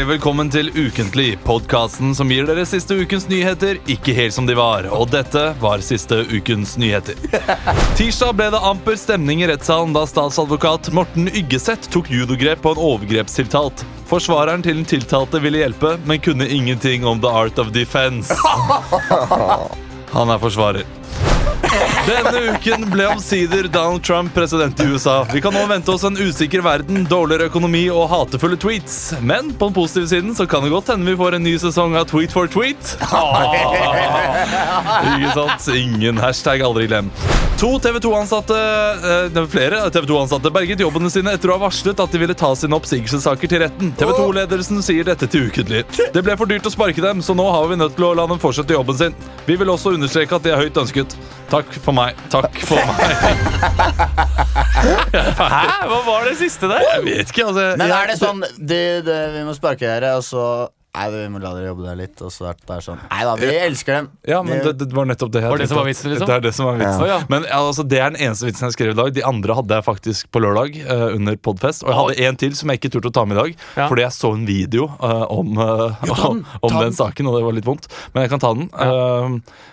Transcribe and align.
hjertelig 0.00 0.16
velkommen 0.16 0.48
til 0.48 0.70
Ukentlig, 0.72 1.38
podkasten 1.44 2.14
som 2.16 2.30
gir 2.32 2.46
dere 2.48 2.62
siste 2.64 2.94
ukens 2.96 3.26
nyheter 3.28 3.76
ikke 3.90 4.14
helt 4.16 4.32
som 4.32 4.46
de 4.48 4.54
var. 4.56 4.86
Og 4.96 5.10
dette 5.12 5.42
var 5.60 5.82
siste 5.84 6.22
ukens 6.30 6.78
nyheter. 6.80 7.18
Tirsdag 7.98 8.32
ble 8.38 8.46
det 8.54 8.62
amper 8.64 8.96
stemning 8.96 9.42
i 9.42 9.48
rettssalen 9.50 9.92
da 9.92 10.06
statsadvokat 10.08 10.88
Morten 10.96 11.28
Yggeseth 11.28 11.90
tok 11.92 12.08
judogrep 12.08 12.62
på 12.64 12.72
en 12.72 12.80
overgrepstiltalt. 12.80 13.84
Forsvareren 14.08 14.64
til 14.64 14.80
den 14.80 14.88
tiltalte 14.88 15.42
ville 15.44 15.60
hjelpe, 15.60 15.98
men 16.08 16.22
kunne 16.24 16.48
ingenting 16.48 17.04
om 17.04 17.20
the 17.20 17.28
art 17.28 17.60
of 17.60 17.74
defense. 17.76 18.32
Han 20.16 20.32
er 20.32 20.40
forsvarer. 20.40 20.88
Denne 22.06 22.40
uken 22.54 22.86
ble 22.90 23.06
omsider 23.12 23.68
Donald 23.68 24.02
Trump 24.04 24.34
president 24.34 24.80
i 24.80 24.86
USA. 24.88 25.26
Vi 25.32 25.40
kan 25.44 25.52
nå 25.54 25.66
vente 25.68 25.92
oss 25.92 26.04
en 26.08 26.16
usikker 26.16 26.62
verden, 26.64 27.04
dårligere 27.10 27.50
økonomi 27.50 27.84
og 27.92 28.08
hatefulle 28.10 28.56
tweets. 28.60 28.96
Men 29.20 29.52
på 29.52 29.68
den 29.68 29.76
positive 29.76 30.08
siden 30.08 30.34
så 30.36 30.46
kan 30.48 30.64
det 30.64 30.72
godt 30.72 30.88
hende 30.94 31.10
vi 31.10 31.18
får 31.20 31.36
en 31.36 31.44
ny 31.44 31.54
sesong 31.60 31.96
av 32.00 32.08
Tweet 32.10 32.32
for 32.34 32.48
tweet. 32.50 32.94
Ikke 35.10 35.34
sant? 35.36 35.68
Ingen 35.76 36.18
hashtag 36.22 36.64
aldri 36.66 36.88
glem. 36.90 37.12
To 37.60 37.74
TV 37.76 37.98
2-ansatte 38.00 38.56
eh, 39.36 39.46
flere 39.52 39.82
TV 39.92 40.06
2-ansatte 40.08 40.48
berget 40.54 40.80
jobbene 40.80 41.10
sine 41.12 41.34
etter 41.36 41.50
å 41.52 41.58
ha 41.58 41.66
varslet 41.66 41.98
at 42.00 42.14
de 42.14 42.20
ville 42.22 42.32
ta 42.32 42.54
sine 42.56 42.72
oppsigelsessaker 42.78 43.50
til 43.52 43.60
retten. 43.66 43.90
TV 44.00 44.14
2-ledelsen 44.16 44.80
sier 44.86 45.04
dette 45.04 45.28
til 45.28 45.50
Ukentlig. 45.50 45.82
Det 46.14 46.22
ble 46.24 46.38
for 46.40 46.48
dyrt 46.48 46.64
å 46.64 46.72
sparke 46.72 47.04
dem, 47.04 47.20
så 47.20 47.36
nå 47.36 47.44
har 47.52 47.68
vi 47.68 47.76
nødt 47.76 47.98
til 47.98 48.08
å 48.08 48.14
la 48.16 48.24
dem 48.30 48.40
fortsette 48.40 48.72
jobben 48.72 48.96
sin. 48.96 49.18
Vi 49.44 49.58
vil 49.60 49.74
også 49.74 49.92
understreke 49.98 50.40
at 50.40 50.48
de 50.48 50.54
er 50.54 50.62
høyt 50.64 50.80
ønsket. 50.80 51.18
Takk 51.52 51.68
for 51.84 51.89
meg. 51.96 52.16
Takk 52.32 52.58
for 52.66 52.76
meg. 52.76 53.00
Hæ? 54.80 55.62
Hva 55.90 55.98
var 56.06 56.24
det 56.28 56.36
siste 56.40 56.68
der? 56.70 56.82
Jeg 56.94 57.04
vet 57.06 57.32
ikke, 57.32 57.46
altså. 57.50 57.64
Men 57.78 57.88
jeg- 57.88 58.02
er 58.02 58.06
det 58.12 58.18
sånn 58.20 58.40
det, 58.58 59.04
det, 59.06 59.18
Vi 59.34 59.44
må 59.48 59.54
sparke 59.56 59.86
dere, 59.86 60.14
og 60.16 60.22
så 60.26 60.44
Nei, 60.90 61.04
vi 61.14 61.26
må 61.30 61.38
la 61.38 61.52
dere 61.54 61.68
jobbe 61.68 61.84
der 61.86 61.98
litt. 62.00 62.18
Og 62.26 62.32
så 62.34 62.48
er 62.50 62.56
det 62.66 62.76
sånn 62.82 62.98
Nei 63.04 63.20
da, 63.22 63.34
vi 63.38 63.50
elsker 63.62 63.94
dem. 63.94 64.06
Ja, 64.26 64.40
men 64.42 64.58
det, 64.64 64.72
det 64.80 64.88
var 64.96 65.06
nettopp 65.06 65.30
det 65.36 65.44
jeg 65.44 65.52
Var 65.52 65.62
det 65.62 65.68
som 65.70 65.78
var 65.78 65.86
vitsen, 65.86 66.10
liksom? 66.10 66.26
Det 66.26 66.34
er 66.34 66.42
det 66.46 66.52
som 66.56 66.66
var 66.66 66.80
vitsen. 66.80 67.04
Ja. 67.06 67.18
Men 67.30 67.46
altså, 67.46 67.84
Det 67.86 68.00
er 68.02 68.10
den 68.10 68.24
eneste 68.26 68.48
vitsen 68.48 68.66
jeg 68.66 68.74
skrev 68.74 68.90
i 68.94 68.98
dag. 68.98 69.12
De 69.14 69.22
andre 69.28 69.56
hadde 69.60 69.78
jeg 69.78 69.86
faktisk 69.86 70.30
på 70.34 70.42
lørdag 70.42 70.74
uh, 70.88 71.06
under 71.14 71.38
Podfest. 71.38 71.84
Og 71.86 71.92
jeg 71.92 71.98
hadde 72.00 72.26
en 72.26 72.40
til 72.42 72.56
som 72.58 72.72
jeg 72.74 72.80
ikke 72.82 72.90
turte 72.96 73.12
å 73.12 73.14
ta 73.20 73.24
med 73.28 73.38
i 73.38 73.40
dag, 73.40 73.54
Ja. 73.78 73.86
fordi 73.92 74.02
jeg 74.02 74.16
så 74.18 74.32
en 74.34 74.42
video 74.48 74.88
uh, 74.98 75.24
om, 75.30 75.52
eh, 75.62 76.10
om, 76.30 76.42
om 76.66 76.76
den 76.80 76.96
saken, 76.98 77.30
og 77.30 77.38
det 77.38 77.44
var 77.46 77.56
litt 77.60 77.68
vondt. 77.70 77.86
Men 78.14 78.26
jeg 78.26 78.32
kan 78.34 78.42
ta 78.42 78.50
den. 78.58 78.66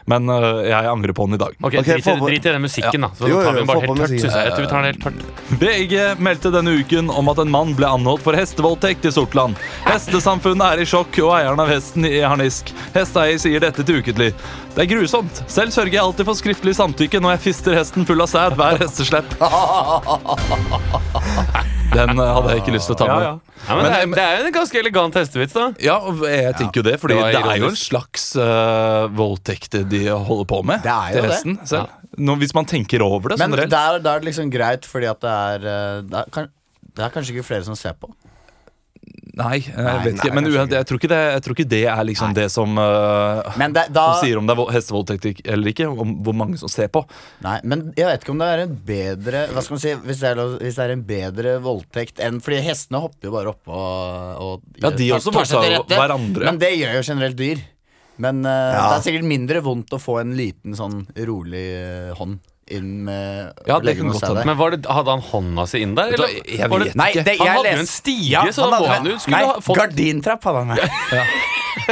Men 0.08 0.30
jeg 0.64 0.88
angrer 0.88 1.12
på 1.18 1.26
den 1.28 1.36
i 1.36 1.42
dag. 1.42 1.56
Ok, 1.60 1.80
okay 1.82 1.98
drit, 1.98 2.06
på- 2.06 2.30
drit 2.30 2.46
i 2.46 2.54
den 2.54 2.62
musikken, 2.64 3.04
da. 3.04 3.10
Så 3.18 3.26
Jo, 3.28 3.40
jo, 3.40 3.44
tar 3.44 3.58
vi 3.58 3.64
den 3.64 3.68
bare 3.72 3.84
helt 3.84 4.00
tørt. 4.04 4.14
Synes 4.14 4.24
jeg. 4.28 4.46
jeg 4.46 4.54
tror 4.54 4.64
vi 4.64 4.70
tar 4.72 4.86
den 4.86 4.90
helt 4.94 5.04
tørt. 5.04 5.20
VG 5.66 6.22
meldte 6.30 6.52
denne 6.54 6.78
uken 6.78 7.10
om 7.12 7.34
at 7.34 7.42
en 7.44 7.52
mann 7.52 7.74
ble 7.78 7.90
anholdt 7.98 8.24
for 8.26 8.38
hestevoldtekt 8.38 9.10
i 9.10 9.12
Sortland. 9.16 9.58
Hestesamfunnet 9.88 10.78
er 10.78 10.84
i 10.84 10.88
sjokk, 10.88 11.07
og 11.24 11.34
eieren 11.38 11.60
av 11.64 11.70
hesten 11.72 12.06
i 12.08 12.20
harnisk. 12.20 12.74
Hesteeier 12.96 13.40
sier 13.42 13.64
dette 13.64 13.84
til 13.88 14.02
Ukentlig. 14.02 14.34
Det 14.76 14.84
er 14.84 14.90
grusomt. 14.92 15.44
Selv 15.50 15.72
sørger 15.76 15.96
jeg 15.96 16.04
alltid 16.04 16.26
for 16.28 16.36
skriftlig 16.38 16.76
samtykke 16.78 17.22
når 17.24 17.38
jeg 17.38 17.44
fister 17.48 17.78
hesten 17.78 18.06
full 18.08 18.22
av 18.22 18.30
sæd 18.32 18.58
hver 18.60 18.76
hesteslepp. 18.84 19.30
Den 21.98 22.20
eh, 22.20 22.34
hadde 22.36 22.52
jeg 22.52 22.62
ikke 22.62 22.76
lyst 22.76 22.92
til 22.92 22.98
å 22.98 23.00
ta 23.00 23.08
med. 23.12 23.28
ja. 23.30 23.36
Ja, 23.68 23.76
men 23.76 23.84
det, 23.84 23.92
er, 23.92 24.06
det 24.14 24.24
er 24.24 24.38
jo 24.38 24.44
en 24.48 24.54
ganske 24.56 24.80
elegant 24.80 25.16
hestevits, 25.18 25.56
da. 25.58 25.66
Ja, 25.84 25.98
jeg 26.30 26.54
tenker 26.56 26.80
jo 26.80 26.86
det, 26.88 26.94
fordi 27.02 27.18
det 27.18 27.34
det, 27.36 27.42
er 27.42 27.58
jo 27.60 27.72
en 27.74 27.80
slags 27.80 28.30
uh, 28.40 29.10
voldtekt 29.12 29.76
de 29.92 30.02
holder 30.14 30.48
på 30.48 30.62
med. 30.70 30.86
Det 30.86 30.94
er 30.94 31.10
jo 31.10 31.18
til 31.18 31.26
det. 31.26 31.32
hesten. 31.34 31.90
Nå, 32.30 32.38
hvis 32.40 32.56
man 32.56 32.70
tenker 32.70 33.04
over 33.04 33.34
det 33.34 33.42
Men 33.42 33.58
det 33.58 33.68
er 33.68 34.00
det 34.06 34.14
liksom 34.30 34.54
greit, 34.54 34.88
fordi 34.88 35.10
at 35.10 35.20
det 35.22 35.34
er 35.34 35.68
eh, 35.68 36.00
det 36.08 36.22
er, 36.22 36.32
kan, 36.34 36.48
det 36.96 37.04
er 37.06 37.12
kanskje 37.14 37.36
ikke 37.36 37.50
flere 37.50 37.68
som 37.68 37.76
ser 37.78 37.98
på. 38.00 38.10
Nei, 39.38 39.60
jeg 39.62 39.76
Nei, 39.78 39.92
vet 40.04 40.16
ikke. 40.16 40.30
nei, 40.32 40.36
Men 40.36 40.48
kanskje 40.48 40.78
jeg 40.80 40.88
tror 40.90 41.00
ikke 41.02 41.10
det, 41.12 41.20
jeg 41.36 41.42
tror 41.46 41.56
ikke 41.58 41.66
det 41.74 41.82
er 41.94 42.04
liksom 42.10 42.32
det 42.34 42.46
som 42.50 42.80
uh, 42.82 43.52
Men 43.62 43.76
det, 43.76 43.84
da 43.94 44.06
som 44.16 44.24
sier 44.26 44.40
om 44.42 44.48
det 44.50 44.56
er 44.58 44.72
hestevoldtekt 44.74 45.28
eller 45.54 45.72
ikke, 45.74 45.88
om 45.94 46.16
hvor 46.26 46.34
mange 46.40 46.58
som 46.58 46.72
ser 46.74 46.90
på. 46.94 47.04
Nei, 47.46 47.60
men 47.64 47.84
jeg 48.00 48.10
vet 48.10 48.26
ikke 48.26 48.34
om 48.34 48.42
det 48.42 48.50
er 48.56 48.64
en 48.66 48.74
bedre 48.90 49.44
Hva 49.54 49.62
skal 49.66 49.78
man 49.78 49.84
si 49.84 49.94
Hvis 50.08 50.24
det 50.26 50.32
er, 50.34 50.42
hvis 50.64 50.80
det 50.82 50.86
er 50.88 50.96
en 50.96 51.06
bedre 51.14 51.56
voldtekt 51.62 52.20
enn 52.26 52.42
Fordi 52.42 52.64
hestene 52.66 53.04
hopper 53.06 53.30
jo 53.30 53.36
bare 53.38 53.54
oppå 53.54 53.78
og, 53.78 54.44
og 54.48 54.82
Ja, 54.82 54.90
de 54.90 55.08
tar- 55.12 55.18
også 55.22 55.34
tar 55.38 55.50
seg 55.54 55.64
til 55.68 55.76
rette. 55.78 56.02
hverandre. 56.02 56.46
Men 56.50 56.58
det 56.66 56.74
gjør 56.80 56.98
jo 56.98 57.06
generelt 57.14 57.38
dyr. 57.40 57.62
Men 58.18 58.42
uh, 58.42 58.50
Ja. 58.52 58.84
det 58.90 58.98
er 58.98 59.06
sikkert 59.12 59.30
mindre 59.30 59.62
vondt 59.62 59.94
å 59.94 60.02
få 60.02 60.18
en 60.24 60.34
liten 60.38 60.74
sånn 60.78 61.04
rolig 61.30 61.68
uh, 61.78 62.16
hånd 62.18 62.40
inn 62.72 63.04
med 63.08 63.54
Ja, 63.68 63.80
det 63.80 63.96
kan 63.98 64.12
godt. 64.12 64.46
Men 64.46 64.58
var 64.60 64.72
det, 64.76 64.86
Hadde 64.90 65.14
han 65.16 65.22
hånda 65.22 65.68
si 65.68 65.82
inn 65.86 65.96
der? 65.98 66.14
Eller? 66.16 66.34
jeg 66.46 66.70
vet 66.72 66.84
det, 66.88 66.96
Nei, 67.00 67.12
det, 67.14 67.38
han 67.40 67.48
hadde 67.58 67.72
jo 67.76 67.84
en 67.86 67.92
stige, 67.92 68.32
Ja, 68.32 68.46
så 68.52 68.68
han 68.68 68.74
må 68.76 68.88
hadde- 68.88 68.98
han 68.98 69.06
jo 69.12 69.18
Nei, 69.34 69.44
ha 69.46 69.60
fått 69.64 69.78
gardintrapp 69.82 70.44
hadde 70.44 70.66
han 70.66 70.68
med. 70.76 71.28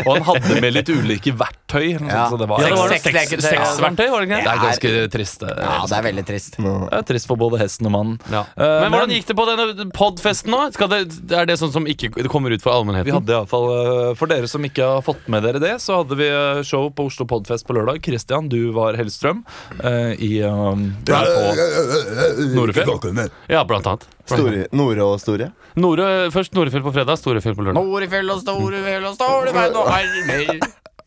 Og 0.05 0.11
han 0.15 0.25
hadde 0.29 0.61
med 0.63 0.75
litt 0.75 0.89
ulike 0.91 1.33
verktøy. 1.37 1.95
Ja. 1.95 2.25
Så 2.31 2.39
det 2.39 2.47
var, 2.49 2.61
ja, 2.61 2.69
det 2.69 2.77
var 2.77 2.85
var 2.85 2.93
det 2.93 2.99
ikke 3.01 3.13
det 3.13 4.45
det? 4.45 4.53
er 4.53 4.63
ganske 4.63 4.91
trist. 5.13 5.39
det. 5.41 5.53
Ja, 5.59 5.77
det 5.89 5.97
er 5.97 6.05
veldig 6.05 6.25
trist. 6.27 6.57
Det 6.59 6.99
er 6.99 7.05
trist 7.09 7.29
for 7.29 7.39
både 7.39 7.59
hesten 7.61 7.89
og 7.89 7.95
mannen. 7.95 8.19
Ja. 8.31 8.43
Uh, 8.55 8.63
Men 8.85 8.93
hvordan 8.93 9.07
men- 9.07 9.15
gikk 9.17 9.29
det 9.31 9.37
på 9.39 9.47
denne 9.49 9.87
podfesten 9.95 10.53
nå? 10.53 10.61
Skal 10.75 10.91
det, 10.91 11.01
er 11.35 11.49
det 11.49 11.57
sånn 11.61 11.73
som 11.73 11.87
ikke 11.89 12.11
kommer 12.31 12.53
ut 12.55 12.63
for 12.63 12.85
Vi 12.85 13.11
hadde 13.11 13.31
i 13.31 13.37
alle 13.37 13.49
fall, 13.49 13.67
eh, 13.75 14.13
For 14.19 14.31
dere 14.31 14.47
som 14.51 14.63
ikke 14.65 14.87
har 14.95 15.05
fått 15.05 15.27
med 15.31 15.43
dere 15.43 15.61
det, 15.63 15.75
så 15.83 16.01
hadde 16.01 16.17
vi 16.19 16.27
eh, 16.29 16.61
show 16.67 16.89
på 16.89 17.07
Oslo 17.09 17.27
Podfest 17.29 17.67
på 17.67 17.75
lørdag. 17.77 18.01
Christian, 18.05 18.49
du 18.49 18.71
var 18.75 18.97
Hellstrøm 18.99 19.43
uh, 19.83 20.13
i 20.19 20.41
um, 20.43 20.91
er 21.07 21.31
på 21.31 22.55
Norefjell. 22.55 23.29
Ja, 23.51 23.63
blant 23.67 23.87
annet. 23.87 24.07
Store, 24.25 24.65
Nore 24.73 25.05
og 25.05 25.19
Store. 25.21 25.51
Nore, 25.77 26.05
først 26.33 26.55
Norefjell 26.55 26.81
på 26.85 26.93
fredag, 26.95 27.19
Storefjell 27.19 27.55
på 27.57 27.65
lørdag. 27.67 27.85
Norefjell 27.85 28.31
og 28.33 28.39
Storefjell 28.41 29.05
og 29.05 29.17
Storefjell 29.17 29.74
og 29.75 29.91
armer. 29.91 30.59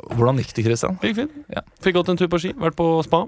Hvordan 0.09 0.39
gikk 0.41 0.55
det, 0.57 0.65
Christian? 0.69 0.99
Gikk 1.03 1.17
fint. 1.19 1.39
Ja. 1.53 1.65
Fikk 1.85 1.99
gått 1.99 2.13
en 2.13 2.21
tur 2.21 2.31
på 2.33 2.41
ski, 2.41 2.55
vært 2.57 2.77
på 2.79 2.87
spa, 3.05 3.25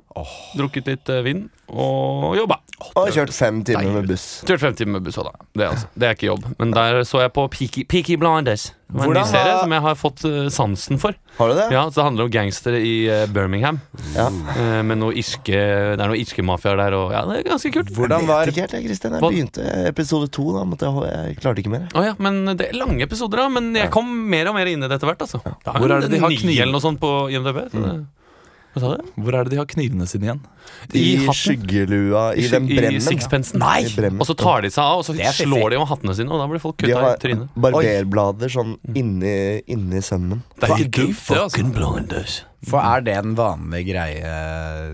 drukket 0.57 0.89
litt 0.89 1.11
eh, 1.13 1.23
vin 1.27 1.49
og 1.69 2.37
jobba. 2.39 2.61
Og 2.81 3.07
har 3.07 3.15
kjørt 3.21 3.35
fem 3.37 3.63
timer 3.67 3.93
med 4.01 4.11
buss. 4.11 4.27
Kjørt 4.49 4.65
fem 4.65 4.77
timer 4.79 4.99
med 4.99 5.09
buss 5.09 5.21
da. 5.21 5.33
Det 5.57 5.67
altså, 5.69 5.89
det 5.95 6.09
er 6.09 6.19
ikke 6.19 6.31
jobb. 6.31 6.47
Men 6.59 6.75
der 6.77 7.03
så 7.09 7.25
jeg 7.25 7.33
på 7.37 7.47
Peaky, 7.53 7.85
Peaky 7.89 8.17
Blinders. 8.21 8.71
Det 8.91 9.05
en 9.07 9.13
ny 9.15 9.23
serie 9.29 9.53
som 9.61 9.73
jeg 9.75 9.83
har 9.85 9.99
fått 9.99 10.23
eh, 10.27 10.49
sansen 10.51 10.99
for. 10.99 11.15
Har 11.37 11.51
du 11.51 11.55
det? 11.55 11.67
Ja, 11.71 11.85
så 11.87 12.01
Det 12.01 12.07
handler 12.09 12.27
om 12.27 12.33
gangstere 12.35 12.81
i 12.83 12.95
eh, 13.07 13.27
Birmingham. 13.31 13.79
Ja. 14.17 14.27
Uh, 14.27 14.81
med 14.87 14.99
noe 14.99 15.15
irske 15.15 15.55
Det 15.55 16.01
er 16.01 16.11
noe 16.11 16.19
irske 16.19 16.43
mafiaer 16.43 16.81
der, 16.81 16.97
og 16.99 17.15
ja, 17.15 17.23
det 17.29 17.37
er 17.39 17.47
ganske 17.53 17.73
kult. 17.77 17.93
Hvordan 17.95 18.27
var 18.27 18.51
det, 18.51 18.57
helt, 18.59 18.75
jeg, 18.75 19.21
begynte 19.21 19.67
episode 19.87 20.31
to, 20.35 20.49
da. 20.57 20.65
Måtte 20.67 20.91
jeg, 20.91 21.13
jeg 21.13 21.39
klarte 21.43 21.63
ikke 21.63 21.75
mer. 21.77 21.87
Oh, 21.95 22.03
ja, 22.07 22.17
men 22.19 22.43
Det 22.51 22.71
er 22.71 22.81
lange 22.81 23.05
episoder, 23.07 23.45
da. 23.45 23.51
Men 23.61 23.71
jeg 23.79 23.93
kom 23.95 24.11
mer 24.33 24.51
og 24.51 24.59
mer 24.59 24.73
inn 24.73 24.83
i 24.83 24.91
det 24.91 24.99
etter 24.99 25.13
hvert. 25.13 25.23
altså 25.29 25.43
Det 25.45 25.55
er 25.55 25.85
Hvor 25.85 25.95
er 25.95 26.07
det 26.07 26.11
de 26.17 26.25
har 26.25 26.35
ni 26.35 26.41
kniv? 26.41 26.57
eller 26.65 26.75
noe 26.75 26.85
sånt 26.89 27.03
på 27.03 27.13
IMDb. 27.31 27.63
Så 27.71 27.85
det, 27.85 27.95
hva 28.71 28.81
sa 28.83 28.91
du? 28.95 29.07
Hvor 29.19 29.35
er 29.35 29.47
det 29.49 29.55
de 29.55 29.59
har 29.59 29.67
knivene 29.67 30.07
sine 30.07 30.29
igjen? 30.29 30.43
I, 30.95 31.01
I 31.25 31.33
skyggelua, 31.35 32.27
i, 32.39 32.45
den 32.53 32.69
I 32.71 32.77
bremmen. 32.79 33.03
sixpensen. 33.03 33.59
Nei! 33.59 33.81
I 33.89 33.95
bremmen. 33.97 34.23
Og 34.23 34.29
så 34.29 34.37
tar 34.39 34.63
de 34.63 34.71
seg 34.71 34.85
av, 34.85 35.01
og 35.03 35.09
så 35.09 35.17
slår 35.41 35.75
de 35.75 35.81
om 35.81 35.89
hattene 35.91 36.15
sine, 36.15 36.31
og 36.31 36.39
da 36.39 36.47
blir 36.53 36.63
folk 36.63 36.79
kutta 36.79 37.01
i 37.09 37.17
trynet. 37.25 37.51
barberblader 37.67 38.53
sånn 38.55 38.77
inni, 38.95 39.35
inni 39.67 40.05
sømmen. 40.07 40.45
Det 40.61 40.71
er 40.71 40.87
ikke 40.87 41.11
du 41.11 41.19
fucking 41.19 41.75
altså 41.75 42.47
For 42.69 42.77
er 42.77 43.01
det 43.01 43.15
en 43.17 43.33
vanlig 43.39 43.87
greie 43.89 44.31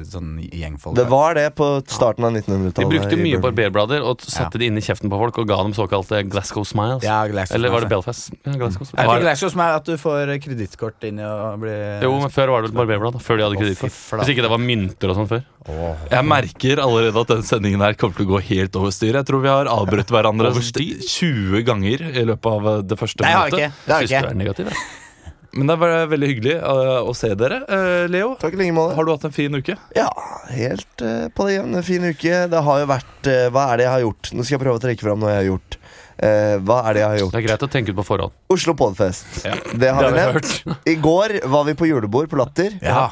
sånn 0.07 0.37
i 0.39 0.47
gjengfolk? 0.61 0.95
Det 0.95 1.07
var 1.11 1.35
det 1.35 1.49
på 1.59 1.67
starten 1.91 2.23
av 2.29 2.37
1900-tallet. 2.37 2.93
brukte 2.93 3.19
mye 3.19 3.41
barberblader 3.43 4.05
og 4.07 4.23
satte 4.23 4.55
ja. 4.55 4.61
det 4.63 4.69
inn 4.71 4.79
i 4.79 4.85
kjeften 4.87 5.11
på 5.11 5.19
folk 5.19 5.41
og 5.43 5.49
ga 5.51 5.59
dem 5.65 5.75
såkalte 5.75 6.21
Glasgow 6.31 6.63
smiles. 6.69 7.03
Ja, 7.07 7.19
Glasgow 7.27 7.59
Eller 7.59 7.75
var 7.75 7.83
det 7.83 7.91
Belfast? 7.91 8.31
Ja, 8.47 8.55
Glasgow 8.61 8.87
Er 8.95 9.11
det 9.11 9.25
Glasgow 9.25 9.63
er 9.67 9.75
at 9.81 9.91
du 9.91 9.97
får 9.99 10.31
kredittkort 10.45 11.09
inn 11.09 11.19
i 11.19 11.27
å 11.27 11.57
bli 11.59 11.75
Jo, 12.05 12.13
men 12.23 12.31
før 12.35 12.55
var 12.55 12.69
det 12.69 12.71
barberblad. 12.77 13.19
Før 13.25 13.41
de 13.41 13.47
hadde 13.49 13.59
kredittkort. 13.59 13.97
Hvis 14.23 14.31
ikke 14.37 14.45
det 14.47 14.53
var 14.53 14.63
mynter 14.63 15.11
og 15.11 15.19
sånn 15.19 15.31
før. 15.33 15.43
Jeg 15.67 16.29
merker 16.31 16.83
allerede 16.85 17.25
at 17.27 17.33
den 17.33 17.43
sendingen 17.49 17.83
her 17.83 17.97
kommer 17.99 18.21
til 18.21 18.29
å 18.29 18.37
gå 18.37 18.43
helt 18.53 18.79
over 18.79 18.95
styr. 18.95 19.19
Jeg 19.19 19.27
tror 19.27 19.43
vi 19.43 19.51
har 19.51 19.73
avbrutt 19.73 20.15
hverandre 20.15 20.55
20 20.55 21.67
ganger 21.67 22.07
i 22.13 22.23
løpet 22.31 22.47
av 22.53 22.87
det 22.87 23.01
første 23.01 23.27
Nei, 23.27 23.35
jeg 23.35 23.43
har 23.43 23.51
jeg 23.51 23.59
ikke. 23.59 23.83
Det 23.83 23.97
har 23.97 24.07
jeg 24.07 24.55
du 24.55 24.71
ikke. 24.71 25.03
Jeg. 25.47 25.59
Men 25.63 25.71
det 25.73 25.77
var 25.81 25.95
veldig 26.13 26.29
hyggelig 26.33 26.55
eh, 26.59 27.09
å 27.11 27.15
se 27.17 27.31
dere. 27.39 27.63
Eh, 27.69 28.05
Leo, 28.13 28.35
Takk 28.43 28.55
lenge 28.59 28.73
like 28.73 28.77
måte. 28.77 28.97
har 28.99 29.09
du 29.09 29.13
hatt 29.15 29.25
en 29.31 29.35
fin 29.37 29.55
uke? 29.57 29.79
Ja, 29.97 30.11
helt 30.53 31.03
eh, 31.07 31.27
på 31.33 31.47
det 31.49 31.57
jevne. 31.61 31.83
Fin 31.87 32.05
uke. 32.11 32.43
Det 32.53 32.63
har 32.69 32.83
jo 32.85 32.91
vært 32.93 33.31
Hva 33.55 33.65
er 33.73 33.81
det 33.81 33.87
jeg 33.89 33.95
har 33.97 34.05
gjort? 34.07 34.33
Nå 34.35 34.45
skal 34.47 34.57
jeg 34.59 34.65
prøve 34.67 34.79
å 34.79 34.85
trekke 34.87 35.07
fram 35.09 35.23
noe 35.23 35.33
jeg 35.33 35.43
har 35.43 35.49
gjort. 35.53 35.79
Eh, 36.17 36.55
hva 36.65 36.79
er 36.89 36.97
det 36.97 37.03
jeg 37.03 37.09
har 37.13 37.19
gjort? 37.25 37.35
Det 37.35 37.41
er 37.43 37.47
greit 37.51 37.65
å 37.67 37.73
tenke 37.73 37.93
ut 37.93 37.99
på 37.99 38.07
forhånd. 38.09 38.33
Oslo 38.55 38.73
Podfest. 38.79 39.27
Ja. 39.45 39.57
Det 39.77 39.91
har 39.93 40.07
Det 40.07 40.15
vi 40.15 40.23
nevnt. 40.23 40.55
I 40.89 40.95
går 41.05 41.41
var 41.53 41.67
vi 41.69 41.75
på 41.77 41.89
julebord 41.91 42.31
på 42.33 42.39
Latter. 42.41 42.79
Ja. 42.81 43.11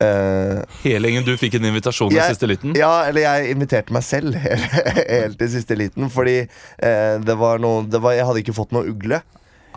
Eh, 0.00 0.62
Hele 0.82 1.10
gjengen 1.10 1.26
du 1.26 1.34
fikk 1.36 1.58
en 1.58 1.66
invitasjon 1.68 2.12
i 2.14 2.20
siste 2.32 2.48
liten. 2.48 2.72
ja, 2.78 3.04
eller 3.08 3.26
jeg 3.26 3.50
inviterte 3.52 3.92
meg 3.92 4.02
selv 4.06 4.34
helt, 4.40 4.78
helt 5.10 5.42
i 5.44 5.48
siste 5.52 5.76
liten. 5.76 6.08
Fordi 6.12 6.38
uh, 6.46 7.16
det 7.20 7.36
var 7.36 7.60
noe 7.60 7.84
det 7.84 8.00
var, 8.00 8.16
Jeg 8.16 8.24
hadde 8.30 8.42
ikke 8.42 8.56
fått 8.56 8.72
noe 8.72 8.88
ugle. 8.88 9.20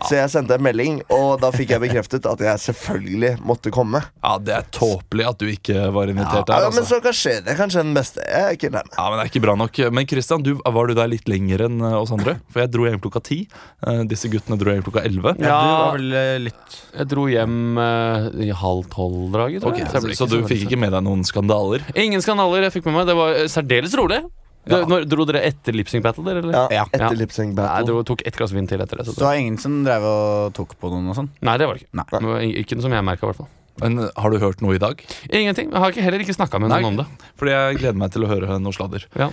Så 0.03 0.17
jeg 0.17 0.29
sendte 0.33 0.55
en 0.57 0.63
melding, 0.65 0.97
og 1.15 1.37
da 1.39 1.51
fikk 1.53 1.69
jeg 1.75 1.79
bekreftet 1.83 2.25
at 2.27 2.41
jeg 2.43 2.59
selvfølgelig 2.59 3.37
måtte 3.45 3.71
komme. 3.71 4.01
Ja, 4.23 4.33
Det 4.41 4.53
er 4.57 4.65
tåpelig 4.75 5.27
at 5.29 5.37
du 5.39 5.45
ikke 5.47 5.85
var 5.95 6.09
invitert 6.11 6.49
Ja, 6.49 6.57
der. 6.59 6.69
men 6.73 6.79
Altså. 6.81 6.97
så 6.97 7.01
kan 7.05 7.13
skje 7.15 7.35
det. 7.45 7.55
Kanskje 7.55 7.83
den 7.85 7.93
beste. 7.95 8.19
Jeg 8.27 8.41
er 8.43 8.57
ikke 8.57 8.71
lei. 8.73 8.81
Ja, 8.97 9.05
men 9.09 9.19
det 9.19 9.23
er 9.23 9.31
ikke 9.31 9.43
bra 9.45 9.55
nok 9.55 9.79
Men 9.93 10.07
Christian, 10.07 10.43
du, 10.43 10.57
var 10.65 10.87
du 10.87 10.93
der 10.97 11.07
litt 11.07 11.27
lenger 11.31 11.63
enn 11.69 11.79
eh, 11.79 11.95
oss 12.01 12.11
andre? 12.11 12.35
For 12.51 12.59
jeg 12.65 12.71
dro 12.73 12.83
hjem 12.89 12.99
klokka 12.99 13.23
ti. 13.23 13.39
Eh, 13.87 14.03
Disse 14.11 14.27
guttene 14.33 14.57
dro 14.59 14.73
hjem 14.75 14.83
klokka 14.83 15.05
elleve. 15.07 15.35
Ja, 15.39 15.61
du 15.61 15.71
var 15.71 15.95
vel 15.97 16.13
eh, 16.19 16.37
litt 16.49 16.77
Jeg 16.97 17.07
dro 17.13 17.27
hjem 17.31 17.77
eh, 17.77 18.29
i 18.49 18.51
halv 18.51 18.89
tolv-draget, 18.91 19.61
tror 19.63 19.71
Ok, 19.71 19.79
jeg. 19.85 20.15
så, 20.17 20.25
så 20.25 20.29
du 20.29 20.41
fikk 20.49 20.67
ikke 20.67 20.79
med 20.83 20.91
deg 20.91 21.03
noen 21.07 21.23
skandaler? 21.23 21.85
Ingen 21.95 22.21
skandaler 22.21 22.67
jeg 22.67 22.75
fikk 22.81 22.85
med 22.91 22.99
meg. 22.99 23.07
Det 23.07 23.15
var 23.15 23.39
eh, 23.39 23.47
særdeles 23.47 23.95
rolig. 23.95 24.19
Det, 24.65 24.77
Ja. 24.79 24.85
når, 24.87 25.05
dro 25.11 25.25
dere 25.25 25.41
etter 25.43 25.73
Lipsing 25.75 26.01
Battle, 26.03 26.23
Der, 26.23 26.37
Eller? 26.39 26.53
Ja. 26.71 26.85
Etter 26.85 26.99
Ja. 26.99 27.09
Lipsing 27.09 27.55
Battle 27.55 27.83
Nei, 27.83 27.97
jeg 27.99 28.05
tok 28.05 28.21
ett 28.25 28.37
glass 28.37 28.51
vin 28.53 28.67
til 28.67 28.79
etter 28.79 28.97
det. 28.97 29.05
Så 29.05 29.11
Så 29.13 29.19
det 29.19 29.27
var 29.27 29.35
ingen 29.35 29.57
som 29.59 29.83
drev 29.83 30.03
og 30.03 30.53
tok 30.53 30.77
på 30.79 30.89
noen 30.89 31.09
og 31.09 31.15
sånn? 31.15 31.29
Nei, 31.41 31.57
det 31.57 31.67
var 31.67 31.73
det 31.75 31.83
ikke. 31.83 32.21
Nei. 32.21 32.53
Ikke 32.63 32.75
noe 32.77 32.81
som 32.81 32.91
jeg 32.91 33.03
merka, 33.03 33.23
i 33.23 33.27
hvert 33.31 33.35
fall. 33.43 33.49
Men 33.81 34.09
Har 34.15 34.29
du 34.29 34.37
hørt 34.37 34.61
noe 34.61 34.75
i 34.75 34.81
dag? 34.81 34.99
Ingenting. 35.33 35.71
Jeg 35.73 35.81
har 35.81 35.91
ikke, 35.93 36.03
heller 36.05 36.21
ikke 36.23 36.35
snakka 36.35 36.59
med 36.61 36.69
Nei. 36.69 36.81
noen 36.83 36.93
om 36.93 36.99
det. 37.01 37.29
Fordi 37.39 37.53
jeg 37.55 37.79
gleder 37.81 37.97
meg 37.97 38.11
til 38.13 38.25
å 38.25 38.29
høre 38.29 38.57
noe 38.61 38.75
sladder. 38.75 39.07
Ja. 39.17 39.29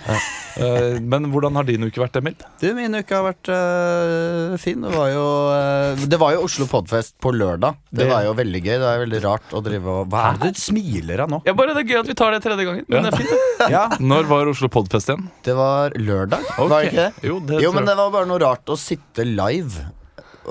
Eh, 0.57 0.97
Men 0.99 1.29
hvordan 1.31 1.55
har 1.59 1.67
din 1.67 1.85
uke 1.85 2.01
vært, 2.01 2.17
Emil? 2.17 2.35
Du, 2.59 2.65
min 2.75 2.95
uke 2.97 3.13
har 3.15 3.23
vært 3.27 3.51
uh, 3.53 4.57
fin. 4.61 4.81
Det 4.81 4.91
var 4.95 5.11
jo, 5.13 5.25
uh, 5.53 6.07
det 6.09 6.19
var 6.21 6.33
jo 6.35 6.41
Oslo 6.47 6.65
Podfest 6.71 7.15
på 7.21 7.33
lørdag. 7.35 7.77
Det, 7.91 8.01
Det- 8.01 8.09
var 8.11 8.25
jo 8.25 8.33
veldig 8.41 8.63
gøy. 8.65 8.75
Det 8.81 8.89
er 8.95 9.03
veldig 9.05 9.21
rart 9.27 9.53
å 9.53 9.61
drive 9.63 9.85
og 10.01 10.09
Hva 10.11 10.25
er 10.31 10.41
det 10.41 10.53
du 10.57 10.61
smiler 10.65 11.23
av 11.27 11.29
nå? 11.31 11.41
Ja, 11.45 11.53
bare 11.53 11.77
Det 11.77 11.85
er 11.85 11.93
gøy 11.93 11.99
at 12.01 12.11
vi 12.11 12.17
tar 12.17 12.31
det 12.35 12.41
tredje 12.43 12.65
gangen. 12.65 12.85
Men 12.89 13.03
det 13.07 13.13
er 13.13 13.21
fint. 13.21 13.71
Ja, 13.71 13.85
Når 14.11 14.25
var 14.31 14.49
Oslo 14.51 14.67
Podfest 14.73 15.13
igjen? 15.13 15.29
Det 15.45 15.53
var 15.55 15.93
lørdag, 16.01 16.43
var 16.57 16.81
det 16.81 16.91
ikke 16.91 17.01
det? 17.05 17.29
Jo, 17.29 17.39
det 17.45 17.61
Jo, 17.61 17.71
men 17.77 17.85
det 17.85 17.95
var 17.99 18.09
bare 18.13 18.25
noe 18.29 18.41
rart 18.41 18.65
å 18.73 18.77
sitte 18.79 19.23
live 19.27 19.85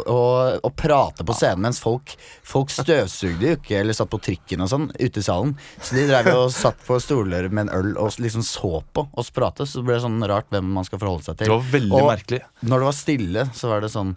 og, 0.06 0.60
og 0.64 0.74
prate 0.78 1.24
på 1.26 1.34
scenen 1.34 1.64
mens 1.66 1.80
folk 1.82 2.12
Folk 2.46 2.70
støvsugde 2.72 3.48
jo 3.48 3.56
ikke 3.58 3.78
eller 3.80 3.96
satt 3.96 4.10
på 4.12 4.20
trikken 4.22 4.62
og 4.64 4.70
sånn 4.70 4.88
ute 4.96 5.22
i 5.22 5.24
salen. 5.24 5.54
Så 5.82 5.96
de 5.98 6.06
drev 6.08 6.30
og 6.34 6.52
satt 6.54 6.78
på 6.86 6.98
stoler 7.02 7.48
med 7.50 7.68
en 7.68 7.72
øl 7.78 7.90
og 8.00 8.14
liksom 8.22 8.44
så 8.46 8.80
på 8.94 9.06
oss 9.18 9.30
prate. 9.34 9.66
Så 9.66 9.80
det 9.80 9.88
ble 9.90 9.98
sånn 10.02 10.20
rart 10.30 10.50
hvem 10.50 10.70
man 10.76 10.86
skal 10.86 11.02
forholde 11.02 11.26
seg 11.28 11.40
til. 11.40 11.50
Det 11.50 11.56
var 11.56 11.72
veldig 11.74 11.98
Og 12.00 12.08
merkelig. 12.10 12.40
Når 12.62 12.82
det 12.82 12.88
var 12.90 12.96
stille, 12.98 13.46
så 13.56 13.72
var 13.72 13.84
det 13.84 13.92
sånn 13.94 14.14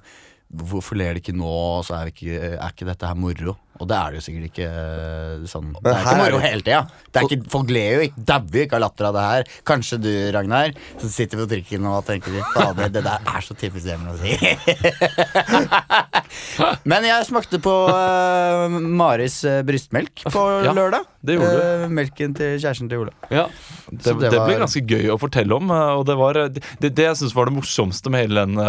Hvorfor 0.54 1.00
ler 1.00 1.16
de 1.16 1.22
ikke 1.24 1.34
nå? 1.34 1.50
Så 1.82 1.96
er, 1.98 2.12
ikke, 2.12 2.36
er 2.54 2.68
ikke 2.70 2.86
dette 2.86 3.08
her 3.10 3.18
moro? 3.18 3.56
Og 3.82 3.88
det 3.90 3.98
er 3.98 4.08
det 4.14 4.20
jo 4.20 4.24
sikkert 4.28 4.46
ikke 4.52 4.68
eh, 4.70 5.46
sånn 5.50 5.72
Det 5.82 5.90
er 5.92 6.02
ikke 6.04 6.20
moro 6.20 6.38
hele 6.44 6.62
tida. 6.66 6.82
Det 7.14 7.18
er 7.24 7.28
Folk 7.54 7.70
ler 7.74 7.90
jo 7.98 8.02
ikke, 8.08 8.20
dauer 8.30 8.62
ikke 8.68 8.78
av 8.78 8.84
latter 8.86 9.06
av 9.10 9.14
det 9.18 9.24
her. 9.30 9.42
Kanskje 9.68 9.96
du, 10.04 10.12
Ragnar, 10.36 10.70
som 11.02 11.10
sitter 11.14 11.36
på 11.42 11.48
trikken 11.50 11.82
og 11.90 12.06
tenker 12.08 12.30
Fader, 12.54 12.88
det 12.94 13.02
der 13.06 13.20
er 13.34 13.42
så 13.46 13.54
typisk 13.58 13.86
Emil 13.90 14.14
å 14.14 14.18
si. 14.22 14.32
Men 16.90 17.06
jeg 17.08 17.26
smakte 17.28 17.60
på 17.64 17.72
uh, 17.90 18.68
Maris 18.74 19.40
eh, 19.48 19.62
brystmelk 19.66 20.24
på 20.34 20.42
Ja, 20.66 20.74
lørdag. 20.76 21.06
det 21.26 21.34
gjorde 21.38 21.54
du. 21.54 21.58
Uh, 21.86 21.90
melken 21.94 22.34
til 22.38 22.58
kjæresten 22.62 22.90
til 22.92 23.00
Ola. 23.06 23.14
Ja. 23.34 23.46
Det, 23.90 23.98
det, 24.06 24.14
det 24.30 24.34
ble 24.34 24.40
var- 24.56 24.64
ganske 24.66 24.84
gøy 24.90 25.06
å 25.14 25.18
fortelle 25.22 25.54
om. 25.58 25.66
Og 26.00 26.04
det, 26.10 26.16
var, 26.20 26.34
det, 26.54 26.64
det 26.94 27.06
jeg 27.10 27.20
syns 27.22 27.36
var 27.38 27.46
det 27.50 27.56
morsomste 27.58 28.08
med 28.14 28.20
hele 28.26 28.46
den 28.46 28.56
uh, 28.62 28.68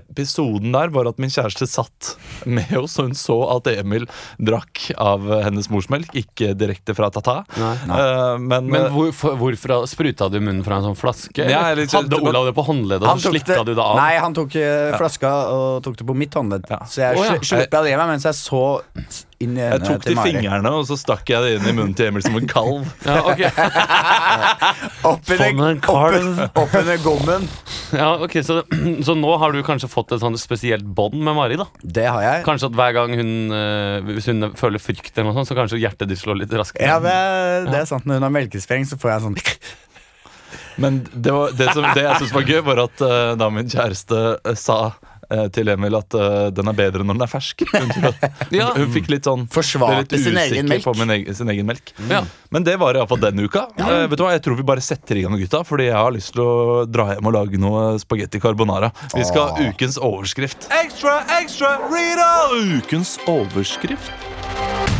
episoden 0.00 0.70
der, 0.74 0.88
var 0.94 1.04
at 1.10 1.18
min 1.22 1.32
kjæreste 1.32 1.66
satt 1.70 2.00
med 2.46 2.70
oss, 2.78 2.98
og 3.00 3.04
hun 3.10 3.16
så 3.18 3.38
at 3.56 3.64
Emil 3.74 4.03
drakk 4.38 4.90
av 5.00 5.26
hennes 5.46 5.68
morsmelk, 5.72 6.14
ikke 6.18 6.52
direkte 6.58 6.96
fra 6.96 7.10
Tata. 7.14 7.40
Nei. 7.60 7.74
Eh, 7.84 8.38
men 8.38 8.70
Men 8.70 8.80
eh, 8.86 8.94
hvor, 8.94 9.12
for, 9.16 9.38
hvorfor 9.40 9.84
spruta 9.90 10.30
du 10.32 10.40
munnen 10.40 10.64
fra 10.66 10.80
en 10.80 10.88
sånn 10.90 10.98
flaske? 10.98 11.48
Ja, 11.50 11.66
eller- 11.72 11.90
Hadde 11.94 12.18
Olav 12.20 12.48
det 12.48 12.54
på 12.56 12.64
håndleddet, 12.66 13.06
og 13.08 13.20
så 13.22 13.30
slikka 13.34 13.62
du 13.64 13.74
det 13.74 13.82
av? 13.82 13.98
Nei, 14.00 14.16
han 14.18 14.34
tok 14.36 14.56
eh, 14.58 14.96
flaska 14.98 15.34
og 15.54 15.84
tok 15.84 16.00
det 16.00 16.08
på 16.08 16.16
mitt 16.18 16.34
håndledd. 16.34 16.66
Ja. 16.70 16.82
Så 16.88 17.04
jeg 17.04 17.20
oh, 17.20 17.28
ja. 17.28 17.38
sl 17.40 17.64
det 17.70 17.92
i 17.92 17.96
meg 17.98 18.10
mens 18.14 18.26
jeg 18.26 18.38
så 18.38 18.64
inn 19.42 19.56
i 19.58 19.62
jeg 19.64 19.80
tok 19.82 20.02
til 20.04 20.14
Mari. 20.18 20.32
fingrene, 20.34 20.70
og 20.78 20.84
så 20.88 20.96
stakk 21.00 21.28
jeg 21.32 21.42
det 21.42 21.52
inn 21.58 21.66
i 21.70 21.74
munnen 21.74 21.94
til 21.98 22.10
Emil 22.10 22.22
som 22.24 22.36
en 22.38 22.46
kalv. 22.50 22.86
Ja, 23.08 23.20
ok. 23.26 23.42
Opp 25.10 25.24
Som 25.28 25.42
en 25.44 25.58
under, 25.60 25.80
kalv. 25.84 26.38
opp, 26.46 26.58
opp 26.64 26.74
under 26.80 27.00
gommen. 27.04 27.48
Ja, 27.94 28.10
ok, 28.24 28.38
så, 28.46 28.60
så 29.06 29.16
nå 29.18 29.34
har 29.42 29.52
du 29.54 29.60
kanskje 29.66 29.90
fått 29.92 30.14
et 30.16 30.22
sånt 30.22 30.40
spesielt 30.40 30.86
bånd 30.96 31.18
med 31.20 31.36
Mari? 31.36 31.58
da 31.60 31.66
Det 31.82 32.06
har 32.08 32.22
jeg. 32.24 32.44
Kanskje 32.46 32.70
at 32.70 32.78
hver 32.78 32.94
gang 32.96 33.14
hun 33.18 33.32
eh, 33.54 34.12
Hvis 34.14 34.30
hun 34.30 34.50
føler 34.58 34.82
frykt, 34.82 35.12
eller 35.16 35.30
noe 35.30 35.38
sånt 35.40 35.50
så 35.52 35.58
kanskje 35.58 35.80
hjertet 35.82 36.08
ditt 36.10 36.20
slår 36.22 36.40
litt 36.44 36.54
raskere? 36.56 36.86
Ja, 36.88 37.00
det, 37.02 37.16
det 37.70 37.82
er 37.82 37.88
sant. 37.90 38.06
Når 38.08 38.20
hun 38.22 38.28
har 38.28 38.34
melkespreng, 38.38 38.86
så 38.88 38.98
får 39.00 39.14
jeg 39.16 39.26
sånn 39.28 39.38
Men 40.82 41.02
det, 41.12 41.30
var, 41.30 41.52
det, 41.54 41.68
som, 41.72 41.84
det 41.94 42.02
jeg 42.02 42.16
syntes 42.18 42.34
var 42.34 42.48
gøy, 42.50 42.60
var 42.66 42.80
at 42.88 43.02
eh, 43.06 43.32
da 43.38 43.50
min 43.54 43.68
kjæreste 43.70 44.22
eh, 44.40 44.56
sa 44.58 44.78
til 45.54 45.68
Emil 45.72 45.94
at 45.98 46.14
uh, 46.18 46.48
den 46.54 46.68
er 46.70 46.76
bedre 46.78 47.04
når 47.06 47.18
den 47.18 47.24
er 47.26 47.30
fersk. 47.30 47.64
Hun, 47.74 47.90
Ja. 48.54 48.70
hun 48.76 48.90
fikk 48.94 49.08
litt 49.12 49.24
sånn 49.28 49.44
ble 49.46 49.54
Forsvarte 49.54 50.14
litt 50.16 50.24
sin 50.24 50.36
egen 50.38 50.68
melk. 50.70 50.84
på 50.84 50.94
min 50.98 51.10
egen, 51.16 51.34
sin 51.34 51.48
egen 51.52 51.66
melk. 51.68 51.92
Ja. 52.10 52.22
Men 52.54 52.64
det 52.66 52.76
var 52.80 52.94
iallfall 52.98 53.20
denne 53.22 53.46
uka. 53.48 53.66
Eh, 53.78 54.04
vet 54.10 54.18
du 54.18 54.24
hva, 54.24 54.32
Jeg 54.36 54.42
tror 54.46 54.56
vi 54.60 54.66
bare 54.66 54.84
setter 54.84 55.16
i 55.18 55.24
gang, 55.26 55.36
gutta. 55.40 55.62
Fordi 55.66 55.88
jeg 55.88 55.96
har 55.98 56.12
lyst 56.14 56.34
til 56.34 56.42
å 56.44 56.84
dra 56.86 57.08
hjem 57.14 57.26
og 57.30 57.36
lage 57.36 57.60
noe 57.60 57.86
spagetti 58.02 58.40
carbonara. 58.42 58.92
Vi 59.14 59.24
skal 59.26 59.50
ha 59.54 59.66
ukens 59.70 59.98
overskrift. 59.98 60.68
Ekstra, 60.84 61.20
ekstra, 61.40 61.76
Rita! 61.90 62.30
Ukens 62.78 63.16
overskrift. 63.30 64.33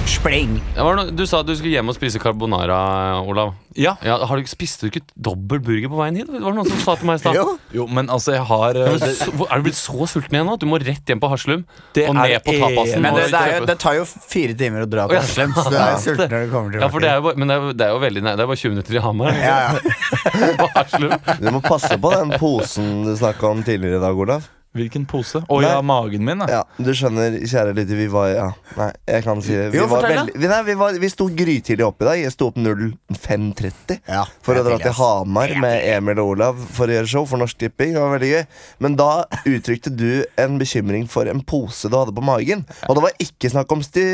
Var 0.04 0.96
noe, 0.98 1.10
du 1.16 1.22
sa 1.28 1.38
at 1.40 1.48
du 1.48 1.54
skulle 1.56 1.72
hjem 1.72 1.88
og 1.88 1.94
spise 1.96 2.20
carbonara, 2.20 2.76
Olav. 3.24 3.54
Ja. 3.74 3.94
Ja, 4.04 4.18
har 4.28 4.36
du 4.36 4.42
ikke 4.44 4.52
Spiste 4.52 4.86
du 4.86 4.92
ikke 4.92 5.00
dobbel 5.16 5.58
burger 5.64 5.88
på 5.90 5.96
veien 5.98 6.18
hit? 6.20 6.28
Var 6.30 6.38
Det 6.44 6.52
noen 6.58 6.68
som 6.68 6.78
sa 6.82 6.94
til 7.00 7.08
meg 7.08 7.16
i 7.18 7.22
stad. 7.22 7.34
Jo. 7.38 7.46
Jo, 7.74 7.86
men 7.90 8.10
altså, 8.12 8.34
jeg 8.36 8.44
har 8.46 8.76
uh, 8.78 8.84
Er 8.92 8.98
det, 9.00 9.08
så- 9.18 9.32
er 9.48 9.56
du 9.62 9.66
blitt 9.66 9.78
så 9.80 10.06
sulten 10.12 10.36
igjen 10.36 10.46
nå? 10.46 10.54
at 10.54 10.62
Du 10.62 10.68
må 10.70 10.78
rett 10.78 11.10
hjem 11.10 11.22
på 11.22 11.30
Haslum 11.32 11.64
Det 11.96 12.04
og 12.08 12.14
er 12.14 12.20
ned 12.34 12.44
på 12.46 12.54
tapasen. 12.60 13.02
Men 13.02 13.16
det, 13.18 13.24
det, 13.32 13.40
er 13.40 13.56
jo, 13.58 13.66
det 13.72 13.78
tar 13.82 13.96
jo 13.98 14.04
fire 14.06 14.54
timer 14.60 14.84
å 14.86 14.90
dra 14.92 15.06
til 15.10 15.18
Haslum, 15.18 15.56
så 15.56 15.66
du 15.72 15.78
er 15.80 15.92
jo 15.96 16.02
sulten 16.04 16.34
når 16.36 16.44
du 16.46 16.52
kommer 16.54 16.76
til 16.76 16.84
ja, 16.84 16.90
for 16.94 17.04
det 17.06 17.10
er 17.10 17.18
jo, 17.18 17.34
men 17.40 17.50
det 17.50 17.56
er, 17.56 17.88
er 17.88 17.94
jo 17.96 18.02
veldig 18.04 18.24
nær. 18.28 18.36
Det 18.38 18.44
er 18.46 18.52
bare 18.52 18.62
20 18.62 18.76
minutter 18.76 19.00
i 19.00 19.04
Hamar. 19.08 19.40
ja, 19.40 19.56
ja. 19.64 20.50
på 20.62 20.68
Haslum. 20.76 21.16
Du 21.40 21.48
må 21.56 21.64
passe 21.64 21.98
på 22.04 22.12
den 22.14 22.36
posen 22.38 22.92
du 23.08 23.16
snakka 23.18 23.50
om 23.50 23.64
tidligere 23.66 23.98
i 23.98 24.04
dag, 24.04 24.20
Olav. 24.26 24.46
Hvilken 24.74 25.04
pose? 25.06 25.38
Å 25.46 25.56
ja, 25.62 25.76
magen 25.86 26.24
min. 26.26 26.40
Ja. 26.50 26.64
Ja, 26.64 26.82
Du 26.82 26.90
skjønner, 26.96 27.36
kjære 27.46 27.74
lytter, 27.76 27.94
vi 27.98 28.06
var 28.10 28.28
Ja, 28.34 28.46
nei, 28.78 28.88
jeg 29.06 29.22
kan 29.22 29.42
si 29.44 29.54
det. 29.54 29.68
Vi, 29.70 29.78
Jo, 29.78 29.84
var 29.86 30.02
veldig, 30.02 30.34
vi, 30.34 30.48
nei, 30.50 30.58
vi, 30.66 30.74
var, 30.80 30.96
vi 30.98 31.10
sto 31.12 31.28
grytidlig 31.30 31.86
opp 31.86 32.02
i 32.02 32.08
dag. 32.08 32.18
Jeg 32.24 32.32
sto 32.34 32.48
opp 32.50 32.58
05.30 32.58 34.00
Ja, 34.10 34.24
for 34.42 34.58
å 34.58 34.64
er 34.64 34.66
dra 34.66 34.78
til. 34.82 34.94
Hamar 34.98 35.54
med 35.62 35.84
Emil 35.92 36.18
og 36.22 36.32
Olav 36.34 36.58
for 36.74 36.90
å 36.90 36.96
gjøre 36.96 37.10
show 37.10 37.26
for 37.30 37.40
Norsk 37.40 37.60
Tipping. 37.62 37.94
Det 37.94 38.02
var 38.02 38.12
veldig 38.16 38.30
gøy. 38.32 38.42
Men 38.86 38.96
da 38.98 39.08
uttrykte 39.46 39.92
du 39.94 40.24
en 40.40 40.58
bekymring 40.60 41.06
for 41.10 41.30
en 41.30 41.44
pose 41.46 41.90
du 41.90 41.96
hadde 41.98 42.14
på 42.16 42.24
magen. 42.26 42.66
Og 42.88 42.98
det 42.98 43.06
var 43.06 43.16
ikke 43.22 43.52
snakk 43.54 43.70
om 43.76 43.82
sti 43.86 44.04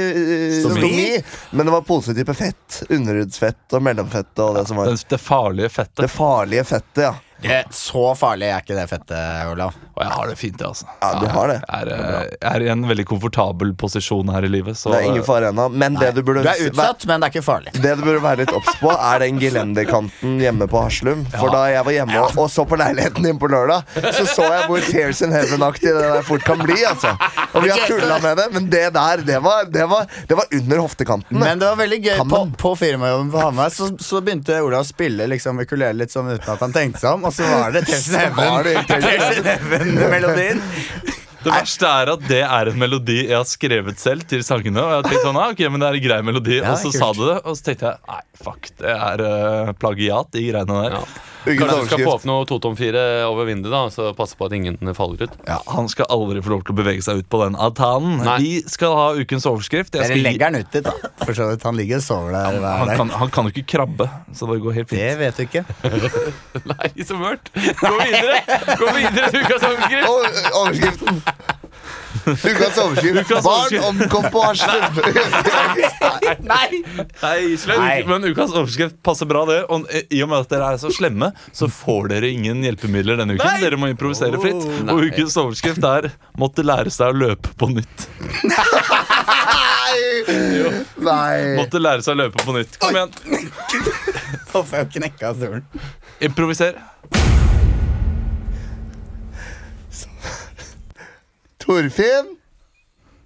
Stomi? 0.61 0.77
stomi, 0.77 1.09
men 1.57 1.67
det 1.71 1.75
var 1.79 1.87
posetype 1.89 2.37
fett. 2.37 2.83
Underhudsfett 2.91 3.77
og 3.79 3.85
mellomfett 3.89 4.45
og 4.45 4.61
det 4.61 4.67
som 4.69 4.81
var 4.81 4.93
Det, 4.93 5.01
det 5.17 5.21
farlige 5.25 5.73
fettet. 5.73 6.05
det 6.05 6.13
farlige 6.13 6.65
fettet, 6.69 7.05
ja. 7.09 7.15
Det, 7.41 7.63
så 7.73 8.11
farlig 8.21 8.51
er 8.53 8.61
ikke 8.61 8.77
det 8.77 8.83
fettet, 8.91 9.47
Olav. 9.49 9.73
Og 10.01 10.07
jeg 10.07 10.13
har 10.17 10.29
det 10.31 10.37
fint, 10.41 10.63
altså. 10.65 10.87
Ja, 11.03 11.09
du 11.21 11.27
har 11.29 11.51
det. 11.51 11.57
Jeg 11.61 11.83
er, 11.85 11.89
eh, 11.93 12.29
jeg 12.41 12.51
er 12.55 12.63
i 12.65 12.69
en 12.73 12.85
veldig 12.89 13.05
komfortabel 13.11 13.75
posisjon 13.77 14.31
her 14.33 14.47
i 14.47 14.49
livet. 14.49 14.79
Så 14.81 14.89
Det 14.95 15.01
er 15.03 15.09
ingen 15.11 15.27
fare 15.27 15.51
ennå. 15.53 15.67
Men 15.69 15.99
det 16.01 16.15
du 16.17 16.23
burde 16.25 16.41
Du 16.43 16.49
er 16.49 16.71
utsatt, 16.71 17.05
men 17.07 17.21
det 17.21 17.29
er 17.29 17.35
ikke 17.35 17.45
farlig. 17.45 17.75
Det 17.77 17.93
du 17.99 18.05
burde 18.07 18.23
være 18.25 18.41
litt 18.47 18.55
obs 18.57 18.79
på, 18.81 18.95
er 18.97 19.19
den 19.21 19.41
gelenderkanten 19.43 20.39
hjemme 20.41 20.69
på 20.73 20.81
Haslum. 20.87 21.27
For 21.35 21.53
da 21.53 21.67
jeg 21.69 21.85
var 21.85 21.97
hjemme 21.99 22.23
og, 22.31 22.47
så 22.51 22.65
på 22.65 22.79
leiligheten 22.81 23.29
din 23.29 23.39
på 23.43 23.51
lørdag, 23.53 23.85
så 24.17 24.25
så 24.25 24.47
jeg 24.49 24.65
hvor 24.71 24.87
Tears 24.89 25.21
in 25.27 25.37
Heaven-aktig 25.37 25.93
det 25.93 26.07
der 26.15 26.25
fort 26.25 26.47
kan 26.49 26.65
bli. 26.65 26.79
altså 26.89 27.13
Og 27.53 27.63
vi 27.67 27.75
har 27.75 27.85
tulla 27.85 28.17
med 28.25 28.41
det, 28.41 28.49
men 28.57 28.71
det 28.73 28.87
der, 28.97 29.25
det 29.27 29.43
var, 29.45 29.69
det 29.69 29.85
var, 29.91 30.09
det 30.29 30.41
var 30.41 30.49
under 30.61 30.83
hoftekanten. 30.87 31.39
Men 31.45 31.61
det 31.61 31.69
var 31.69 31.77
veldig 31.83 32.01
gøy. 32.01 32.17
På, 32.17 32.25
Kammen. 32.25 32.57
på 32.65 32.73
firmajobben 32.81 33.31
på 33.37 33.45
Hamar 33.45 33.69
så, 33.75 33.91
så 34.01 34.25
begynte 34.25 34.63
Ola 34.65 34.81
å 34.81 34.89
spille 34.89 35.29
liksom 35.29 35.61
ukulele 35.61 36.01
litt 36.07 36.15
sånn 36.15 36.33
uten 36.33 36.49
at 36.55 36.65
han 36.65 36.73
tenkte 36.73 37.05
seg 37.05 37.19
om, 37.19 37.29
og 37.29 37.37
så 37.37 37.45
var 37.45 37.77
det 37.77 37.85
Tears 37.91 38.09
in 38.09 39.45
det 39.45 39.59
ikke- 39.91 40.05
Heaven-melodien. 40.05 40.63
Det 41.41 41.53
verste 41.55 41.89
er 41.89 42.11
at 42.13 42.25
det 42.29 42.43
er 42.45 42.69
en 42.69 42.77
melodi 42.79 43.15
jeg 43.31 43.33
har 43.33 43.47
skrevet 43.49 43.97
selv 43.99 44.27
til 44.29 44.43
sangene. 44.45 44.77
Og 44.83 44.91
jeg 44.93 44.99
har 44.99 45.07
tenkt 45.09 45.25
sånn, 45.25 45.39
ah, 45.41 45.49
ok, 45.55 45.63
men 45.73 45.81
det 45.81 45.87
er 45.89 45.97
en 45.97 46.05
grei 46.05 46.19
melodi 46.27 46.59
Ja, 46.59 46.73
Og 46.75 46.77
så 46.83 46.91
kult. 46.91 46.99
sa 47.01 47.13
du 47.17 47.23
det, 47.31 47.37
og 47.49 47.57
så 47.57 47.65
tenkte 47.71 47.87
jeg 47.89 47.97
nei, 48.11 48.21
fuck, 48.45 48.69
det 48.83 48.93
er 48.93 49.23
uh, 49.25 49.73
plagiat, 49.81 50.29
de 50.37 50.43
greiene 50.51 50.77
der. 50.83 50.99
Ja. 50.99 51.05
Kanskje 51.45 51.77
du 51.81 51.87
skal 51.89 52.03
få 52.05 52.13
opp 52.19 52.27
noe 52.29 52.45
2-tom-4 52.49 53.05
over 53.29 53.49
vinduet, 53.49 53.73
da 53.73 53.83
så 53.93 54.11
passe 54.17 54.37
på 54.37 54.49
at 54.49 54.55
ingen 54.57 54.77
faller 54.97 55.25
ut. 55.25 55.37
Ja, 55.49 55.61
Han 55.73 55.89
skal 55.93 56.09
aldri 56.13 56.43
få 56.45 56.53
lov 56.55 56.65
til 56.67 56.75
å 56.75 56.79
bevege 56.81 57.05
seg 57.05 57.23
ut 57.23 57.29
på 57.33 57.41
den 57.45 57.57
altanen. 57.57 58.19
Nei. 58.27 58.37
Vi 58.43 58.53
skal 58.71 58.95
ha 58.99 59.07
ukens 59.17 59.47
overskrift. 59.49 59.95
Jeg 59.95 60.03
Dere 60.03 60.11
skal 60.11 60.21
gi, 60.21 60.27
legger 60.27 60.53
den 60.53 60.67
ut 60.67 60.75
dit, 60.75 60.85
da. 60.87 61.13
For 61.25 61.37
så 61.37 61.49
vidt. 61.53 61.65
Han 61.69 61.81
ligger 61.81 62.01
og 62.03 62.07
sover 62.07 62.37
der. 62.37 62.61
hver 62.61 62.83
han, 62.83 62.93
dag. 62.93 63.01
kan, 63.01 63.15
han 63.23 63.33
kan 63.37 63.49
jo 63.49 63.55
ikke 63.55 63.69
krabbe, 63.77 64.11
så 64.37 64.51
det 64.51 64.61
går 64.67 64.79
helt 64.81 64.93
fint. 64.93 65.01
Det 65.01 65.15
vet 65.21 65.41
du 65.41 65.47
ikke. 65.47 65.65
Nei, 66.75 66.91
så 67.07 67.17
mørkt! 67.21 67.53
Gå 67.55 67.95
videre! 68.03 68.43
Gå 68.81 68.93
videre 68.99 69.33
til 69.33 69.47
ukas 69.47 69.67
overskrift! 69.71 70.11
Og, 70.11 70.45
overskriften 70.61 71.25
Ukas 72.27 72.79
overskrift. 72.79 73.31
Barn 73.45 73.77
omkom 73.89 74.27
på 74.33 74.43
Haslum. 74.45 75.01
Nei! 76.51 76.83
Nei. 77.23 77.57
Nei. 77.67 78.03
Men 78.09 78.25
ukas 78.29 78.53
overskrift 78.53 78.99
passer 79.07 79.29
bra, 79.31 79.45
det. 79.49 79.61
Og 79.73 79.87
eh, 79.91 80.05
i 80.15 80.21
og 80.25 80.31
med 80.33 80.45
at 80.45 80.53
dere 80.53 80.73
er 80.75 80.81
så 80.83 80.91
slemme, 80.95 81.31
så 81.57 81.69
får 81.73 82.11
dere 82.15 82.31
ingen 82.33 82.63
hjelpemidler 82.67 83.21
denne 83.23 83.39
uken. 83.39 83.61
Dere 83.65 83.79
må 83.81 83.91
improvisere 83.93 84.41
fritt. 84.43 84.65
Og 84.91 85.05
ukens 85.09 85.37
overskrift 85.41 85.85
er 85.85 86.11
'Måtte 86.41 86.63
lære 86.65 86.91
seg 86.95 87.13
å 87.13 87.17
løpe 87.21 87.51
på 87.61 87.69
nytt'. 87.69 88.07
Nei. 91.01 91.57
Måtte 91.59 91.81
lære 91.83 92.05
seg 92.05 92.15
å 92.15 92.21
løpe 92.23 92.45
på 92.45 92.55
nytt. 92.57 92.79
Kom 92.81 92.97
igjen, 92.97 93.13
Håper 94.53 94.77
jeg 94.83 94.91
knekka 94.97 95.35
stolen. 95.37 95.65
improviser. 96.21 96.79
Torfinn? 101.61 102.37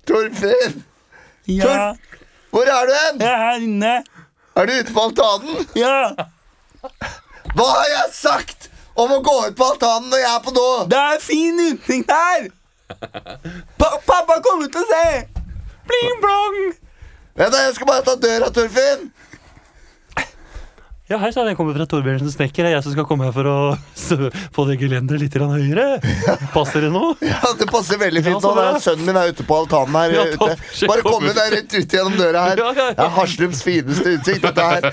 Torfinn? 0.07 0.85
Ja, 1.47 1.95
Hvor 2.51 2.63
er 2.63 2.87
du 2.87 2.93
hen? 2.95 3.21
jeg 3.21 3.31
er 3.31 3.37
her 3.37 3.57
inne. 3.63 3.95
Er 4.57 4.67
du 4.67 4.73
ute 4.81 4.93
på 4.95 5.01
altanen? 5.09 5.67
Ja, 5.77 6.15
Hva 7.55 7.67
har 7.71 7.89
jeg 7.91 8.13
sagt 8.15 8.69
om 8.97 9.11
å 9.11 9.21
gå 9.27 9.35
ut 9.49 9.57
på 9.59 9.67
altanen 9.73 10.11
når 10.11 10.23
jeg 10.23 10.31
er 10.35 10.43
på 10.45 10.55
do? 10.55 10.67
det 10.91 10.99
er 11.01 11.21
fin 11.23 11.61
utsikt 11.71 12.11
her. 12.15 12.49
Pa 13.79 13.89
pappa 14.07 14.41
kommer 14.45 14.69
til 14.71 14.83
å 14.83 14.89
se. 14.91 15.07
Bling 15.89 16.21
blong. 16.23 16.59
Vent 17.37 17.53
da, 17.53 17.63
Jeg 17.67 17.75
skal 17.75 17.87
bare 17.91 18.05
ta 18.07 18.15
døra, 18.17 18.51
Torfinn. 18.55 19.09
Ja, 21.15 21.19
hei 21.23 21.29
sann, 21.31 21.47
jeg 21.47 21.55
kommer 21.55 21.77
fra 21.77 21.85
Torbjørnsen 21.87 22.27
Snekker. 22.33 22.65
Det 22.67 22.71
er 22.73 22.73
jeg 22.75 22.83
som 22.83 22.95
skal 22.97 23.05
komme 23.07 23.29
her 23.29 23.35
for 23.37 23.47
å 23.47 23.57
få 24.57 24.65
det 24.67 24.75
gelenderet 24.81 25.23
litt 25.23 25.37
høyere. 25.39 25.85
Passer 26.51 26.83
det 26.83 26.91
nå? 26.91 27.13
Ja, 27.29 27.53
Det 27.55 27.69
passer 27.71 28.01
veldig 28.03 28.23
fint 28.25 28.35
Ja, 28.35 28.41
så 28.43 28.51
nå. 28.57 28.65
Er 28.65 28.81
Sønnen 28.83 29.07
min 29.07 29.19
er 29.21 29.31
ute 29.31 29.47
på 29.47 29.61
altanen 29.61 29.95
her. 29.95 30.15
Ja, 30.17 30.25
ute. 30.33 30.57
Bare 30.91 31.07
kom 31.07 31.21
om 31.21 31.29
deg 31.39 31.55
rett 31.55 31.77
ut 31.79 31.95
gjennom 31.95 32.19
døra 32.19 32.43
her. 32.49 32.65
Ja, 32.65 32.73
ja, 32.75 32.89
ja. 32.91 32.99
Det 32.99 33.07
er 33.07 33.15
Haslums 33.15 33.63
fineste 33.63 34.17
utsikt, 34.17 34.43
dette 34.43 34.67
her. 34.67 34.91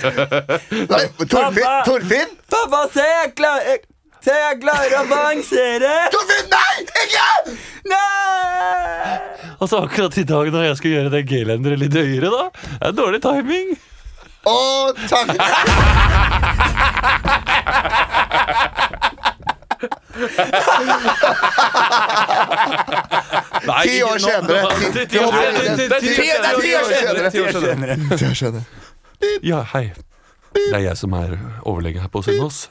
Nei, 0.94 1.02
Torfinn! 1.26 1.74
Torfinn! 1.90 2.38
Pappa, 2.54 2.86
se, 2.94 3.08
jeg 3.08 3.34
klarer 3.42 3.82
Se, 4.22 4.34
jeg 4.38 4.58
klarer 4.62 5.00
å 5.00 5.06
balansere. 5.10 5.94
Torfinn, 6.14 6.52
nei! 6.54 6.90
Ikke! 7.08 7.56
Nei! 7.90 9.22
Altså 9.58 9.82
akkurat 9.88 10.22
i 10.22 10.28
dag 10.30 10.54
når 10.54 10.68
jeg 10.70 10.78
skal 10.84 10.94
gjøre 11.00 11.16
det 11.18 11.24
gelenderet 11.34 11.82
litt 11.88 11.98
høyere, 11.98 12.30
da. 12.30 12.68
Det 12.76 12.92
er 12.92 13.02
dårlig 13.02 13.26
timing. 13.26 13.74
Å, 14.46 14.94
takk! 15.08 15.38
Nei, 23.66 23.84
Ti 23.88 23.98
år 24.04 24.18
senere. 24.20 24.62
Ti- 25.08 25.20
år 25.20 25.32
senere. 25.32 25.76
Det 25.78 25.86
er 25.86 26.00
ti- 26.00 26.16
Ti- 26.16 26.40
det 26.42 26.50
er 26.52 26.62
ti 26.62 26.72
år 26.76 26.86
senere. 26.92 27.32
Ti 27.32 27.40
år 27.42 27.52
senere. 27.52 27.98
Jeg 28.22 28.36
skjønner. 28.36 28.64
Ja, 29.46 29.62
hei. 29.74 29.92
Det 30.54 30.74
er 30.76 30.84
jeg 30.90 30.98
som 31.00 31.14
er 31.16 31.38
overlege 31.64 32.02
her 32.02 32.10
på 32.12 32.24
Sunnaas. 32.26 32.66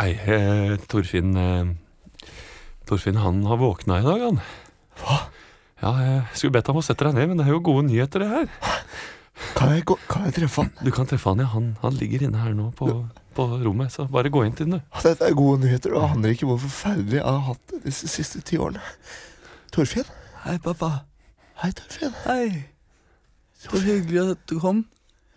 Hei, 0.00 0.12
eh, 0.24 0.76
Torfinn 0.88 1.34
eh, 1.36 1.74
Torfinn, 2.88 3.18
han 3.20 3.42
har 3.44 3.58
våkna 3.60 3.98
i 4.00 4.06
dag, 4.06 4.20
han. 4.24 4.40
Hva? 5.02 5.18
Ja, 5.82 5.92
jeg 6.04 6.22
skulle 6.36 6.52
bedt 6.56 6.66
ham 6.70 6.76
å 6.80 6.84
sette 6.84 7.04
deg 7.08 7.14
ned, 7.18 7.28
men 7.28 7.36
det 7.40 7.46
er 7.46 7.52
jo 7.54 7.60
gode 7.64 7.86
nyheter, 7.88 8.20
det 8.24 8.28
her. 8.28 8.48
Kan 9.56 9.72
jeg, 9.74 9.84
gå, 9.88 9.96
kan 10.10 10.26
jeg 10.28 10.36
treffe 10.36 10.64
han? 10.64 10.70
Du 10.84 10.90
kan 10.94 11.08
treffe 11.08 11.32
han, 11.32 11.42
ja. 11.42 11.48
Han, 11.54 11.72
han 11.82 11.96
ligger 11.96 12.26
inne 12.26 12.40
her 12.42 12.54
nå 12.56 12.70
på, 12.76 12.88
på 13.36 13.46
rommet, 13.64 13.92
så 13.94 14.06
bare 14.12 14.32
gå 14.32 14.44
inn 14.46 14.56
til 14.56 14.68
den, 14.68 14.80
du. 14.80 15.00
Dette 15.04 15.26
er 15.26 15.36
gode 15.36 15.64
nyheter. 15.64 15.94
Det 15.96 16.10
handler 16.12 16.34
ikke 16.36 16.48
hvor 16.50 16.60
forferdelig 16.62 17.18
jeg 17.20 17.26
har 17.26 17.42
hatt 17.48 17.62
det 17.72 17.82
disse 17.88 18.10
siste 18.12 18.42
ti 18.46 18.60
årene. 18.60 18.82
Torfinn? 19.74 20.08
Hei, 20.44 20.56
pappa. 20.62 20.92
Hei, 21.62 21.72
Torfinn. 21.76 22.14
Hei. 22.24 22.46
Så 23.60 23.80
hyggelig 23.84 24.22
at 24.36 24.46
du 24.48 24.56
kom. 24.62 24.84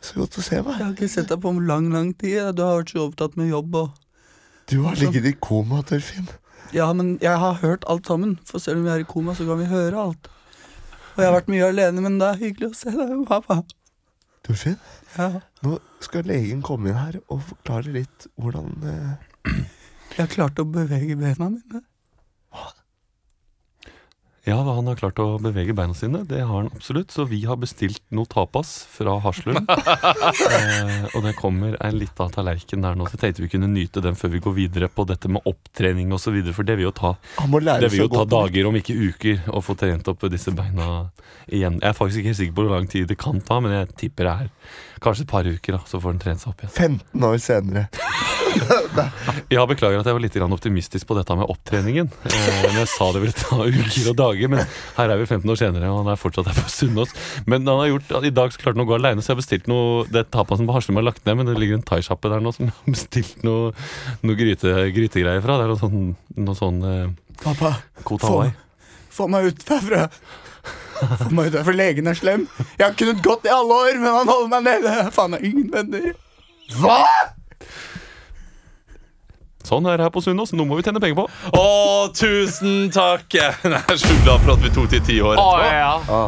Så 0.04 0.20
godt 0.20 0.38
å 0.40 0.44
se 0.44 0.58
Jeg 0.58 0.66
har 0.68 0.92
ikke 0.92 1.08
sett 1.12 1.30
deg 1.32 1.42
på 1.44 1.52
lang, 1.64 1.90
lang 1.94 2.14
tid. 2.20 2.54
Du 2.58 2.64
har 2.64 2.82
vært 2.82 2.92
så 2.92 3.06
opptatt 3.08 3.36
med 3.40 3.52
jobb 3.52 3.76
og 3.80 4.00
Du 4.72 4.82
har 4.86 4.96
ligget 5.00 5.28
i 5.28 5.36
koma, 5.40 5.82
Torfinn. 5.88 6.28
Ja, 6.74 6.88
men 6.96 7.18
jeg 7.22 7.38
har 7.40 7.60
hørt 7.62 7.84
alt 7.92 8.08
sammen. 8.10 8.38
For 8.48 8.64
selv 8.64 8.82
om 8.82 8.88
vi 8.88 8.94
er 8.94 9.04
i 9.04 9.08
koma, 9.08 9.36
så 9.38 9.46
kan 9.48 9.60
vi 9.60 9.68
høre 9.70 10.08
alt. 10.08 10.30
Og 11.14 11.22
jeg 11.22 11.30
har 11.30 11.36
vært 11.36 11.52
mye 11.54 11.68
alene, 11.70 12.02
men 12.02 12.16
det 12.20 12.30
er 12.30 12.40
hyggelig 12.42 12.72
å 12.72 12.78
se 12.78 12.94
deg, 12.96 13.12
pappa. 13.30 13.60
Torfinn, 14.44 14.78
Ja. 15.18 15.30
nå 15.64 15.78
skal 16.04 16.26
legen 16.28 16.62
komme 16.66 16.90
inn 16.92 16.98
her 17.00 17.20
og 17.32 17.42
forklare 17.48 17.94
litt 17.96 18.28
hvordan 18.36 18.74
eh, 18.84 19.54
Jeg 20.18 20.30
klart 20.36 20.60
å 20.62 20.66
bevege 20.70 21.16
bena 21.18 21.48
mine. 21.50 21.82
Ja, 24.46 24.58
han 24.60 24.88
har 24.90 24.98
klart 25.00 25.20
å 25.24 25.38
bevege 25.40 25.72
beina 25.72 25.94
sine. 25.96 26.26
Det 26.28 26.42
har 26.42 26.50
han 26.52 26.68
absolutt. 26.76 27.14
Så 27.16 27.24
vi 27.30 27.46
har 27.48 27.56
bestilt 27.62 28.02
noe 28.12 28.28
tapas 28.28 28.74
fra 28.92 29.14
Haslum. 29.24 29.56
eh, 29.64 31.06
og 31.14 31.24
det 31.24 31.32
kommer 31.38 31.78
en 31.80 31.96
lita 31.96 32.28
tallerken 32.34 32.84
der 32.84 32.98
nå, 33.00 33.08
så 33.08 33.16
jeg 33.16 33.22
tenkte 33.22 33.46
vi 33.46 33.52
kunne 33.54 33.72
nyte 33.72 34.04
den 34.04 34.20
før 34.20 34.34
vi 34.36 34.44
går 34.44 34.58
videre 34.58 34.92
på 34.92 35.08
dette 35.08 35.32
med 35.32 35.48
opptrening 35.48 36.12
osv. 36.12 36.42
For 36.52 36.68
det 36.68 36.76
vil 36.82 36.90
jo 36.90 36.94
ta, 36.98 37.14
det 37.40 37.94
vil 37.94 38.04
jo 38.04 38.12
ta 38.12 38.28
dager, 38.36 38.68
om 38.68 38.82
ikke 38.82 38.98
uker, 39.00 39.48
å 39.48 39.64
få 39.64 39.78
trent 39.80 40.12
opp 40.12 40.28
disse 40.34 40.52
beina 40.52 40.90
igjen. 41.48 41.80
Jeg 41.80 41.94
er 41.94 41.96
faktisk 41.96 42.20
ikke 42.20 42.34
helt 42.34 42.42
sikker 42.44 42.60
på 42.60 42.68
hvor 42.68 42.76
lang 42.76 42.92
tid 42.92 43.08
det 43.14 43.22
kan 43.24 43.40
ta, 43.48 43.64
men 43.64 43.78
jeg 43.80 43.94
tipper 44.04 44.28
det 44.28 44.38
er 44.44 44.54
kanskje 45.04 45.24
et 45.24 45.32
par 45.32 45.48
uker, 45.48 45.80
da, 45.80 45.86
så 45.88 46.04
får 46.04 46.18
den 46.18 46.24
trent 46.28 46.44
seg 46.44 46.52
opp 46.52 46.68
igjen. 46.68 47.00
15 47.00 47.30
år 47.32 47.44
senere. 47.48 48.33
Ja, 49.54 49.64
beklager 49.70 50.00
at 50.00 50.08
jeg 50.08 50.16
var 50.16 50.24
litt 50.24 50.36
optimistisk 50.44 51.08
på 51.10 51.16
dette 51.18 51.36
med 51.38 51.50
opptreningen. 51.52 52.10
Eh, 52.30 52.60
men 52.66 52.78
jeg 52.82 52.90
sa 52.92 53.10
det 53.14 53.22
ville 53.24 53.36
ta 53.38 53.60
uker 53.64 54.10
og 54.12 54.18
dager, 54.20 54.52
men 54.54 54.64
her 54.98 55.14
er 55.14 55.22
vi 55.22 55.28
15 55.28 55.50
år 55.54 55.60
senere, 55.60 55.92
og 55.92 56.02
han 56.02 56.14
er 56.14 56.20
fortsatt 56.22 56.50
her 56.50 56.58
på 56.58 56.72
Sunnaas. 56.74 57.14
Men 57.50 57.68
han 57.70 57.82
har 57.82 57.92
gjort, 57.92 58.14
i 58.26 58.34
dag 58.34 58.54
så 58.54 58.62
klarte 58.62 58.80
han 58.80 58.86
å 58.86 58.90
gå 58.90 58.98
alene, 58.98 59.24
så 59.24 59.32
jeg 59.32 59.36
har 59.36 59.42
bestilt 59.44 59.70
noe 59.72 60.06
Det 60.14 60.26
tapasen 60.34 60.68
på 60.70 60.76
Haslum 60.76 61.00
har 61.00 61.08
lagt 61.10 61.26
ned, 61.28 61.38
men 61.40 61.50
det 61.50 61.58
ligger 61.60 61.80
en 61.80 61.86
thaisjappe 61.88 62.32
der 62.32 62.44
nå 62.44 62.54
som 62.56 62.68
jeg 62.68 62.76
har 62.78 62.96
bestilt 62.98 63.44
noe, 63.46 63.74
noe 64.24 64.40
gryte, 64.40 64.74
grytegreier 64.96 65.44
fra. 65.46 65.60
Det 65.60 65.68
er 65.68 65.74
noe 65.74 65.82
sånn, 65.84 66.08
noe 66.48 66.58
sånn 66.60 66.82
eh, 66.90 67.12
Pappa, 67.44 67.76
få, 68.06 68.40
få 69.12 69.30
meg 69.32 69.52
ut 69.52 69.64
derfra. 69.68 70.08
Få 71.04 71.30
meg 71.36 71.50
ut 71.50 71.58
derfra, 71.58 71.76
legen 71.76 72.08
er 72.08 72.18
slem. 72.18 72.46
Jeg 72.78 72.86
har 72.86 72.98
kunnet 73.00 73.24
gått 73.26 73.48
i 73.50 73.52
alle 73.52 73.80
år, 73.88 73.98
men 74.00 74.20
han 74.22 74.30
holder 74.32 74.52
meg 74.54 74.68
nede. 74.70 74.94
Faen, 75.16 75.36
jeg 75.36 75.44
har 75.44 75.50
ingen 75.50 75.72
venner. 75.74 76.14
Hva?! 76.80 77.00
Sånn 79.64 79.86
er 79.88 79.98
det 80.00 80.06
her 80.08 80.12
på 80.14 80.22
Sunnaas. 80.24 80.52
Nå 80.56 80.66
må 80.68 80.76
vi 80.80 80.84
tjene 80.86 81.00
penger 81.04 81.16
på. 81.22 81.26
Å, 81.56 81.64
tusen 82.16 82.90
takk! 82.94 83.26
Jeg 83.38 83.72
er 83.80 84.00
så 84.02 84.16
glad 84.26 84.44
for 84.44 84.54
at 84.58 84.64
vi 84.66 84.72
tok 84.76 84.90
til 84.92 85.04
ti 85.08 85.18
år 85.24 85.38
etterpå. 85.40 85.70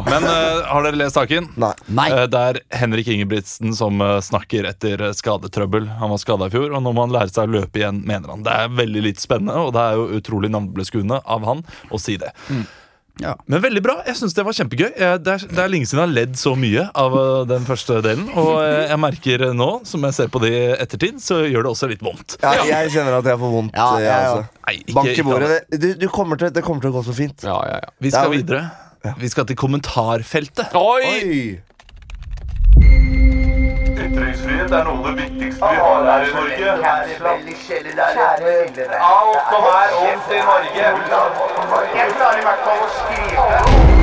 Men 0.08 0.26
eh, 0.30 0.62
har 0.70 0.86
dere 0.86 1.00
lest 1.02 1.18
saken? 1.18 1.50
Nei. 1.60 1.72
Nei. 2.00 2.08
Eh, 2.14 2.24
Det 2.32 2.42
er 2.50 2.60
Henrik 2.80 3.10
Ingebrigtsen 3.12 3.76
som 3.76 4.00
eh, 4.04 4.16
snakker 4.24 4.68
etter 4.72 5.06
eh, 5.10 5.14
skadetrøbbel. 5.16 5.88
Han 6.00 6.14
var 6.14 6.22
skada 6.22 6.48
i 6.48 6.54
fjor, 6.56 6.72
og 6.72 6.82
nå 6.84 6.94
må 6.96 7.04
han 7.06 7.14
lære 7.16 7.32
seg 7.34 7.50
å 7.50 7.58
løpe 7.60 7.82
igjen, 7.82 8.00
mener 8.08 8.32
han. 8.34 8.44
Det 8.46 8.56
er 8.64 8.72
veldig 8.80 9.04
litt 9.10 9.22
spennende, 9.22 9.58
og 9.68 9.74
det 9.76 9.84
er 9.84 10.00
jo 10.00 10.08
utrolig 10.20 10.50
navnebeskuende 10.56 11.20
av 11.24 11.46
han 11.48 11.62
å 11.92 12.00
si 12.02 12.16
det. 12.20 12.32
Ja. 13.22 13.30
Men 13.48 13.62
veldig 13.64 13.80
bra. 13.80 13.94
Jeg 14.04 14.12
syns 14.18 14.34
det 14.36 14.42
var 14.44 14.52
kjempegøy. 14.52 14.90
Jeg- 15.00 15.22
Det 15.24 15.32
er, 15.32 15.38
det 15.48 15.58
er 15.58 15.68
lenge 15.72 15.86
siden 15.88 16.00
jeg 16.02 16.08
har 16.08 16.12
ledd 16.14 16.34
så 16.36 16.52
mye 16.56 16.90
av 16.94 17.12
eh, 17.16 17.44
den 17.48 17.64
første 17.64 18.02
delen. 18.04 18.28
Og 18.36 18.60
eh, 18.60 18.88
jeg 18.90 18.98
merker 19.00 19.40
eh, 19.48 19.52
nå, 19.56 19.70
som 19.88 20.02
jeg 20.04 20.12
ser 20.18 20.28
på 20.28 20.38
det 20.44 20.50
i 20.52 20.60
ettertid, 20.84 21.16
så 21.24 21.40
gjør 21.48 21.62
det 21.64 21.70
også 21.72 21.88
litt 21.88 22.02
vondt. 22.04 22.36
Ja, 22.42 22.52
jeg 22.64 22.90
kjenner 22.92 23.16
at 23.18 23.24
jeg 23.24 23.38
får 23.40 23.50
vondt. 23.56 23.72
Ja, 23.74 23.88
jeg 23.98 24.12
altså. 24.12 24.44
Nei, 24.66 24.74
ikke- 24.82 24.94
Bank 25.00 25.08
i 25.08 25.22
bordet. 25.22 25.48
Det, 25.70 25.80
du, 25.80 25.94
du 26.04 26.08
kommer 26.12 26.36
til, 26.36 26.50
det 26.52 26.62
kommer 26.66 26.80
til 26.84 26.90
å 26.92 26.96
gå 27.00 27.04
så 27.08 27.14
fint. 27.16 27.42
Ja, 27.48 27.56
ja, 27.64 27.76
ja. 27.80 27.88
Vi 28.00 28.10
skal 28.12 28.30
videre. 28.36 28.68
Vi 29.22 29.28
skal 29.32 29.44
til 29.46 29.56
kommentarfeltet. 29.56 30.74
Oi! 30.74 31.06
Oi! 31.06 31.60
Ytringsfrihet 34.66 34.72
er 34.72 34.84
noe 34.84 34.98
av 34.98 35.04
det 35.06 35.22
viktigste 35.22 35.68
vi 35.70 35.76
har 35.76 36.02
her 36.10 36.22
i 36.26 36.30
Norge. 36.34 36.66
Alt 39.10 39.42
som 39.50 39.62
er 39.72 39.90
ondt 40.02 40.26
i 40.30 40.40
Norge. 40.50 40.86
Jeg 41.96 42.08
klarer 42.16 42.38
i 42.38 42.48
hvert 42.48 42.62
fall 42.66 42.80
å 42.82 42.90
skrive. 42.98 43.95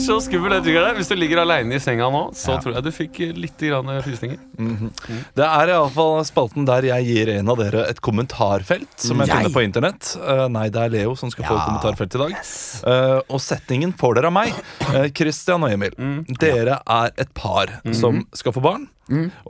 Er 0.00 0.06
så 0.06 0.16
skummel, 0.24 0.54
jeg 0.56 0.74
der. 0.74 0.94
Hvis 0.96 1.10
du 1.10 1.14
ligger 1.18 1.42
aleine 1.42 1.76
i 1.76 1.80
senga 1.82 2.08
nå, 2.12 2.22
så 2.36 2.56
tror 2.62 2.76
jeg 2.76 2.84
du 2.86 2.90
fikk 2.94 3.18
litt 3.36 3.60
grann 3.60 3.90
frysninger. 4.04 4.38
Det 5.36 5.46
er 5.46 5.72
iallfall 5.74 6.22
spalten 6.28 6.66
der 6.68 6.86
jeg 6.88 7.08
gir 7.08 7.32
en 7.34 7.52
av 7.52 7.58
dere 7.60 7.84
et 7.90 8.00
kommentarfelt 8.04 8.88
som 9.00 9.20
jeg 9.20 9.28
Jeg? 9.30 9.36
finner 9.36 9.54
på 9.54 9.64
internett. 9.64 10.12
Uh, 10.16 10.46
nei, 10.52 10.68
det 10.72 10.86
er 10.86 10.94
Leo 10.94 11.14
som 11.18 11.32
skal 11.32 11.48
få 11.48 11.58
et 11.58 11.66
kommentarfelt 11.68 12.16
i 12.16 12.22
dag. 12.22 12.38
Eh, 12.90 13.18
og 13.28 13.42
settingen 13.44 13.92
får 13.96 14.16
dere 14.18 14.30
av 14.30 14.36
meg. 14.38 14.56
Uh, 14.88 15.06
Christian 15.16 15.66
og 15.66 15.74
Emil, 15.74 15.94
dere 16.40 16.80
er 16.80 17.12
et 17.20 17.34
par 17.36 17.76
som 17.96 18.24
skal 18.36 18.56
få 18.56 18.64
barn. 18.64 18.88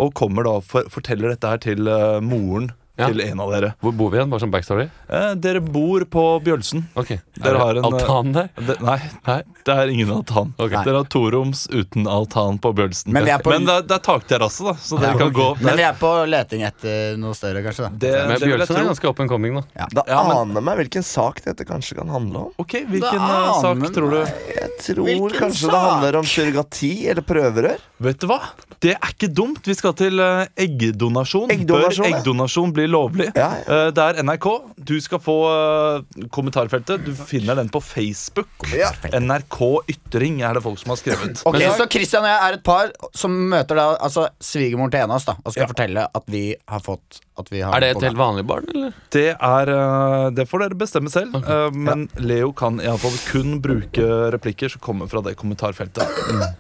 Og 0.01 0.15
kommer 0.17 0.47
da 0.47 0.59
for, 0.65 0.89
forteller 0.91 1.35
dette 1.35 1.51
her 1.51 1.61
til 1.63 1.91
moren 2.25 2.71
Ja. 3.01 3.09
til 3.11 3.21
en 3.25 3.41
av 3.41 3.51
dere. 3.53 3.73
Hvor 3.81 3.93
bor 3.97 4.11
vi 4.13 4.19
igjen? 4.19 4.31
Bare 4.31 4.41
som 4.45 4.51
backstory? 4.53 4.89
Eh, 5.09 5.35
dere 5.41 5.61
bor 5.65 6.05
på 6.05 6.25
Bjølsen. 6.45 6.85
Ok. 6.95 7.09
Dere 7.41 7.49
Er 7.49 7.53
det 7.57 7.61
har 7.61 7.81
en, 7.81 7.85
altan 7.91 8.33
der? 8.37 8.49
De, 8.61 8.77
nei, 8.85 8.99
Nei. 9.27 9.39
det 9.65 9.75
er 9.77 9.89
ingen 9.95 10.11
altan. 10.15 10.53
Okay. 10.59 10.85
Dere 10.85 11.01
har 11.03 11.09
toroms 11.13 11.67
uten 11.73 12.07
altan 12.07 12.59
på 12.61 12.73
Bjølsen. 12.77 13.13
Men 13.13 13.25
på- 13.41 13.51
Men 13.55 13.65
det, 13.67 13.75
er- 13.75 13.83
det 13.89 13.97
er 13.99 14.05
takterrasse, 14.05 14.65
da, 14.65 14.75
så 14.75 15.01
dere 15.01 15.17
kan 15.19 15.33
gå 15.33 15.47
opp 15.53 15.59
der. 15.59 15.65
Men 15.71 15.77
vi 15.77 15.83
er 15.89 15.95
på 16.01 16.13
leting 16.29 16.63
etter 16.63 17.17
noe 17.19 17.35
større, 17.35 17.63
kanskje. 17.65 17.89
da 17.89 17.91
Det, 17.97 18.13
Men 18.29 18.39
det 18.39 18.49
Bjølsen 18.49 18.77
er 18.77 18.85
ganske 18.93 19.09
up 19.09 19.21
and 19.21 19.29
coming. 19.31 19.55
Da 19.95 20.03
Ja, 20.07 20.23
men- 20.29 20.37
aner 20.37 20.61
meg 20.61 20.77
hvilken 20.85 21.03
sak 21.05 21.43
dette 21.45 21.65
kanskje 21.65 21.97
kan 21.97 22.09
handle 22.09 22.37
om. 22.37 22.51
Ok, 22.59 22.73
Hvilken 22.87 23.19
Da 23.19 23.51
eh, 23.51 23.61
sak 23.61 23.77
aner 23.77 23.89
tror 23.95 24.11
du? 24.11 24.21
Jeg 24.21 24.71
tror 24.81 25.05
Hvilken 25.07 25.39
kanskje 25.41 25.67
sak? 25.67 25.71
det 25.71 25.81
handler 25.91 26.17
om 26.19 26.25
surrogati 26.25 27.09
eller 27.09 27.23
prøverør. 27.23 27.79
Vet 28.01 28.19
du 28.21 28.27
hva? 28.27 28.41
Det 28.81 28.93
er 28.97 29.11
ikke 29.13 29.29
dumt. 29.35 29.61
Vi 29.65 29.75
skal 29.75 29.93
til 29.93 30.19
eh, 30.21 30.47
eggdonasjon. 30.57 31.51
Eggdonasjon, 31.53 32.05
Bør 32.07 32.17
eggdonasjon 32.17 32.73
bli 32.73 32.87
lovlig? 32.91 33.31
Ja, 33.37 33.51
Eh, 33.71 33.91
Det 33.95 33.99
er 34.05 34.23
NRK. 34.23 34.47
Du 34.85 34.95
skal 35.01 35.19
få 35.23 35.37
eh, 35.51 36.27
kommentarfeltet. 36.35 37.05
Du 37.05 37.13
finner 37.15 37.55
den 37.57 37.69
på 37.73 37.81
Facebook. 37.83 38.49
Ja. 38.75 38.91
NRK 39.21 39.61
Ytring 39.89 40.41
er 40.43 40.55
det 40.59 40.63
folk 40.65 40.79
som 40.79 40.91
har 40.95 40.97
skrevet. 41.01 41.43
Ok, 41.47 41.59
Men 41.59 41.73
så- 41.79 41.89
Christian 41.91 42.23
og 42.25 42.29
jeg 42.31 42.41
er 42.51 42.59
et 42.59 42.65
par 42.65 42.91
som 43.15 43.35
møter 43.51 43.77
da 43.77 43.97
altså 44.01 44.29
svigermoren 44.41 44.91
til 44.91 45.01
en 45.05 45.11
av 45.11 45.17
oss 45.17 45.25
da 45.31 45.37
og 45.45 45.53
skal 45.53 45.63
Ja. 45.63 45.67
fortelle 45.73 46.07
at 46.15 46.25
vi 46.27 46.57
har 46.69 46.81
fått 46.81 47.21
at 47.41 47.49
vi 47.51 47.61
har 47.65 47.73
Er 47.75 47.81
det 47.81 47.97
et 47.97 48.03
helt 48.03 48.19
vanlig 48.19 48.45
barn, 48.47 48.67
eller? 48.75 48.93
Det, 49.11 49.37
er, 49.41 49.71
eh, 49.71 50.31
det 50.31 50.49
får 50.49 50.59
dere 50.67 50.77
bestemme 50.77 51.09
selv. 51.11 51.35
eh, 51.37 51.71
Men 51.73 52.09
Leo 52.19 52.53
kan 52.53 52.79
iallfall 52.81 53.17
kun 53.31 53.61
bruke 53.61 54.31
replikker 54.33 54.69
som 54.71 54.81
kommer 54.81 55.09
fra 55.09 55.23
det 55.23 55.37
kommentarfeltet. 55.37 56.05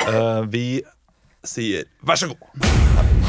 Eh, 0.08 0.42
Vi 0.48 0.82
sier 1.44 1.84
vær 2.04 2.16
så 2.16 2.28
god. 2.28 3.19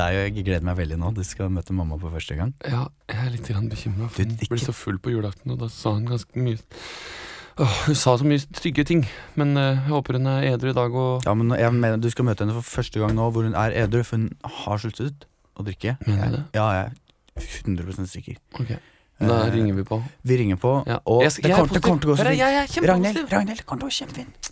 Er 0.00 0.28
Jeg 0.28 0.44
gleder 0.44 0.62
meg 0.62 0.76
veldig 0.78 0.98
nå. 0.98 1.12
Du 1.14 1.22
skal 1.24 1.48
møte 1.50 1.72
mamma 1.76 1.98
for 1.98 2.10
første 2.14 2.36
gang. 2.38 2.54
Ja, 2.64 2.86
jeg 3.08 3.18
er 3.26 3.30
litt 3.30 3.48
bekymra. 3.70 4.08
for 4.10 4.22
Hun 4.22 4.36
ble 4.48 4.58
så 4.58 4.72
full 4.74 4.98
på 4.98 5.10
julaften, 5.10 5.52
og 5.52 5.58
da 5.58 5.68
sa 5.68 5.92
hun 5.94 6.06
ganske 6.06 6.34
mye 6.36 6.58
Åh, 7.58 7.86
Hun 7.88 7.94
sa 7.98 8.12
så 8.16 8.22
mye 8.24 8.38
stygge 8.38 8.84
ting, 8.86 9.00
men 9.34 9.56
eh, 9.56 9.74
jeg 9.74 9.88
håper 9.90 10.12
hun 10.14 10.26
er 10.30 10.44
edru 10.52 10.70
i 10.70 10.76
dag 10.76 10.94
og 10.94 11.24
Ja, 11.26 11.34
men 11.34 11.50
jeg 11.58 11.72
mener 11.74 11.96
Du 11.98 12.08
skal 12.10 12.24
møte 12.28 12.44
henne 12.46 12.54
for 12.54 12.62
første 12.62 13.00
gang 13.02 13.16
nå 13.16 13.30
hvor 13.34 13.42
hun 13.48 13.54
er 13.58 13.74
edru, 13.82 14.04
for 14.06 14.16
hun 14.16 14.28
har 14.44 14.78
sluttet 14.78 15.24
å 15.58 15.64
drikke. 15.66 15.96
Mener 16.06 16.30
du 16.30 16.36
det? 16.36 16.44
Ja, 16.54 16.68
jeg 16.76 16.92
er 16.92 16.94
100 17.66 18.06
sikker. 18.06 18.36
Okay. 18.60 18.78
Da 19.18 19.40
Eh, 19.48 19.50
ringer 19.50 19.74
vi 19.74 19.82
på. 19.82 19.98
Vi 20.22 20.36
ringer 20.38 20.56
på, 20.62 20.84
Ja. 20.86 21.00
og 21.04 21.22
Jeg- 21.22 21.32
jeg 21.32 21.42
det 21.42 21.82
kommer 21.82 21.98
til 22.00 22.10
å 22.10 22.14
gå 22.14 22.16
så 22.16 22.22
fint. 22.22 22.86
Ragnhild, 22.86 23.32
Ragnhild, 23.32 23.56
det 23.56 23.66
kommer 23.66 23.80
til 23.80 23.88
å 23.88 23.90
gå 23.90 24.06
kjempefint. 24.06 24.50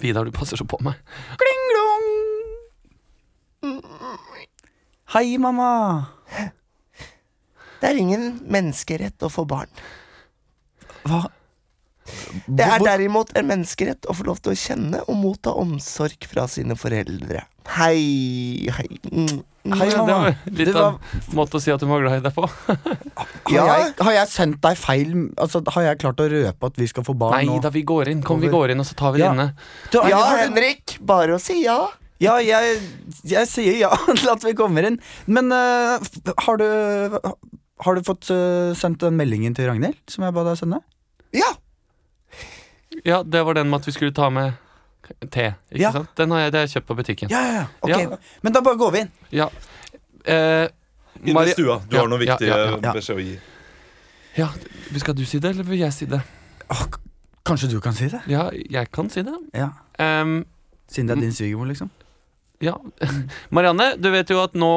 Vidar, 0.00 0.24
du 0.24 0.30
passer 0.30 0.56
så 0.56 0.64
på 0.64 0.78
meg. 0.80 0.94
Kling-glong! 1.34 2.06
Hei, 5.14 5.38
mamma. 5.38 5.70
Det 7.80 7.90
er 7.90 7.98
ingen 8.00 8.38
menneskerett 8.50 9.22
å 9.22 9.30
få 9.30 9.44
barn. 9.48 9.70
Hva? 11.04 11.26
Det 12.50 12.64
er 12.66 12.82
derimot 12.84 13.30
en 13.38 13.46
menneskerett 13.48 14.08
å 14.10 14.14
få 14.16 14.26
lov 14.26 14.40
til 14.44 14.52
å 14.52 14.58
kjenne 14.58 15.00
og 15.08 15.16
motta 15.16 15.54
omsorg 15.56 16.26
fra 16.28 16.46
sine 16.50 16.76
foreldre. 16.76 17.44
Hei, 17.78 18.68
hei. 18.76 18.88
Mm. 19.08 19.42
Hei, 19.64 19.86
Det 19.88 19.96
mamma. 19.96 20.16
var 20.18 20.34
litt 20.52 20.68
Det 20.68 20.74
av 20.76 20.98
en 21.00 21.36
måte 21.38 21.56
å 21.56 21.60
si 21.64 21.70
at 21.72 21.80
hun 21.80 21.88
var 21.94 22.02
glad 22.04 22.18
i 22.18 22.24
deg 22.26 22.34
på. 22.36 22.44
Har, 23.48 23.54
jeg, 23.54 23.94
har 24.04 24.12
jeg 24.18 24.28
sendt 24.32 24.58
deg 24.64 24.76
feil 24.80 25.10
Altså, 25.40 25.60
Har 25.72 25.82
jeg 25.86 25.98
klart 26.00 26.20
å 26.20 26.26
røpe 26.28 26.68
at 26.68 26.78
vi 26.80 26.86
skal 26.90 27.04
få 27.06 27.14
barn 27.16 27.34
Nei 27.36 27.44
nå? 27.48 27.58
da, 27.64 27.70
vi 27.72 27.82
går 27.86 28.10
inn. 28.12 28.22
Kom, 28.24 28.40
vi 28.42 28.50
går 28.52 28.72
inn, 28.74 28.80
og 28.82 28.88
så 28.88 28.96
tar 28.98 29.14
vi 29.16 29.22
Ja. 29.22 29.30
det 29.32 29.38
inne. 29.38 29.46
Du, 29.92 29.98
Ja, 30.10 30.20
Henrik. 30.42 30.98
Bare 31.00 31.36
å 31.38 31.40
si 31.40 31.62
ja. 31.64 31.78
Ja, 32.22 32.36
jeg, 32.40 32.78
jeg 33.26 33.48
sier 33.50 33.76
ja 33.80 33.90
til 34.20 34.28
at 34.30 34.44
vi 34.46 34.52
kommer 34.58 34.86
inn. 34.86 35.00
Men 35.26 35.50
uh, 35.52 35.98
har 36.46 36.56
du 36.60 36.66
Har 37.84 37.94
du 37.98 38.02
fått 38.06 38.30
uh, 38.30 38.70
sendt 38.78 39.00
den 39.02 39.16
meldingen 39.18 39.54
til 39.56 39.66
Ragnhild 39.68 39.98
som 40.08 40.22
jeg 40.24 40.32
ba 40.36 40.44
deg 40.46 40.56
sende? 40.60 40.78
Ja. 41.34 41.48
Ja, 43.04 43.22
det 43.26 43.42
var 43.44 43.54
den 43.58 43.68
med 43.70 43.80
at 43.82 43.88
vi 43.88 43.92
skulle 43.96 44.14
ta 44.14 44.28
med 44.30 44.54
te. 45.30 45.50
Ikke 45.72 45.82
Ja. 45.82 45.90
sant? 45.92 46.12
Den 46.16 46.30
har 46.30 46.38
jeg, 46.44 46.52
det 46.52 46.58
har 46.60 46.66
jeg 46.68 46.72
kjøpt 46.76 46.86
på 46.86 46.96
butikken. 47.00 47.30
Ja, 47.34 47.40
ja, 47.42 47.52
ja. 47.58 47.64
Ok, 47.82 47.90
Ja. 47.90 48.16
Men 48.46 48.52
da 48.54 48.60
bare 48.64 48.78
går 48.80 48.92
vi 48.94 49.00
inn. 49.04 49.10
Ja. 49.34 49.48
Uh, 50.24 50.68
Inn 51.24 51.36
i 51.40 51.50
stua. 51.52 51.80
Du 51.88 51.96
Ja, 51.96 52.02
har 52.04 52.08
noe 52.08 52.22
ja, 52.22 52.36
viktig 52.36 52.48
ja, 52.48 52.56
ja. 52.78 52.92
beskjed 52.94 53.16
å 53.18 53.24
gi. 53.24 53.34
ja, 54.38 54.48
Skal 54.98 55.14
du 55.18 55.24
si 55.26 55.38
det, 55.42 55.50
eller 55.54 55.64
vil 55.68 55.78
jeg 55.82 55.92
si 55.92 56.06
det? 56.06 56.20
Oh, 56.70 56.86
kanskje 57.44 57.68
du 57.74 57.80
kan 57.80 57.92
si 57.94 58.08
det? 58.08 58.22
Ja, 58.30 58.48
jeg 58.54 58.90
kan 58.94 59.10
si 59.10 59.22
det. 59.26 59.34
Ja 59.54 59.72
Um, 59.98 60.44
Siden 60.90 61.06
det 61.06 61.16
er 61.16 61.20
din 61.22 61.32
svigermor, 61.32 61.66
liksom. 61.70 61.90
Ja. 62.64 62.74
Marianne, 63.54 63.94
du 64.00 64.10
vet 64.14 64.32
jo 64.32 64.40
at 64.42 64.56
nå, 64.58 64.72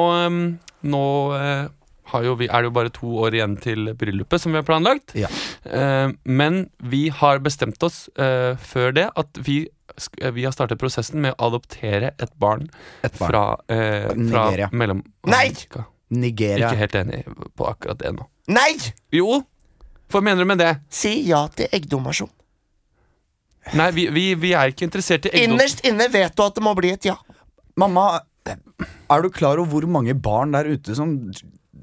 nå 0.88 1.04
eh, 1.38 1.66
har 2.12 2.24
jo 2.24 2.36
vi, 2.40 2.48
er 2.48 2.62
det 2.62 2.70
jo 2.70 2.76
bare 2.76 2.92
to 2.94 3.10
år 3.24 3.36
igjen 3.36 3.56
til 3.60 3.90
bryllupet 3.98 4.42
som 4.42 4.54
vi 4.54 4.60
har 4.60 4.66
planlagt. 4.68 5.14
Ja. 5.18 5.30
Eh, 5.64 6.14
men 6.24 6.62
vi 6.78 7.08
har 7.14 7.42
bestemt 7.44 7.82
oss 7.84 8.06
eh, 8.16 8.54
før 8.60 8.94
det 8.96 9.08
at 9.18 9.42
vi, 9.44 9.60
vi 10.36 10.46
har 10.46 10.54
startet 10.56 10.80
prosessen 10.80 11.20
med 11.24 11.36
å 11.36 11.50
adoptere 11.50 12.14
et 12.16 12.32
barn, 12.40 12.68
Et 13.02 13.12
barn. 13.18 13.28
fra, 13.28 13.44
eh, 13.74 14.08
fra 14.08 14.16
Nigeria. 14.16 14.72
mellom 14.72 15.04
Nei! 15.28 15.52
Ikke 16.08 16.72
helt 16.80 16.94
enig 16.96 17.24
på 17.58 17.68
akkurat 17.68 18.00
det 18.00 18.14
nå. 18.16 18.24
Nei! 18.48 18.72
Jo, 19.12 19.42
hva 20.08 20.24
mener 20.24 20.40
du 20.40 20.48
med 20.48 20.62
det? 20.62 20.72
Si 20.88 21.12
ja 21.28 21.44
til 21.52 21.68
eggdonasjon. 21.72 22.30
Nei, 23.76 23.90
vi, 23.92 24.06
vi, 24.08 24.30
vi 24.40 24.54
er 24.56 24.72
ikke 24.72 24.86
interessert 24.86 25.26
i 25.28 25.32
eggdon... 25.34 25.58
Innerst 25.58 25.82
inne 25.84 26.06
vet 26.08 26.32
du 26.32 26.40
at 26.40 26.56
det 26.56 26.64
må 26.64 26.72
bli 26.78 26.94
et 26.94 27.04
ja. 27.04 27.18
Mamma, 27.78 28.08
er 28.48 29.22
du 29.24 29.30
klar 29.34 29.60
over 29.62 29.70
hvor 29.78 29.88
mange 30.00 30.14
barn 30.18 30.52
der 30.56 30.68
ute 30.74 30.96
som 30.98 31.14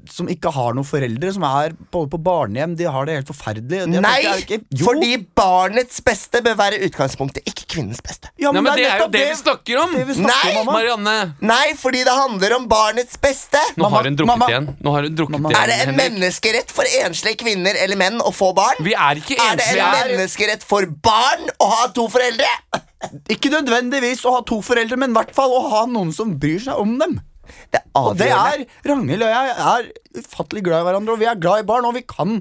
som 0.06 0.28
ikke 0.30 0.52
har 0.54 0.70
noen 0.76 0.86
foreldre, 0.86 1.32
som 1.34 1.42
er 1.48 1.72
både 1.90 2.06
på 2.12 2.18
barnehjem, 2.22 2.76
de 2.78 2.84
har 2.86 3.08
det 3.08 3.16
helt 3.16 3.30
forferdelig. 3.32 3.80
De 3.90 3.98
Nei! 4.04 4.20
er 4.22 4.38
ikke- 4.38 4.60
Fordi 4.78 5.08
barnets 5.34 5.98
beste 6.06 6.38
bør 6.46 6.54
være 6.60 6.78
utgangspunktet, 6.86 7.42
ikke 7.50 7.66
kvinnens 7.74 7.98
beste. 8.06 8.30
ja, 8.38 8.52
Nei, 8.52 8.60
men 8.62 8.76
det 8.78 8.84
er 8.86 9.00
jo 9.02 9.08
det 9.10 9.24
vi 9.32 9.34
snakker 9.40 9.80
om! 9.82 9.96
vi 10.06 10.14
snakker 10.14 10.52
Nei, 10.52 10.60
om. 10.60 10.66
Marianne! 10.70 11.16
Nei, 11.40 11.74
fordi 11.74 12.04
det 12.06 12.14
handler 12.14 12.54
om 12.54 12.68
barnets 12.70 13.18
beste. 13.18 13.58
Nå 13.76 13.82
Mamma, 13.82 13.96
har 13.96 14.04
hun 14.04 14.16
drukket 14.20 14.30
mamma. 14.38 14.46
igjen. 14.52 14.68
Nå 14.80 14.92
har 14.94 15.02
hun 15.08 15.16
drukket 15.16 15.40
igjen, 15.40 15.56
Er 15.62 15.66
det 15.66 15.74
en 15.74 15.88
Henrik. 15.88 16.12
menneskerett 16.12 16.70
for 16.70 16.84
enslige 17.02 17.36
kvinner 17.42 17.74
eller 17.82 17.96
menn 17.96 18.20
å 18.22 18.30
få 18.32 18.54
barn? 18.54 18.76
Vi 18.86 18.94
er 18.94 19.14
ikke 19.18 19.34
Er 19.42 19.56
det 19.56 19.66
en 19.74 20.14
menneskerett 20.14 20.62
for 20.62 20.86
barn 20.86 21.50
å 21.58 21.66
ha 21.74 21.86
to 21.88 22.06
foreldre? 22.06 22.46
Ikke 23.32 23.52
nødvendigvis 23.52 24.24
å 24.26 24.36
ha 24.36 24.42
to 24.46 24.60
foreldre, 24.64 24.98
men 25.00 25.14
i 25.14 25.18
hvert 25.18 25.34
fall 25.36 25.54
å 25.54 25.64
ha 25.70 25.86
noen 25.90 26.12
som 26.14 26.36
bryr 26.40 26.62
seg 26.66 26.78
om 26.82 26.96
dem. 27.00 27.18
Det 27.70 27.80
er 27.80 27.90
Og 28.00 28.16
det 28.18 28.28
er 28.34 28.64
Ragnhild 28.88 29.22
og 29.22 29.30
jeg 29.30 29.50
er 29.72 29.90
ufattelig 30.18 30.64
glad 30.66 30.82
i 30.82 30.86
hverandre, 30.88 31.14
og 31.14 31.20
vi 31.20 31.28
er 31.30 31.38
glad 31.38 31.62
i 31.62 31.66
barn, 31.68 31.86
og 31.86 31.94
vi 31.98 32.02
kan 32.02 32.40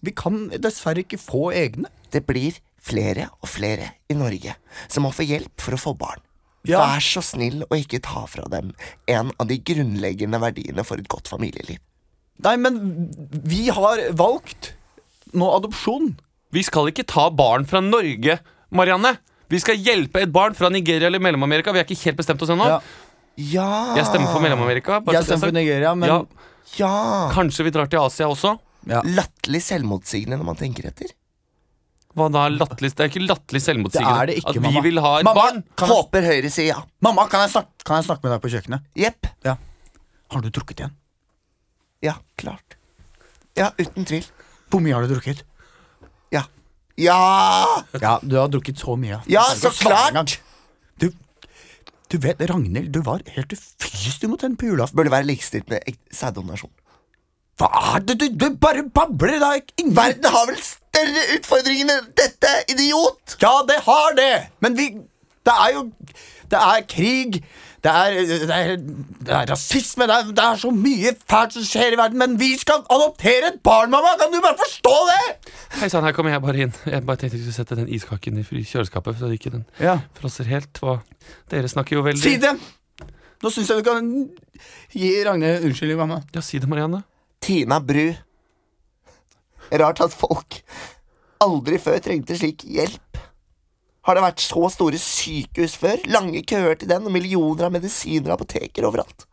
Vi 0.00 0.12
kan 0.16 0.46
dessverre 0.56 1.02
ikke 1.04 1.18
få 1.20 1.50
egne. 1.52 1.90
Det 2.08 2.22
blir 2.24 2.56
flere 2.80 3.26
og 3.42 3.50
flere 3.52 3.90
i 4.08 4.16
Norge 4.16 4.54
som 4.88 5.04
må 5.04 5.10
få 5.12 5.26
hjelp 5.28 5.60
for 5.60 5.76
å 5.76 5.80
få 5.80 5.92
barn. 6.00 6.22
Ja. 6.64 6.80
Vær 6.80 7.04
så 7.04 7.20
snill 7.24 7.62
å 7.68 7.76
ikke 7.76 8.00
ta 8.04 8.26
fra 8.28 8.46
dem 8.52 8.72
en 9.08 9.32
av 9.36 9.48
de 9.48 9.58
grunnleggende 9.60 10.40
verdiene 10.40 10.84
for 10.88 11.00
et 11.00 11.08
godt 11.12 11.28
familieliv. 11.28 11.80
Nei, 12.44 12.56
men 12.56 13.10
vi 13.44 13.66
har 13.68 14.00
valgt 14.16 14.72
nå 15.36 15.48
adopsjon. 15.58 16.14
Vi 16.52 16.64
skal 16.64 16.88
ikke 16.90 17.06
ta 17.08 17.28
barn 17.30 17.66
fra 17.68 17.82
Norge, 17.84 18.40
Marianne. 18.72 19.18
Vi 19.50 19.58
skal 19.62 19.78
hjelpe 19.82 20.22
et 20.22 20.32
barn 20.32 20.54
fra 20.54 20.68
Nigeria 20.70 21.08
eller 21.10 21.18
Mellom-Amerika. 21.22 21.72
Vi 21.74 21.80
har 21.82 21.88
ikke 21.88 22.04
helt 22.10 22.18
bestemt 22.20 22.42
oss 22.46 22.52
ennå. 22.54 22.66
Ja. 22.70 22.80
Ja 23.40 23.68
Jeg 23.96 24.06
stemmer 24.06 24.30
for 24.32 24.42
Mellom-Amerika. 24.44 25.00
Jeg 25.06 25.20
er 25.20 25.26
stemmer 25.26 25.48
for. 25.50 25.56
Nigeria, 25.56 25.94
men 25.94 26.08
Ja, 26.08 26.18
Ja. 26.78 27.30
kanskje 27.34 27.64
vi 27.66 27.70
drar 27.74 27.88
til 27.90 27.98
Asia 27.98 28.26
også. 28.30 28.58
Ja. 28.86 29.00
Latterlig 29.02 29.60
selvmotsigende 29.66 30.38
når 30.38 30.44
man 30.52 30.56
tenker 30.56 30.86
etter. 30.86 31.10
Hva 32.16 32.28
da? 32.32 32.48
Latterlig? 32.48 32.90
Det 32.94 33.04
er 33.04 33.10
ikke 33.10 33.22
latterlig 33.26 33.60
selvmotsigende 33.62 34.14
Det 34.14 34.22
er 34.22 34.26
det 34.30 34.36
ikke, 34.40 34.48
at 34.50 34.54
vi 34.56 34.60
mamma. 34.66 34.80
vil 34.86 34.98
ha 35.00 35.12
et 35.18 35.24
Mamma, 35.24 35.40
barn. 35.42 35.62
Kan 35.76 35.88
jeg, 35.88 35.96
Håper 35.96 36.22
Høyre 36.26 36.50
sier 36.50 36.66
ja. 36.72 36.80
mamma, 37.02 37.26
kan 37.30 37.40
jeg, 37.44 37.50
snakke, 37.54 37.84
kan 37.86 37.96
jeg 38.00 38.04
snakke 38.08 38.24
med 38.24 38.32
deg 38.34 38.40
på 38.42 38.50
kjøkkenet? 38.54 38.86
Jepp. 38.98 39.26
Ja. 39.44 39.56
Har 40.30 40.40
du 40.42 40.48
drukket 40.50 40.80
igjen? 40.80 40.94
Ja, 42.02 42.14
klart. 42.38 42.76
Ja, 43.58 43.70
uten 43.78 44.04
tvil. 44.06 44.24
Hvor 44.70 44.80
mye 44.82 44.94
har 44.94 45.06
du 45.06 45.14
drukket? 45.14 45.42
Ja. 47.00 47.84
Ja! 48.00 48.18
Du 48.22 48.36
har 48.38 48.50
drukket 48.52 48.80
så 48.80 48.96
mye. 49.00 49.20
Ja, 49.30 49.46
så 49.56 49.72
klart! 49.74 50.38
Du, 51.00 51.10
du 52.12 52.18
vet, 52.20 52.42
Ragnhild, 52.50 52.90
du 52.92 53.00
var 53.06 53.22
helt 53.36 53.54
ufyselig 53.54 54.30
mot 54.30 54.42
henne 54.44 54.58
på 54.60 54.68
julaften. 54.70 54.98
Burde 55.00 55.12
være 55.14 55.28
likestilt 55.30 55.70
med 55.72 55.86
sæddonasjon. 56.14 56.72
Hva 57.60 57.68
er 57.94 58.04
det 58.08 58.16
du, 58.20 58.26
du 58.40 58.46
bare 58.56 58.86
babler? 58.88 59.36
da 59.42 59.52
ingen 59.76 59.96
Verden 59.96 60.30
har 60.32 60.46
vel 60.48 60.60
større 60.64 61.24
utfordringer 61.36 61.90
enn 61.98 62.06
dette, 62.16 62.52
idiot! 62.72 63.36
Ja, 63.42 63.58
det 63.68 63.82
har 63.84 64.16
det! 64.16 64.32
Men 64.64 64.78
vi 64.78 64.90
Det 65.44 65.52
er 65.52 65.74
jo 65.76 65.82
Det 66.50 66.58
er 66.60 66.86
krig. 66.88 67.42
Det 67.80 67.90
er, 67.90 68.16
det 68.28 68.50
er, 68.52 68.74
det 69.24 69.32
er 69.32 69.46
rasisme. 69.48 70.04
Det 70.08 70.16
er, 70.16 70.32
det 70.36 70.44
er 70.44 70.58
så 70.60 70.70
mye 70.74 71.14
fælt 71.30 71.54
som 71.56 71.64
skjer 71.64 71.94
i 71.94 71.98
verden. 72.00 72.18
Men 72.20 72.34
vi 72.40 72.50
skal 72.60 72.82
adoptere 72.92 73.54
et 73.54 73.60
barn, 73.64 73.88
mamma! 73.92 74.10
Kan 74.20 74.34
du 74.34 74.40
bare 74.44 74.58
forstå 74.60 74.92
det? 75.08 75.52
Hei 75.80 75.88
sann, 75.88 76.04
her 76.04 76.12
kommer 76.16 76.34
jeg 76.34 76.42
bare 76.44 76.66
inn. 76.66 76.74
Jeg 76.84 77.06
bare 77.08 77.22
tenkte 77.22 77.38
jeg 77.38 77.46
skulle 77.46 77.56
sette 77.56 77.78
den 77.80 77.88
iskaken 77.96 78.42
i 78.42 78.44
kjøleskapet, 78.44 79.16
så 79.22 79.30
ikke 79.32 79.54
den 79.54 79.64
Ja, 79.80 79.96
frosser 80.18 80.48
helt. 80.50 80.76
Hva? 80.82 80.98
Dere 81.52 81.72
snakker 81.72 81.96
jo 81.96 82.04
veldig 82.04 82.20
Si 82.24 82.36
det! 82.42 82.52
Nå 83.40 83.48
syns 83.48 83.70
jeg 83.72 83.80
du 83.80 83.86
kan 83.88 84.10
gi 84.92 85.14
Ragnhild 85.24 85.64
unnskyldning, 85.70 85.96
mamma. 86.02 86.20
Ja, 86.36 86.42
si 86.44 86.60
det, 86.60 86.68
Marianne. 86.68 87.00
Tina 87.40 87.78
Bru. 87.80 88.10
Rart 89.72 90.02
at 90.04 90.12
folk 90.12 90.60
aldri 91.40 91.78
før 91.80 91.96
trengte 92.04 92.36
slik 92.36 92.66
hjelp. 92.68 93.20
Har 94.08 94.16
det 94.16 94.22
vært 94.24 94.40
så 94.40 94.62
store 94.72 94.98
sykehus 94.98 95.74
før? 95.76 96.00
Lange 96.08 96.40
køer 96.48 96.78
til 96.80 96.88
den 96.88 97.04
og 97.06 97.12
millioner 97.12 97.66
av 97.68 97.74
medisiner 97.74 98.30
og 98.32 98.38
apoteker 98.40 98.86
overalt. 98.88 99.26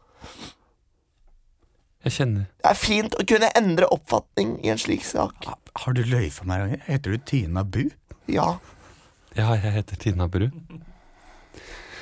Jeg 2.06 2.14
kjenner 2.18 2.46
Det 2.62 2.70
er 2.72 2.78
fint 2.80 3.16
å 3.20 3.24
kunne 3.28 3.50
endre 3.58 3.88
oppfatning 3.92 4.58
i 4.64 4.70
en 4.72 4.80
slik 4.80 5.04
sak. 5.08 5.48
Har 5.84 5.96
du 5.98 6.04
løy 6.08 6.30
for 6.32 6.48
meg, 6.50 6.62
Ragnhild? 6.62 6.84
Heter 6.88 7.16
du 7.16 7.26
Tina 7.28 7.64
Bu? 7.64 7.82
Ja. 8.32 8.58
Ja, 9.38 9.52
jeg 9.56 9.74
heter 9.80 10.00
Tina 10.02 10.28
Bru. 10.32 10.48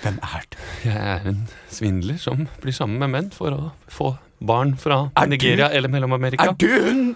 Hvem 0.04 0.20
er 0.22 0.44
du? 0.54 0.58
Jeg 0.86 0.96
er 1.16 1.26
en 1.32 1.40
svindler 1.74 2.20
som 2.22 2.46
blir 2.62 2.76
sammen 2.76 3.00
med 3.02 3.10
menn 3.16 3.32
for 3.34 3.56
å 3.56 3.72
få 3.92 4.12
barn 4.46 4.76
fra 4.78 5.10
Er 5.18 5.26
du- 5.26 5.34
Nigeria 5.34 5.70
eller 5.74 5.90
Mellom-Amerika. 5.90 6.44
Er 6.44 6.54
du 6.54 6.68
hun 6.68 7.16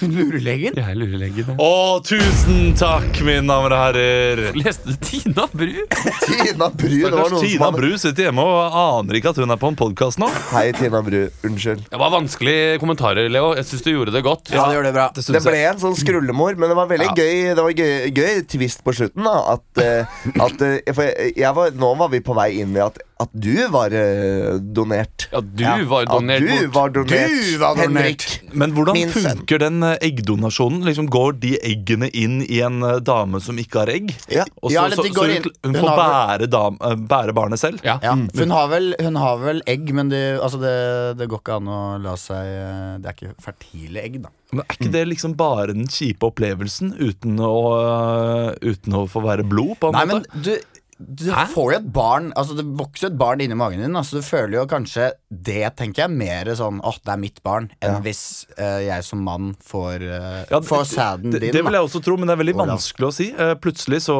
lurelegen? 0.16 0.76
Jeg 0.78 0.84
er 0.94 0.96
lurelegen. 0.98 1.50
Å, 1.60 2.00
tusen 2.06 2.72
takk, 2.78 3.20
mine 3.26 3.42
damer 3.48 3.74
og 3.76 3.80
herrer. 3.82 4.42
Leste 4.56 4.94
du 4.94 4.96
Tina 5.04 5.44
Bru? 5.52 5.82
Tina 6.26 6.68
Bru. 6.72 6.94
Det 6.94 7.10
var 7.12 7.28
noen 7.32 7.42
Tina 7.44 7.52
som 7.58 7.66
hadde 7.66 7.80
Bru 7.80 7.98
sitter 8.00 8.28
hjemme 8.28 8.44
og 8.46 8.78
aner 8.80 9.18
ikke 9.20 9.32
at 9.34 9.40
hun 9.42 9.52
er 9.54 9.60
på 9.60 9.70
en 9.72 9.78
podkast 9.80 10.20
nå. 10.22 10.30
Hei, 10.54 10.70
Tina 10.78 11.02
Bru. 11.04 11.18
Unnskyld. 11.48 11.84
Det 11.92 12.00
var 12.00 12.14
vanskelige 12.14 12.78
kommentarer, 12.82 13.28
Leo. 13.32 13.52
Jeg 13.58 13.68
syns 13.68 13.84
du 13.86 13.90
gjorde 13.92 14.14
det 14.16 14.24
godt. 14.26 14.52
Ja, 14.54 14.66
det 14.70 14.78
gjør 14.78 14.88
det 14.88 14.94
bra. 14.96 15.08
Det 15.16 15.26
Det 15.28 15.44
ble 15.46 15.60
en 15.70 15.82
sånn 15.84 15.98
skrullemor, 16.00 16.56
men 16.60 16.72
det 16.72 16.78
var 16.80 16.90
veldig 16.90 17.10
Ja. 17.10 17.14
gøy 17.20 17.54
Det 17.54 17.62
var 17.66 17.76
gøy, 17.76 17.94
gøy 18.16 18.42
twist 18.54 18.84
på 18.86 18.94
slutten. 18.96 19.24
da 19.26 19.36
At, 19.56 19.84
eh, 19.84 20.18
at 20.40 20.66
For 20.94 21.04
jeg, 21.08 21.34
jeg 21.36 21.54
var, 21.56 21.70
nå 21.76 21.92
var 22.00 22.08
vi 22.12 22.20
på 22.24 22.34
vei 22.36 22.50
inn 22.62 22.76
i 22.76 22.80
at, 22.84 22.98
at 23.20 23.30
du 23.36 23.52
var 23.72 23.92
eh, 23.92 24.58
donert. 24.74 25.26
Ja, 25.32 25.40
du 25.40 25.62
Ja. 25.62 25.74
var 25.90 26.06
donert 26.08 26.40
at 26.42 26.48
du 26.48 26.68
bort. 26.68 26.74
var 26.74 26.88
donert. 26.96 27.28
Du 27.50 27.58
var 27.60 27.74
donert. 27.76 28.24
Henrik. 28.24 28.54
Men 28.56 28.72
hvordan 28.74 28.96
Min 28.96 29.10
sønn. 29.12 29.36
funker 29.42 29.58
den 29.62 29.82
eh, 29.86 29.96
eggdonasjonen? 30.08 30.82
Liksom 30.88 31.06
Går 31.12 31.36
de 31.42 31.52
eggene 31.62 32.08
inn 32.16 32.40
i 32.48 32.60
en 32.66 32.80
eh, 32.82 32.98
dame 33.04 33.40
som 33.44 33.56
ikke 33.60 33.82
har 33.84 33.92
egg? 33.92 34.14
Ja. 34.32 34.44
Og 34.62 34.70
så, 34.70 34.74
Ja, 34.74 34.84
eller 34.88 34.96
så, 34.96 35.04
de 35.04 35.12
så 35.12 35.18
går 35.20 35.26
hun, 35.28 35.36
inn- 35.36 35.54
hun 35.64 35.74
hun 35.74 35.80
får 35.84 35.88
har 35.92 36.00
bære, 36.38 36.50
dam, 36.50 36.78
eh, 36.80 36.96
bære 37.14 37.34
barnet 37.36 37.58
selv? 37.62 37.80
Ja. 37.84 37.98
Ja, 38.02 38.16
for 38.34 38.40
hun 38.46 38.50
har 38.56 38.68
vel, 38.72 38.94
hun 39.00 39.16
har 39.16 39.38
vel 39.44 39.62
egg, 39.66 39.92
men 39.94 40.08
det, 40.08 40.24
altså 40.40 40.58
det, 40.64 40.74
det 41.20 41.28
går 41.28 41.40
ikke 41.44 41.56
an 41.60 41.68
å 41.68 41.80
la 42.02 42.16
seg 42.16 42.50
eh, 42.56 42.98
Det 43.00 43.06
er 43.12 43.18
ikke 43.18 43.34
fertile 43.44 44.02
egg, 44.02 44.20
da. 44.24 44.32
Men 44.52 44.64
Er 44.66 44.74
ikke 44.74 44.90
det 44.90 45.04
liksom 45.06 45.36
bare 45.38 45.68
den 45.70 45.86
kjipe 45.86 46.26
opplevelsen 46.26 46.94
uten 46.98 47.36
å, 47.38 47.54
eh, 47.78 48.72
uten 48.72 48.96
å 48.98 49.04
få 49.06 49.22
være 49.22 49.44
blod? 49.46 49.76
på 49.78 49.92
en 49.92 49.94
Nei, 49.94 50.06
men 50.10 50.24
du, 50.42 50.56
du 51.00 51.30
Hæ? 51.32 51.46
får 51.54 51.72
jo 51.72 51.76
et 51.78 51.86
barn 51.94 52.26
Altså 52.36 52.52
Det 52.58 52.64
vokser 52.76 53.08
et 53.08 53.16
barn 53.16 53.40
inni 53.40 53.56
magen 53.56 53.80
din. 53.80 53.96
Altså 53.96 54.20
Du 54.20 54.26
føler 54.26 54.58
jo 54.58 54.66
kanskje 54.68 55.10
det, 55.30 55.62
tenker 55.78 56.04
jeg, 56.04 56.12
mer 56.12 56.50
sånn 56.58 56.80
åh, 56.84 56.96
det 57.06 57.12
er 57.14 57.20
mitt 57.22 57.38
barn, 57.46 57.68
enn 57.80 58.00
hvis 58.04 58.22
uh, 58.58 58.80
jeg 58.82 59.04
som 59.06 59.22
mann 59.24 59.52
får, 59.62 60.02
uh, 60.02 60.40
Ja, 60.50 60.58
får 60.66 60.88
sæden 60.90 61.36
din. 61.36 61.52
det 61.54 61.62
vil 61.62 61.76
jeg 61.78 61.86
også 61.86 62.02
tro, 62.02 62.16
men 62.18 62.26
det 62.26 62.34
er 62.34 62.40
veldig 62.42 62.56
Hvordan? 62.58 62.72
vanskelig 62.74 63.06
å 63.06 63.12
si. 63.14 63.28
Uh, 63.38 63.52
Plutselig 63.62 64.02
så, 64.08 64.16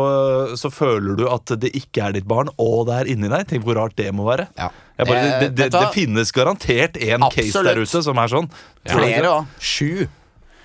så 0.60 0.70
føler 0.70 1.18
du 1.18 1.24
at 1.28 1.50
det 1.60 1.72
ikke 1.76 2.06
er 2.06 2.14
ditt 2.16 2.28
barn, 2.30 2.52
og 2.62 2.86
det 2.88 3.00
er 3.00 3.10
inni 3.10 3.28
deg. 3.32 3.42
Tenk 3.50 3.66
hvor 3.66 3.80
rart 3.80 3.98
det 3.98 4.06
må 4.14 4.28
være. 4.28 4.46
Ja. 4.54 4.70
Bare, 5.00 5.18
det, 5.18 5.50
det, 5.50 5.50
det, 5.58 5.68
det 5.74 5.90
finnes 5.96 6.30
garantert 6.36 6.96
en 7.00 7.26
case 7.34 7.66
der 7.66 7.82
ute 7.82 8.02
som 8.06 8.22
er 8.22 8.32
sånn. 8.32 8.48
Flere 8.86 9.34
òg. 9.34 9.52
Sju. 9.58 10.06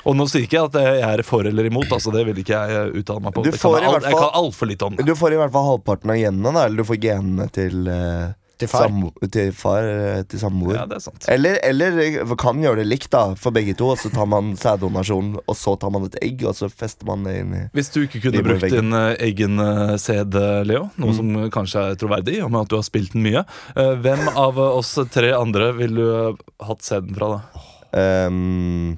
Og 0.05 0.13
nå 0.17 0.27
sier 0.29 0.45
ikke 0.45 0.59
jeg 0.59 0.69
at 0.69 0.75
jeg 0.85 1.01
er 1.09 1.23
for 1.25 1.47
eller 1.49 1.65
imot. 1.65 1.89
Altså 1.95 2.13
Det 2.13 2.23
vil 2.27 2.37
ikke 2.43 2.53
jeg 2.61 2.79
eh, 2.79 2.95
uttale 3.01 3.25
meg 3.25 3.33
på. 3.33 3.41
Du 3.45 3.51
kan 3.51 3.59
får 3.65 3.77
jeg, 3.79 3.89
alt, 3.89 3.95
hvert 3.99 4.09
jeg 4.11 4.21
kan 4.21 4.39
altfor 4.43 4.69
lite 4.69 4.85
om 4.89 4.95
det. 4.99 5.05
Du 5.09 5.15
får 5.17 5.33
i 5.33 5.37
hvert 5.41 5.53
fall 5.55 5.69
halvparten 5.73 6.11
av 6.13 6.19
genene, 6.21 6.51
da. 6.53 6.65
Eller 6.69 6.83
du 6.83 6.89
får 6.91 6.99
genene 7.01 7.47
til 7.55 7.87
uh, 7.89 8.33
Til 8.61 8.69
far. 8.71 8.87
til, 9.33 9.49
far 9.51 9.83
eh, 9.83 10.19
til 10.31 10.39
samboer. 10.39 10.77
Ja, 10.77 10.83
det 10.87 10.95
er 10.99 11.03
sant. 11.03 11.25
Eller, 11.33 11.57
eller 11.65 12.35
kan 12.39 12.61
gjøre 12.63 12.79
det 12.83 12.85
likt 12.87 13.09
da 13.11 13.23
for 13.35 13.51
begge 13.51 13.73
to. 13.75 13.89
Og 13.91 13.99
så 13.99 14.11
tar 14.13 14.29
man 14.31 14.53
sæddonasjon, 14.61 15.33
og 15.41 15.57
så 15.59 15.73
tar 15.81 15.91
man 15.91 16.05
et 16.07 16.15
egg, 16.23 16.45
og 16.47 16.53
så 16.55 16.69
fester 16.71 17.09
man 17.09 17.25
det 17.27 17.33
inn 17.41 17.51
i 17.57 17.63
Hvis 17.75 17.91
du 17.91 17.99
ikke 18.05 18.21
kunne 18.27 18.45
brukt 18.45 18.69
din 18.71 18.93
egen 18.95 19.59
sæd, 19.99 20.37
Leo, 20.69 20.85
noe 20.95 21.11
Mm. 21.11 21.17
som 21.17 21.33
kanskje 21.57 21.83
er 21.91 21.99
troverdig, 21.99 22.37
og 22.45 22.53
med 22.53 22.61
at 22.61 22.71
du 22.71 22.77
har 22.77 22.85
spilt 22.87 23.11
den 23.17 23.25
mye, 23.27 23.43
hvem 23.75 24.23
av 24.37 24.61
oss 24.69 24.93
tre 25.11 25.33
andre 25.35 25.73
ville 25.75 25.99
du 26.07 26.45
hatt 26.69 26.85
sæden 26.87 27.11
fra, 27.17 27.33
da? 27.35 27.65
Ehm, 27.99 28.95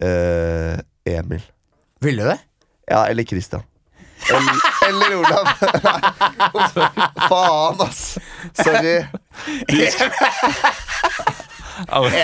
eh, 0.00 0.78
Emil. 1.16 1.42
Ville 2.00 2.22
du 2.22 2.28
det? 2.28 2.38
Ja, 2.90 3.06
eller 3.06 3.24
Christian. 3.24 3.62
Eller, 4.30 4.52
eller 4.88 5.16
Olav. 5.16 5.46
Faen, 7.28 7.80
ass. 7.80 8.18
Sorry. 8.64 9.06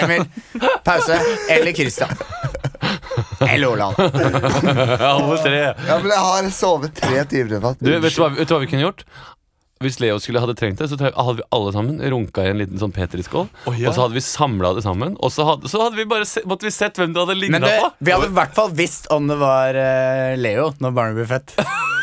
Emil. 0.02 0.24
Pause. 0.84 1.20
Eller 1.50 1.72
Christian. 1.72 2.08
Eller 3.40 3.66
Olav. 3.68 3.94
Alle 4.00 5.38
tre. 5.42 5.60
Ja, 5.88 5.98
men 5.98 6.10
jeg 6.10 6.18
har 6.26 6.50
sovet 6.54 6.96
tre 6.96 7.24
timer 7.30 7.58
i 7.58 7.62
natt. 7.62 7.78
Du, 7.82 7.90
vet, 7.92 8.08
du 8.08 8.22
hva, 8.22 8.30
vet 8.34 8.48
du 8.48 8.54
hva 8.56 8.62
vi 8.64 8.70
kunne 8.72 8.86
gjort? 8.86 9.04
Hvis 9.82 9.98
Leo 10.02 10.18
skulle 10.22 10.42
hadde 10.42 10.54
trengt 10.58 10.80
det, 10.80 10.88
så 10.90 10.98
hadde 11.00 11.36
vi 11.40 11.46
alle 11.54 11.72
sammen 11.74 12.00
runka 12.14 12.44
i 12.46 12.52
en 12.52 12.60
liten 12.62 12.80
sånn 12.80 12.94
Petri-skål. 12.94 13.48
Å, 13.48 13.74
ja. 13.76 13.90
Og 13.90 13.96
så 13.96 14.04
hadde 14.04 14.16
vi 14.18 14.24
samla 14.24 14.72
det 14.76 14.84
sammen. 14.86 15.16
Og 15.18 15.32
så 15.34 15.46
hadde, 15.48 15.70
så 15.70 15.82
hadde 15.84 15.98
vi 15.98 16.06
bare 16.08 16.28
se, 16.28 16.44
måtte 16.48 16.68
vi 16.68 16.74
sett 16.74 16.98
hvem 17.00 17.14
det 17.14 17.24
hadde 17.24 17.38
ligna 17.38 17.62
på. 17.64 17.90
vi 17.98 18.14
hadde 18.14 18.30
i 18.30 18.36
hvert 18.36 18.54
fall 18.56 18.72
visst 18.78 19.08
om 19.14 19.30
det 19.30 19.38
var 19.40 19.78
uh, 19.78 20.34
Leo 20.38 20.70
når 20.82 20.96
barnet 20.98 21.18
ble 21.20 21.28
født. 21.30 21.56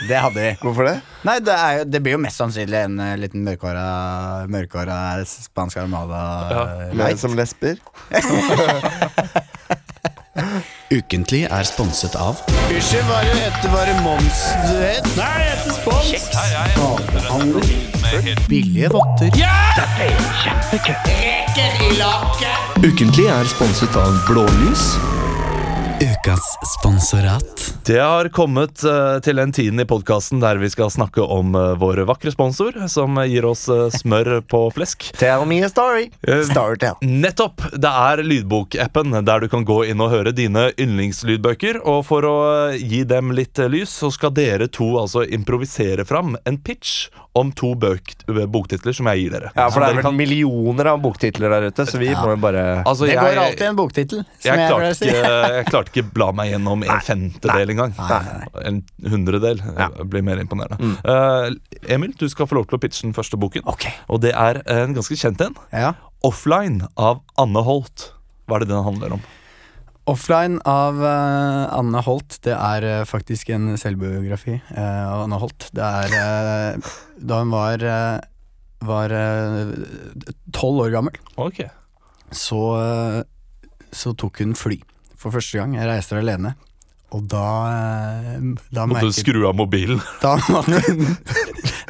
Det 0.09 0.15
hadde 0.15 0.39
vi. 0.39 0.51
Hvorfor 0.63 0.87
det? 0.87 0.97
Nei, 1.27 1.37
det, 1.43 1.55
er 1.55 1.73
jo, 1.79 1.87
det 1.91 1.99
blir 2.03 2.15
jo 2.15 2.21
mest 2.23 2.39
sannsynlig 2.39 2.83
en 2.87 2.99
uh, 3.03 3.15
liten 3.19 3.43
mørkhåra 3.43 3.87
Mørkhåra 4.47 4.99
spansk 5.27 5.81
armada 5.81 6.21
Ja. 6.95 7.09
Som 7.19 7.35
lesber? 7.35 7.81
Ukentlig 10.89 11.43
er 11.43 11.63
sponset 11.69 12.15
av 12.17 12.39
Unnskyld, 12.49 13.03
hva 13.05 13.19
heter 13.27 13.69
bare 13.69 13.93
moms 14.01 14.39
du 14.65 14.71
het? 14.81 15.05
Nei, 15.19 15.27
det 15.37 15.51
heter 15.51 15.73
spons. 15.77 16.09
Billige 18.49 18.89
votter. 18.89 19.29
Ukentlig 22.81 23.29
er 23.29 23.53
sponset 23.53 24.01
av 24.01 24.17
Blålys. 24.25 24.89
Ukas 26.25 26.57
sponsorat. 26.79 27.73
Det 27.85 27.99
har 27.99 28.29
kommet 28.29 28.83
eh, 28.83 29.19
til 29.23 29.39
en 29.39 29.51
tiden 29.55 29.79
i 29.79 29.85
podkasten 29.87 30.41
der 30.41 30.59
vi 30.59 30.67
skal 30.69 30.91
snakke 30.91 31.23
om 31.23 31.53
uh, 31.55 31.77
vår 31.79 32.01
vakre 32.09 32.31
sponsor, 32.33 32.75
som 32.91 33.15
gir 33.23 33.45
oss 33.47 33.67
eh, 33.71 33.85
smør 33.93 34.41
på 34.51 34.61
flesk. 34.75 35.09
Tell 35.19 35.45
me 35.47 35.61
a 35.63 35.69
story. 35.71 36.09
Eh, 36.27 36.41
Storytell. 36.49 36.99
Nettopp! 37.07 37.63
Det 37.71 37.91
er 38.11 38.23
lydbokappen 38.25 39.15
der 39.25 39.45
du 39.45 39.47
kan 39.51 39.63
gå 39.67 39.79
inn 39.87 40.03
og 40.03 40.11
høre 40.11 40.33
dine 40.35 40.69
yndlingslydbøker. 40.75 41.79
Og 41.87 42.03
for 42.09 42.27
å 42.27 42.35
eh, 42.73 42.81
gi 42.83 43.05
dem 43.07 43.31
litt 43.37 43.59
eh, 43.59 43.71
lys, 43.71 43.93
så 44.03 44.11
skal 44.11 44.35
dere 44.35 44.67
to 44.67 44.91
altså 44.99 45.23
improvisere 45.23 46.03
fram 46.09 46.35
en 46.43 46.59
pitch 46.59 47.07
om 47.39 47.53
to 47.55 47.71
bøk, 47.79 48.11
eh, 48.27 48.43
boktitler 48.51 48.95
som 48.97 49.07
jeg 49.13 49.23
gir 49.23 49.37
dere. 49.37 49.53
Ja, 49.55 49.69
for 49.71 49.85
det 49.85 49.93
er 49.93 49.99
vel 50.01 50.07
kan- 50.09 50.19
millioner 50.19 50.91
av 50.91 50.99
boktitler 51.03 51.55
der 51.55 51.69
ute, 51.71 51.87
så 51.87 52.01
vi 52.01 52.11
må 52.11 52.33
jo 52.35 52.39
bare 52.43 52.67
altså, 52.83 53.07
Det 53.07 53.15
jeg, 53.15 53.23
går 53.23 53.43
alltid 53.45 53.67
en 53.69 53.79
boktittel. 53.79 54.25
jeg, 54.43 54.51
jeg 54.51 54.67
klarte 54.67 54.93
ikke, 55.07 55.33
jeg 55.55 55.69
klarte 55.71 55.93
ikke 55.93 56.07
bla 56.13 56.29
meg 56.35 56.51
gjennom 56.53 56.83
en 56.85 57.01
femtedel 57.05 57.73
engang. 57.73 57.95
En 58.65 58.81
hundredel 59.11 59.61
ja. 59.63 59.89
blir 60.03 60.23
mer 60.25 60.41
imponerende. 60.41 60.93
Eh, 61.03 61.93
Emil, 61.95 62.13
du 62.19 62.27
skal 62.31 62.49
få 62.49 62.59
lov 62.59 62.69
til 62.69 62.79
å 62.79 62.81
pitche 62.83 63.05
den 63.07 63.15
første 63.17 63.39
boken. 63.39 63.65
Okay. 63.69 63.93
Og 64.11 64.21
det 64.23 64.33
er 64.37 64.61
en 64.69 64.95
ganske 64.97 65.17
kjent 65.19 65.41
en. 65.45 65.57
Ja. 65.73 65.93
Offline 66.25 66.87
av 66.99 67.21
Anne 67.39 67.63
Holt. 67.65 68.09
Hva 68.49 68.59
er 68.59 68.65
det 68.65 68.73
den 68.73 68.87
handler 68.87 69.19
om? 69.19 69.23
Offline 70.09 70.57
av 70.65 70.97
uh, 71.03 71.69
Anne 71.77 72.01
Holt. 72.05 72.39
Det 72.45 72.55
er 72.55 72.87
uh, 72.87 73.07
faktisk 73.07 73.51
en 73.53 73.75
selvbiografi 73.77 74.57
av 74.73 75.27
Anne 75.27 75.39
Holt. 75.41 75.69
Det 75.75 75.85
er 75.85 76.79
da 77.19 77.41
hun 77.43 77.53
var 77.53 77.85
var 78.79 79.11
tolv 80.55 80.85
år 80.85 80.93
gammel, 80.93 81.17
Okay. 81.35 81.67
så, 82.31 82.61
så 83.91 84.13
tok 84.15 84.39
hun 84.39 84.55
fly 84.55 84.77
for 85.19 85.35
første 85.35 85.59
gang. 85.59 85.77
Jeg 85.77 85.89
reiste 85.89 86.17
alene. 86.19 86.55
Og 87.09 87.23
da, 87.25 87.45
eh, 87.73 88.35
da 88.69 88.85
Måtte 88.85 89.09
du 89.09 89.15
skru 89.17 89.41
av 89.49 89.55
mobilen. 89.57 90.01
da 90.23 90.35
måtte 90.45 90.77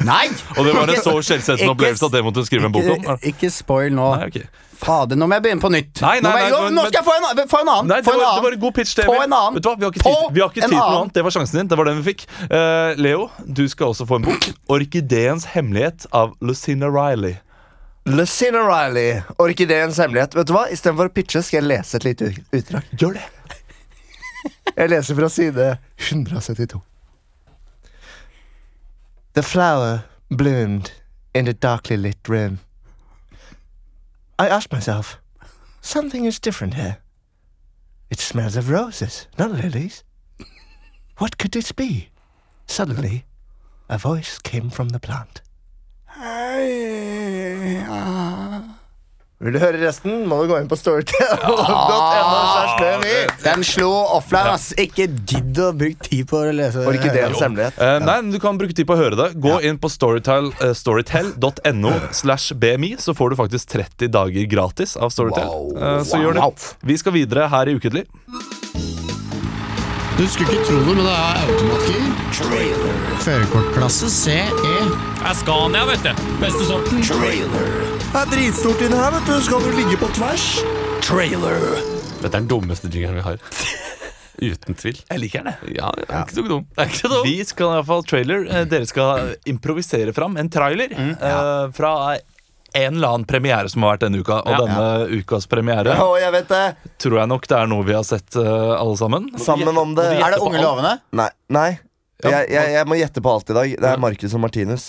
Nei! 0.00 0.30
Og 0.56 0.64
det 0.64 0.72
var 0.72 0.88
en 0.88 1.02
så 1.04 1.12
skjellsettende 1.20 1.74
opplevelse 1.74 2.08
at 2.08 2.14
det 2.16 2.22
måtte 2.24 2.40
du 2.40 2.48
skrive 2.48 2.70
en 2.70 2.72
bok 2.72 2.88
om? 2.88 3.02
Ikke, 3.04 3.18
ikke 3.34 3.50
spoil 3.52 3.92
nå. 3.92 4.06
Nei, 4.16 4.30
okay. 4.30 4.48
Fader, 4.80 5.18
nå 5.20 5.26
må 5.28 5.36
jeg 5.36 5.44
begynne 5.44 5.60
på 5.60 5.68
nytt. 5.74 6.00
Nei, 6.00 6.14
nei, 6.24 6.30
nå, 6.48 6.62
jeg, 6.62 6.72
nå 6.72 6.86
skal 6.86 6.98
jeg 7.02 7.06
få 7.10 7.16
en, 7.18 7.26
annen- 7.28 7.50
få 7.50 7.60
en 7.60 7.68
annen. 7.74 7.90
Nei, 7.92 7.98
det 8.00 8.14
var, 8.14 8.22
det 8.38 8.44
var 8.46 8.56
en 8.56 8.62
god 8.62 8.76
pitch. 8.78 8.94
det, 8.96 9.04
På 9.10 9.18
en 9.18 9.26
annen. 9.26 9.58
Vet 9.58 9.66
du 9.66 9.68
hva, 9.68 9.76
Vi 9.76 9.84
har 9.84 9.92
ikke 9.92 10.06
tid, 10.06 10.24
vi 10.32 10.40
har 10.40 10.48
ikke 10.48 10.62
tid 10.62 10.66
til 10.70 10.76
noe 10.78 10.88
annet. 11.02 11.14
Det 11.18 11.24
var 11.26 11.36
sjansen 11.36 11.60
din. 11.60 11.68
Det 11.68 11.80
var 11.82 11.90
den 11.90 12.00
vi 12.00 12.06
fikk. 12.14 12.24
Uh, 12.46 12.96
Leo, 12.96 13.28
du 13.44 13.62
skal 13.68 13.92
også 13.92 14.08
få 14.08 14.22
en 14.22 14.30
bok. 14.30 14.48
'Orkideens 14.72 15.50
hemmelighet' 15.52 16.08
av 16.16 16.32
Lucinda 16.40 16.88
Riley. 16.88 17.36
Lucina 18.06 18.58
Riley, 18.64 19.22
Orkideens 19.38 19.98
hemmelighet. 20.00 20.34
Vet 20.34 20.48
du 20.48 20.54
hva? 20.56 20.64
Istedenfor 20.72 21.10
å 21.10 21.14
pitche 21.14 21.42
skal 21.44 21.60
jeg 21.60 21.68
lese 21.68 21.96
et 22.00 22.04
lite 22.08 22.30
ut- 22.30 22.56
utdrag. 22.56 22.86
Gjør 22.98 23.18
det. 23.18 23.26
Jeg 24.76 24.88
leser 24.90 25.14
fra 25.18 25.28
side 25.28 25.66
172. 25.98 26.80
The 29.34 29.42
flower 29.42 30.00
bloomed 30.30 30.90
in 31.34 31.44
the 31.44 31.52
darkly 31.52 31.96
lit 31.96 32.28
room. 32.28 32.58
I 34.38 34.46
asked 34.48 34.72
myself, 34.72 35.18
something 35.82 36.24
is 36.26 36.40
different 36.40 36.74
here. 36.74 36.96
It 38.10 38.18
smells 38.18 38.56
of 38.56 38.70
roses, 38.70 39.28
not 39.38 39.50
lilies. 39.52 40.02
What 41.18 41.36
could 41.38 41.52
this 41.52 41.70
be? 41.72 42.08
Suddenly, 42.66 43.24
a 43.88 43.98
voice 43.98 44.38
came 44.38 44.70
from 44.70 44.88
the 44.88 44.98
plant. 44.98 45.42
Vil 49.40 49.54
du 49.56 49.58
høre 49.62 49.78
resten, 49.80 50.26
må 50.28 50.42
du 50.42 50.50
gå 50.50 50.56
inn 50.60 50.66
på 50.68 50.76
storytel.no. 50.76 51.54
slash 52.76 53.38
Den 53.40 53.64
slo 53.64 53.88
offline, 54.18 54.50
ass. 54.52 54.66
Ikke 54.76 55.06
gidd 55.08 55.56
å 55.64 55.70
bruke 55.72 56.04
tid 56.04 56.28
på 56.28 56.42
å 56.42 56.52
lese 56.52 56.84
Var 56.84 56.98
ikke 56.98 57.14
det 57.14 57.24
en 57.24 57.38
hemmelighet? 57.38 57.80
Uh, 57.80 57.96
nei, 58.04 58.18
men 58.20 58.34
Du 58.34 58.40
kan 58.42 58.60
bruke 58.60 58.76
tid 58.76 58.84
på 58.90 58.98
å 58.98 59.00
høre 59.00 59.16
det. 59.16 59.30
Gå 59.40 59.56
inn 59.64 59.80
på 59.80 59.88
storytel, 59.88 60.52
uh, 60.60 60.74
storytel.no 60.76 61.96
slash 62.12 62.52
BMI, 62.60 62.98
så 63.00 63.16
får 63.16 63.32
du 63.32 63.40
faktisk 63.40 63.72
30 63.78 64.12
dager 64.12 64.50
gratis 64.50 64.98
av 65.00 65.08
Storytel. 65.14 65.48
Wow. 65.48 65.72
Uh, 65.72 66.00
så 66.04 66.20
gjør 66.20 66.36
det. 66.36 66.48
Vi 66.92 67.00
skal 67.00 67.16
videre 67.16 67.48
her 67.48 67.72
i 67.72 67.80
Ukentlig. 67.80 68.04
Du 70.18 70.26
skulle 70.28 70.52
ikke 70.52 70.66
tro 70.68 70.80
det, 70.84 70.94
men 70.96 71.06
det 71.06 71.12
er 71.16 71.38
automatgir. 71.46 72.02
Førerkortklasse 73.24 74.08
CE. 74.12 74.40
er 75.24 75.36
Scania, 75.38 75.84
vet 75.88 76.04
du. 76.04 76.24
Beste 76.42 76.66
sorten. 76.68 77.00
Det 77.00 78.18
er 78.20 78.32
dritstort 78.34 78.82
inni 78.84 78.98
her, 79.00 79.14
vet 79.16 79.30
du. 79.30 79.36
Skal 79.46 79.64
du 79.64 79.70
ligge 79.78 79.96
på 80.00 80.10
tvers? 80.18 80.46
Trailer. 81.06 81.56
Dette 82.20 82.34
er 82.34 82.36
den 82.42 82.50
dummeste 82.50 82.90
jingeren 82.92 83.16
vi 83.20 83.24
har. 83.24 83.40
Uten 84.40 84.76
tvil. 84.80 85.00
Jeg 85.10 85.20
liker 85.20 85.44
den. 85.44 85.52
jeg. 85.68 85.78
Ja, 85.80 85.88
det 85.96 86.06
er 86.08 86.22
ikke 86.24 86.36
så 86.38 86.44
dum. 86.48 86.66
Det 86.76 86.84
er 86.84 86.92
ikke 86.92 87.00
så 87.02 87.10
dum. 87.12 87.24
Vi 87.28 87.36
skal 87.48 87.66
i 87.66 87.74
hvert 87.78 87.88
fall 87.90 88.04
trailer. 88.08 88.44
Eh, 88.48 88.66
Dere 88.68 88.88
skal 88.88 89.34
improvisere 89.52 90.14
fram 90.16 90.36
en 90.40 90.48
trailer 90.52 90.92
eh, 90.96 91.64
fra 91.76 91.90
en 92.74 92.94
eller 92.96 93.08
annen 93.14 93.26
premiere 93.28 93.68
som 93.72 93.82
har 93.82 93.96
vært 93.96 94.04
denne 94.06 94.20
uka. 94.22 94.40
Og 94.44 94.50
Ja. 94.52 94.58
denne 94.64 95.20
ukas 95.20 95.46
premiere 95.50 95.94
ja, 95.96 96.06
jeg 96.22 96.32
vet 96.32 96.48
det. 96.48 96.64
tror 97.02 97.18
jeg 97.20 97.28
nok 97.32 97.46
det 97.50 97.56
er 97.58 97.66
noe 97.70 97.84
vi 97.88 97.94
har 97.96 98.04
sett 98.06 98.36
uh, 98.36 98.76
alle 98.78 98.96
sammen. 99.00 99.30
Sammen 99.38 99.76
om 99.78 99.94
det. 99.98 100.06
Er 100.20 100.30
det 100.36 100.40
Unge 100.44 100.60
lovende? 100.62 100.96
Nei. 101.12 101.28
nei. 101.48 101.70
Ja. 102.22 102.30
Jeg, 102.40 102.50
jeg, 102.52 102.72
jeg 102.76 102.86
må 102.86 102.98
gjette 103.00 103.22
på 103.24 103.32
alt 103.32 103.50
i 103.50 103.56
dag. 103.56 103.76
Det 103.80 103.90
er 103.94 103.98
Marcus 104.02 104.34
og 104.36 104.40
Martinus. 104.44 104.86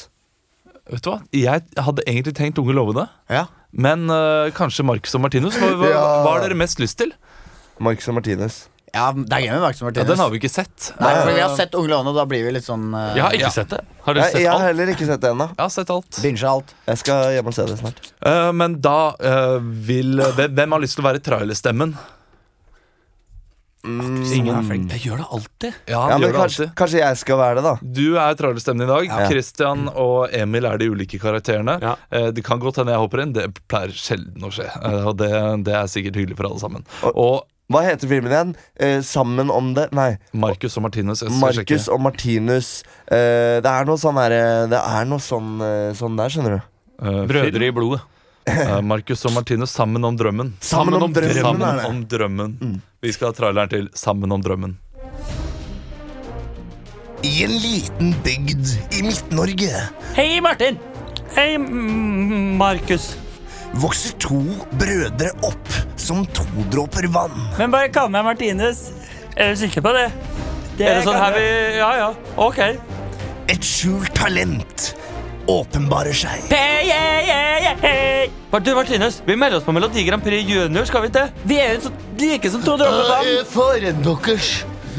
Vet 0.91 1.03
du 1.05 1.09
hva? 1.13 1.19
Jeg 1.31 1.63
hadde 1.79 2.03
egentlig 2.07 2.33
tenkt 2.35 2.59
Unge 2.59 2.73
lovende. 2.75 3.07
Ja. 3.31 3.45
Men 3.71 4.09
uh, 4.11 4.49
kanskje 4.51 4.83
Marcus 4.83 5.13
og 5.15 5.21
Martinus. 5.23 5.55
Hva, 5.57 5.69
hva, 5.79 5.91
Ja. 5.95 6.01
hva 6.25 6.33
har 6.35 6.41
dere 6.43 6.57
mest 6.59 6.79
lyst 6.83 6.97
til? 6.99 7.13
Marcus 7.79 8.09
og 8.11 8.17
Martinus. 8.19 8.65
Ja, 8.93 9.05
det 9.15 9.31
er 9.31 9.41
Game 9.45 9.55
of 9.55 9.61
Marcus 9.63 9.81
Ja, 9.95 10.03
Den 10.03 10.19
har 10.19 10.29
vi 10.33 10.39
ikke 10.41 10.49
sett. 10.51 10.89
Nei, 10.99 11.11
for 11.23 11.31
vi 11.31 11.39
har 11.39 11.53
sett 11.55 11.75
Unge 11.79 11.87
lovende, 11.93 12.11
og 12.11 12.17
da 12.19 12.25
blir 12.27 12.43
vi 12.43 12.51
litt 12.57 12.65
sånn 12.67 12.89
uh, 12.91 13.13
Jeg 13.15 13.23
har 13.23 13.31
ikke 13.37 13.45
Ja. 13.47 13.51
sett 13.55 13.69
det. 13.71 13.79
Har 14.03 14.17
dere 14.17 14.25
sett 14.33 14.41
jeg 14.41 14.49
har 14.51 14.57
alt? 14.59 14.65
heller 14.67 14.91
ikke 14.91 15.05
sett 15.07 15.21
det 15.23 15.29
ennå. 15.31 15.47
Jeg 15.53 15.61
har 15.63 15.69
sett 15.77 15.89
alt. 15.95 16.19
Binge 16.25 16.43
alt. 16.49 16.73
Jeg 16.89 16.97
skal 17.05 17.31
hjem 17.37 17.47
og 17.47 17.55
se 17.55 17.65
det 17.69 17.77
snart. 17.79 18.09
Uh, 18.25 18.51
men 18.51 18.75
da 18.83 18.97
uh, 19.15 19.59
vil 19.63 20.19
hvem, 20.35 20.75
har 20.75 20.83
lyst 20.83 20.97
til 20.99 21.05
å 21.05 21.07
være 21.07 21.23
trailerstemmen? 21.23 21.95
Ingen. 23.83 24.89
Jeg 24.93 25.01
gjør 25.07 25.17
det 25.23 25.27
alltid. 25.33 25.77
Ja, 25.89 26.01
Ja, 26.11 26.17
men 26.21 26.29
kanskje, 26.35 26.67
alltid. 26.67 26.73
kanskje 26.77 26.99
jeg 27.01 27.17
skal 27.17 27.37
være 27.39 27.55
det, 27.57 27.63
da. 27.65 27.71
Du 27.81 28.03
er 28.21 28.35
trailerstemmen 28.37 28.85
i 28.85 28.89
dag. 28.91 29.07
Ja. 29.09 29.29
Christian 29.31 29.87
og 29.89 30.29
Emil 30.37 30.67
er 30.69 30.77
de 30.77 30.89
ulike 30.93 31.17
karakterene. 31.21 31.79
Ja. 31.81 31.95
Eh, 32.13 32.27
det 32.35 32.43
kan 32.45 32.59
godt 32.61 32.77
hende 32.77 32.93
jeg 32.93 33.01
hopper 33.01 33.23
inn. 33.23 33.33
Det 33.33 33.47
pleier 33.71 33.89
sjelden 33.97 34.45
å 34.45 34.51
skje. 34.53 34.67
Og 35.07 35.15
det, 35.17 35.31
det 35.65 35.73
er 35.79 35.89
sikkert 35.89 36.19
hyggelig 36.21 36.37
for 36.37 36.51
alle 36.51 36.61
sammen. 36.61 36.85
Og- 37.09 37.17
Og 37.17 37.47
Hva 37.71 37.81
heter 37.85 38.09
filmen 38.11 38.31
igjen? 38.33 38.53
Eh, 38.75 38.99
sammen 39.05 39.51
om 39.53 39.73
det 39.77 39.87
Nei. 39.95 40.17
Marcus 40.35 40.75
og 40.77 40.83
Martinus. 40.87 41.21
Jeg 41.23 41.31
skal 41.31 41.39
Marcus 41.41 41.65
sjekke. 41.85 41.93
og 41.95 42.01
Martinus. 42.03 42.71
Eh, 43.07 43.59
det 43.63 43.71
er 43.71 43.87
noe 43.87 43.99
sånn 44.01 44.19
der, 44.19 44.35
Det 44.71 44.81
er 44.81 45.05
noe 45.07 45.23
sånn, 45.23 45.53
eh, 45.63 45.93
sånn 45.97 46.17
der, 46.19 46.29
skjønner 46.33 46.57
du. 46.57 46.61
Eh, 47.01 47.21
Brødre 47.31 47.67
i 47.69 47.71
blodet. 47.71 48.01
Eh, 48.51 48.81
Marcus 48.81 49.23
og 49.29 49.35
Martinus 49.35 49.71
sammen 49.71 50.03
om 50.03 50.15
drømmen. 50.17 50.53
Sammen 50.59 50.95
om 50.97 51.13
drømmen, 51.13 51.41
Sammen 51.41 51.85
om 51.85 52.05
drømmen. 52.09 52.55
Mm. 52.59 52.81
Vi 53.01 53.11
skal 53.13 53.29
ha 53.31 53.33
traileren 53.37 53.69
til 53.69 53.89
Sammen 53.93 54.31
om 54.33 54.41
drømmen. 54.41 54.77
I 57.23 57.43
en 57.45 57.51
liten 57.61 58.15
bygd 58.25 58.71
i 58.97 59.03
Midt-Norge 59.05 59.69
Hei, 60.17 60.39
Martin. 60.41 60.79
Hei, 61.35 61.55
Markus. 62.57 63.11
Vokser 63.79 64.15
to 64.19 64.41
brødre 64.79 65.31
opp 65.47 65.75
som 65.99 66.25
to 66.35 66.45
dråper 66.73 67.07
vann. 67.13 67.35
Men 67.59 67.71
bare 67.73 67.91
kall 67.93 68.09
meg 68.11 68.25
Martinus. 68.27 68.89
Er 69.37 69.53
du 69.53 69.61
sikker 69.61 69.83
på 69.85 69.93
det? 69.95 70.09
det 70.77 70.87
Er 70.89 70.99
det 70.99 71.05
sånn 71.07 71.19
her 71.19 71.35
vi. 71.37 71.45
Ja, 71.79 71.91
ja. 71.99 72.09
Ok. 72.41 72.59
Et 73.51 73.63
skjult 73.63 74.11
talent 74.17 74.91
åpenbarer 75.51 76.15
seg. 76.15 76.43
Hey, 76.51 76.89
hey, 76.91 77.75
hey. 77.81 78.29
Du, 78.51 78.73
Martinus, 78.75 79.21
vi 79.25 79.35
melder 79.39 79.57
oss 79.61 79.65
på 79.65 79.73
Melodi 79.75 80.03
Grand 80.03 80.23
Prix 80.23 80.47
Junior, 80.49 80.85
skal 80.85 81.05
vi 81.05 81.11
ikke? 81.11 81.23
Vi 81.47 81.57
er 81.59 81.77
jo 81.77 81.87
så 81.87 81.91
like 82.19 82.51
som 82.51 82.63
to 82.65 82.75
dråper 82.79 83.07
vann. 83.09 83.31
faren 83.49 84.03
deres. 84.05 84.51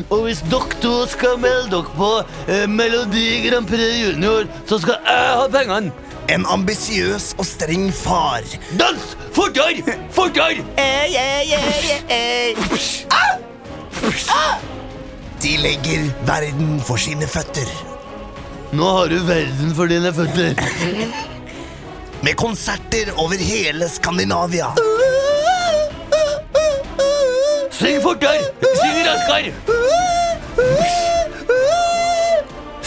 Og 0.08 0.24
hvis 0.24 0.40
dere 0.48 0.78
to 0.80 0.92
skal 1.12 1.36
melde 1.40 1.68
dere 1.74 1.96
på 1.98 2.08
eh, 2.48 2.64
Melodi 2.68 3.42
Grand 3.44 3.68
Prix 3.68 4.00
Junior, 4.00 4.48
så 4.68 4.80
skal 4.80 4.96
jeg 5.04 5.36
ha 5.42 5.44
pengene. 5.52 5.92
En 6.32 6.46
ambisiøs 6.48 7.34
og 7.36 7.44
streng 7.44 7.90
far. 7.92 8.40
Dans! 8.80 9.02
Fortere! 9.36 9.82
Fortere! 10.16 10.62
Hey, 10.78 11.12
hey, 11.12 11.44
hey, 11.50 12.00
hey, 12.08 12.54
hey. 12.56 13.02
De 15.42 15.56
legger 15.60 16.06
verden 16.24 16.78
for 16.86 16.96
sine 16.96 17.28
føtter. 17.28 17.68
Nå 18.72 18.88
har 18.96 19.12
du 19.12 19.18
verden 19.28 19.74
for 19.76 19.92
dine 19.92 20.12
føtter. 20.16 20.56
Med 22.22 22.34
konserter 22.40 23.12
over 23.18 23.36
hele 23.36 23.90
Skandinavia. 23.92 24.72
Syng 27.76 28.00
fortere! 28.06 28.48
Syng 28.80 29.04
raskere! 29.10 29.52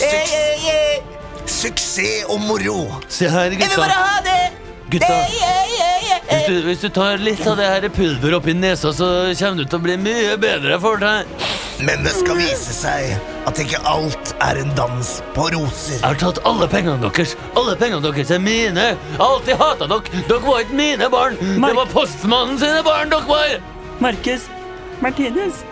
Suks 0.01 0.35
suksess 1.65 2.25
og 2.29 2.41
moro. 2.45 2.79
Se 3.09 3.29
her, 3.29 3.55
gutta. 3.57 3.89
Gutta. 4.89 5.19
Hvis 6.25 6.45
du, 6.47 6.55
hvis 6.65 6.81
du 6.81 6.89
tar 6.93 7.21
litt 7.21 7.41
av 7.47 7.57
det 7.59 7.67
her 7.69 7.85
pulveret 7.93 8.37
oppi 8.37 8.53
nesa, 8.57 8.91
så 8.93 9.07
kommer 9.37 9.61
du 9.61 9.69
til 9.69 9.79
å 9.79 9.83
bli 9.83 9.97
mye 10.01 10.35
bedre 10.41 10.77
for 10.81 11.01
deg. 11.01 11.29
Men 11.85 12.05
det 12.05 12.13
skal 12.15 12.37
vise 12.39 12.71
seg 12.71 13.17
at 13.49 13.59
ikke 13.61 13.81
alt 13.89 14.31
er 14.45 14.61
en 14.61 14.71
dans 14.77 15.09
på 15.35 15.47
roser. 15.53 15.97
Jeg 15.97 16.05
har 16.05 16.19
tatt 16.21 16.39
alle 16.47 16.69
pengene 16.71 16.97
deres. 17.03 17.35
Alle 17.59 17.75
pengene 17.79 18.01
deres 18.05 18.31
er 18.31 18.41
mine. 18.41 18.89
Jeg 18.93 19.19
har 19.19 19.25
alltid 19.27 19.59
hata 19.61 19.89
dere. 19.91 20.23
Dere 20.29 20.41
var 20.45 20.63
ikke 20.63 20.79
mine 20.79 21.09
barn. 21.13 21.37
Det 21.41 21.75
var 21.81 21.91
postmannen 21.93 22.61
sine 22.61 22.81
barn 22.85 23.11
dere 23.13 23.27
var. 23.29 23.57
Markus. 24.03 24.47
Martinus. 25.03 25.63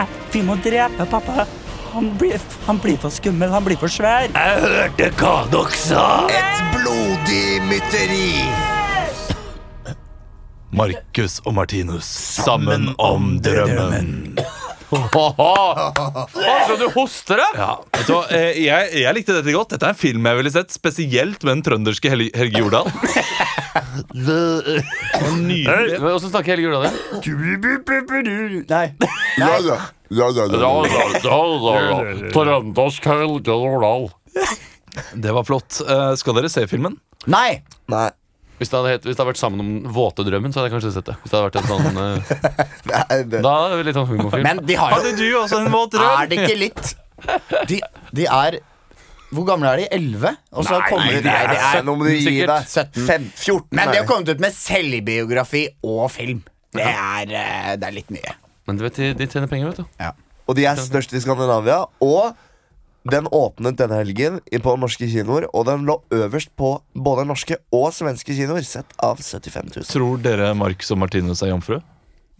Eh, 0.00 0.18
vi 0.32 0.42
må 0.46 0.56
drepe 0.64 1.06
pappa. 1.10 1.44
Han 1.92 2.10
blir, 2.18 2.38
han 2.66 2.78
blir 2.78 2.96
for 3.02 3.10
skummel. 3.10 3.50
Han 3.50 3.64
blir 3.66 3.78
for 3.80 3.90
svær. 3.90 4.28
Jeg 4.30 4.60
hørte 4.64 5.08
hva 5.20 5.34
dere 5.52 5.78
sa. 5.80 6.04
Et 6.30 6.60
blodig 6.76 7.46
mytteri. 7.66 8.30
Markus 10.70 11.40
og 11.44 11.56
Martinus 11.58 12.06
sammen 12.44 12.92
om 13.02 13.32
drømmen. 13.42 14.38
Så 14.90 16.76
du 16.80 16.86
hoster, 16.94 17.38
da? 17.38 17.48
Ja, 17.58 17.72
vet 17.94 18.06
du? 18.08 18.14
Eh, 18.34 18.56
Jeg, 18.64 18.88
jeg 19.02 19.14
likte 19.18 19.34
dette 19.36 19.52
godt. 19.54 19.70
Dette 19.74 19.86
er 19.86 19.94
en 19.94 19.98
film 19.98 20.26
jeg 20.26 20.38
ville 20.40 20.50
sett, 20.54 20.70
spesielt 20.74 21.42
med 21.46 21.58
den 21.58 21.62
trønderske 21.66 22.10
Hel 22.10 22.24
Helge 22.34 22.58
Jordal. 22.62 22.90
Åssen 26.10 26.30
snakker 26.30 26.54
Helge 26.54 26.66
Jordal? 26.66 26.90
Nei. 28.70 28.86
Ja, 29.40 29.58
ja. 29.64 29.78
Ja, 30.10 30.26
ja, 30.34 30.46
Trøndersk 32.34 33.04
Helge 33.06 33.54
Nordahl. 33.60 34.08
Det 35.14 35.32
var 35.36 35.44
flott. 35.46 35.80
Eh, 35.86 36.14
Skal 36.18 36.34
dere 36.38 36.50
se 36.50 36.64
filmen? 36.70 36.96
Nei! 37.30 37.60
Nei. 37.90 38.08
Hvis 38.60 38.68
det, 38.68 38.76
hadde, 38.76 38.90
het- 38.92 39.06
hvis 39.06 39.16
det 39.16 39.22
hadde 39.22 39.30
vært 39.32 39.40
sammen 39.40 39.60
om 39.62 39.92
våte 39.94 40.24
drømmen, 40.26 40.52
så 40.52 40.60
hadde 40.60 40.68
jeg 40.68 40.74
kanskje 40.74 40.90
sett 40.92 41.06
det. 41.08 41.14
Hvis 41.22 41.30
det 41.32 41.38
hadde 41.38 41.46
vært 41.48 41.60
en 41.62 41.68
sånn 41.70 42.00
eh, 42.02 42.18
Nei, 42.90 43.20
det. 43.32 43.40
Da 43.46 43.52
er 43.70 43.76
det 43.80 43.86
litt 43.88 43.96
sånn 43.96 44.08
humorfilm. 44.10 44.44
Men 44.44 44.60
de 44.68 44.76
har 44.76 44.90
jo 44.92 44.98
Hadde 44.98 45.12
du 45.16 45.24
også 45.40 45.60
en 45.62 45.70
våt 45.72 45.96
Er 45.96 46.28
det 46.28 46.40
ikke 46.42 46.58
litt 46.60 46.90
De, 47.70 47.78
de 48.18 48.26
er 48.28 48.58
Hvor 49.32 49.46
gamle 49.48 49.70
er 49.72 49.80
de? 49.80 49.86
11? 49.96 50.34
Og 50.52 50.68
så 50.68 50.80
kommer 50.90 51.08
de 51.08 51.22
Nei, 51.24 51.40
de 51.54 51.56
er 51.70 51.86
Nå 51.88 51.94
må 51.96 52.04
du 52.04 52.12
gi 52.12 52.20
sikkert 52.26 52.52
deg. 52.52 52.68
17. 52.68 53.08
Fem, 53.08 53.26
14. 53.32 53.64
Men 53.80 53.94
de 53.94 53.98
har 54.02 54.08
kommet 54.10 54.34
ut 54.34 54.44
med 54.44 54.52
selvbiografi 54.58 55.64
og 55.86 56.04
film. 56.12 56.42
Det 56.76 56.84
er, 56.84 57.32
eh, 57.40 57.72
det 57.80 57.88
er 57.88 57.96
litt 57.96 58.12
mye. 58.12 58.36
Men 58.70 58.78
du 58.78 58.86
vet, 58.86 59.00
de, 59.02 59.10
de 59.18 59.26
tjener 59.26 59.50
penger, 59.50 59.72
vet 59.72 59.82
du. 59.82 60.22
Og 60.46 60.56
de 60.58 60.66
er 60.70 60.78
størst 60.78 61.12
i 61.14 61.22
Skandinavia. 61.22 61.82
Og 62.02 62.38
den 63.10 63.26
åpnet 63.32 63.78
denne 63.80 64.00
helgen 64.02 64.40
på 64.62 64.74
norske 64.76 65.08
kinoer, 65.08 65.46
og 65.56 65.64
den 65.70 65.86
lå 65.88 65.96
øverst 66.12 66.52
på 66.60 66.74
både 66.92 67.24
norske 67.28 67.56
og 67.74 67.88
svenske 67.96 68.34
kinoer, 68.36 68.64
sett 68.66 68.92
av 69.02 69.22
75 69.22 69.70
000. 69.76 69.88
Tror 69.88 70.20
dere 70.20 70.52
Marcus 70.58 70.92
og 70.92 71.00
Martinus 71.00 71.40
er 71.42 71.54
jomfru? 71.54 71.78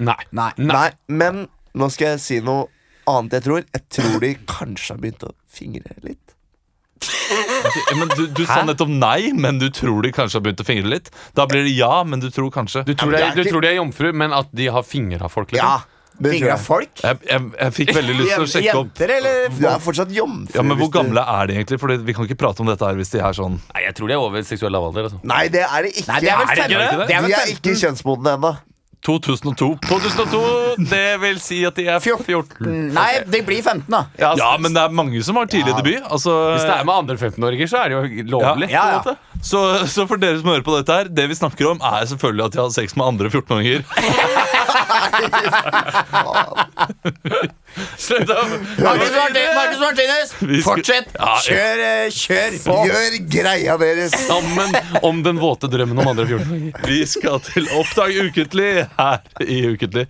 Nei. 0.00 0.18
Nei. 0.36 0.50
Nei, 0.60 0.88
men 1.08 1.46
nå 1.76 1.88
skal 1.92 2.14
jeg 2.14 2.24
si 2.24 2.40
noe 2.44 2.68
annet 3.08 3.38
jeg 3.38 3.46
tror. 3.46 3.64
Jeg 3.72 3.86
tror 3.96 4.20
de 4.22 4.34
kanskje 4.48 4.94
har 4.94 5.00
begynt 5.00 5.24
å 5.26 5.32
fingre 5.50 5.96
litt. 6.04 6.36
Men 7.96 8.10
du, 8.12 8.26
du 8.34 8.42
sa 8.44 8.60
nettopp 8.66 8.90
nei, 8.92 9.30
men 9.32 9.60
du 9.60 9.68
tror 9.72 10.02
de 10.04 10.10
kanskje 10.12 10.38
har 10.38 10.44
begynt 10.44 10.60
å 10.60 10.66
fingre 10.66 10.90
litt. 10.92 11.08
Da 11.38 11.46
blir 11.48 11.64
det 11.64 11.72
ja, 11.72 12.02
men 12.04 12.20
du 12.20 12.28
tror 12.34 12.50
kanskje. 12.52 12.84
Du 12.88 12.92
tror 12.98 13.14
de 13.16 13.70
er 13.70 13.78
jomfru, 13.78 14.10
men 14.12 14.34
at 14.36 14.50
de 14.56 14.68
har 14.72 14.84
fingra 14.84 15.30
folk? 15.32 15.54
Liksom. 15.54 15.64
Ja, 15.64 15.99
jeg. 16.28 16.59
folk? 16.61 17.02
Jeg, 17.02 17.18
jeg, 17.30 17.50
jeg 17.61 17.72
fikk 17.78 17.92
veldig 17.96 18.16
lyst 18.20 18.33
til 18.35 18.44
å 18.44 18.50
sjekke 18.54 18.76
opp 18.76 18.90
Jenter 18.90 19.14
eller 19.16 19.48
Du 19.56 19.66
er 19.66 19.83
fortsatt 19.83 20.12
jomfru. 20.14 20.56
Ja, 20.59 20.62
men 20.66 20.78
Hvor 20.80 20.90
gamle 20.94 21.24
er 21.24 21.46
de 21.50 21.59
egentlig? 21.59 21.80
Fordi 21.80 21.96
Vi 22.04 22.16
kan 22.16 22.28
ikke 22.28 22.38
prate 22.44 22.61
om 22.61 22.68
dette 22.70 22.85
her 22.85 22.98
hvis 23.00 23.12
de 23.14 23.20
er 23.24 23.33
sånn 23.37 23.56
Nei, 23.72 23.85
Jeg 23.88 23.94
tror 23.98 24.11
de 24.11 24.16
er 24.18 24.24
over 24.24 24.42
seksuell 24.46 24.74
lavalder. 24.76 25.09
Altså. 25.11 25.20
Nei, 25.24 25.44
det 25.48 25.64
er 25.66 25.87
det 25.88 25.94
ikke. 25.96 26.09
Nei, 26.12 26.20
det 26.20 26.33
er 26.35 26.42
vel 26.42 26.50
Er 26.50 26.54
det 26.54 26.66
ikke 26.66 26.83
det? 26.83 27.06
Det 27.09 27.16
er 27.16 27.30
De 27.30 27.38
er 27.40 27.54
ikke 27.56 27.78
kjønnsmodne 27.85 28.37
ennå. 28.38 28.52
2002. 29.00 29.78
2002, 29.88 30.40
det 30.90 31.04
vil 31.22 31.38
si 31.40 31.62
at 31.64 31.78
de 31.78 31.87
er 31.88 32.02
14. 32.04 32.66
Nei, 32.92 33.09
de 33.24 33.40
blir 33.46 33.62
15, 33.64 33.87
da. 33.88 34.02
Ja, 34.20 34.35
Ja, 34.37 34.50
men 34.61 34.76
det 34.76 34.83
er 34.83 34.92
mange 34.92 35.22
som 35.24 35.38
har 35.40 35.48
tidlig 35.48 35.72
debut. 35.78 36.02
Altså, 36.04 36.35
Hvis 36.52 36.66
det 36.68 36.74
er 36.74 36.85
med 36.85 36.94
andre 36.98 37.16
15-åringer, 37.16 37.70
så 37.72 37.80
er 37.80 37.88
det 37.88 37.96
jo 37.96 38.26
lovlig. 38.37 38.68
Ja, 38.68 39.00
ja, 39.00 39.16
så, 39.40 39.62
så 39.88 40.04
for 40.04 40.20
dere 40.20 40.37
som 40.42 40.52
hører 40.52 40.66
på 40.66 40.76
dette 40.76 40.92
her, 40.98 41.09
det 41.09 41.28
vi 41.33 41.38
snakker 41.38 41.72
om, 41.72 41.80
er 41.80 42.04
selvfølgelig 42.12 42.44
at 42.50 42.52
de 42.59 42.61
har 42.61 42.72
sex 42.76 42.96
med 43.00 43.09
andre 43.14 43.33
14-åringer. 43.33 43.88
Slutt 48.00 48.30
å 48.33 48.37
Marcus 48.83 49.12
Martin- 49.14 49.54
Marcus 49.54 49.78
Martinez, 49.80 50.33
Vi 50.40 50.61
skal- 50.61 50.76
fortsett! 50.76 51.09
Ja, 51.14 51.28
ja. 51.28 51.40
Kjør, 51.44 51.83
eh, 51.87 52.11
kjør 52.11 52.56
på. 52.64 52.76
Gjør 52.90 53.16
greia 53.30 53.76
deres. 53.78 54.16
sammen 54.26 54.74
om 55.02 55.22
den 55.22 55.38
våte 55.38 55.70
drømmen 55.70 55.98
om 56.02 56.09
andre 56.09 56.26
14-åringer. 56.26 56.87
Vi 56.87 57.04
skal 57.06 57.38
til 57.40 57.68
Oppdag 57.78 58.11
ukentlig 58.26 58.88
her 58.98 59.20
i 59.40 59.61
Ukentlig. 59.74 60.06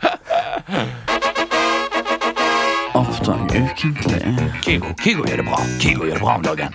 Oppdag 3.31 3.63
ukentlig. 3.63 4.23
Kygo, 4.65 4.87
Kygo 5.03 5.25
gjør 5.29 5.37
det 5.37 5.45
bra. 5.47 5.59
Kygo 5.81 6.05
gjør 6.05 6.15
det 6.15 6.23
bra 6.23 6.35
om 6.35 6.43
dagen. 6.43 6.73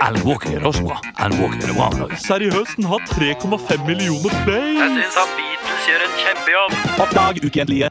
Alan 0.00 0.22
Walker 0.26 0.50
gjør 0.50 0.58
det 0.58 0.66
også 0.66 0.82
bra. 0.82 0.98
Alan 1.18 1.38
Walker 1.40 1.60
gjør 1.60 1.70
det 1.70 1.76
bra 1.76 1.86
om 1.86 1.98
dagen. 2.00 2.16
Seriøst, 2.26 2.76
den 2.76 2.84
har 2.90 2.98
3,5 3.12 3.86
millioner 3.86 4.32
play. 4.42 4.74
syns 4.96 5.20
han 5.20 5.30
Beatles 5.38 5.86
gjør 5.88 6.06
en 6.08 6.18
kjempejobb. 6.22 6.72
Oppdag 7.06 7.34
ukentlig. 7.46 7.82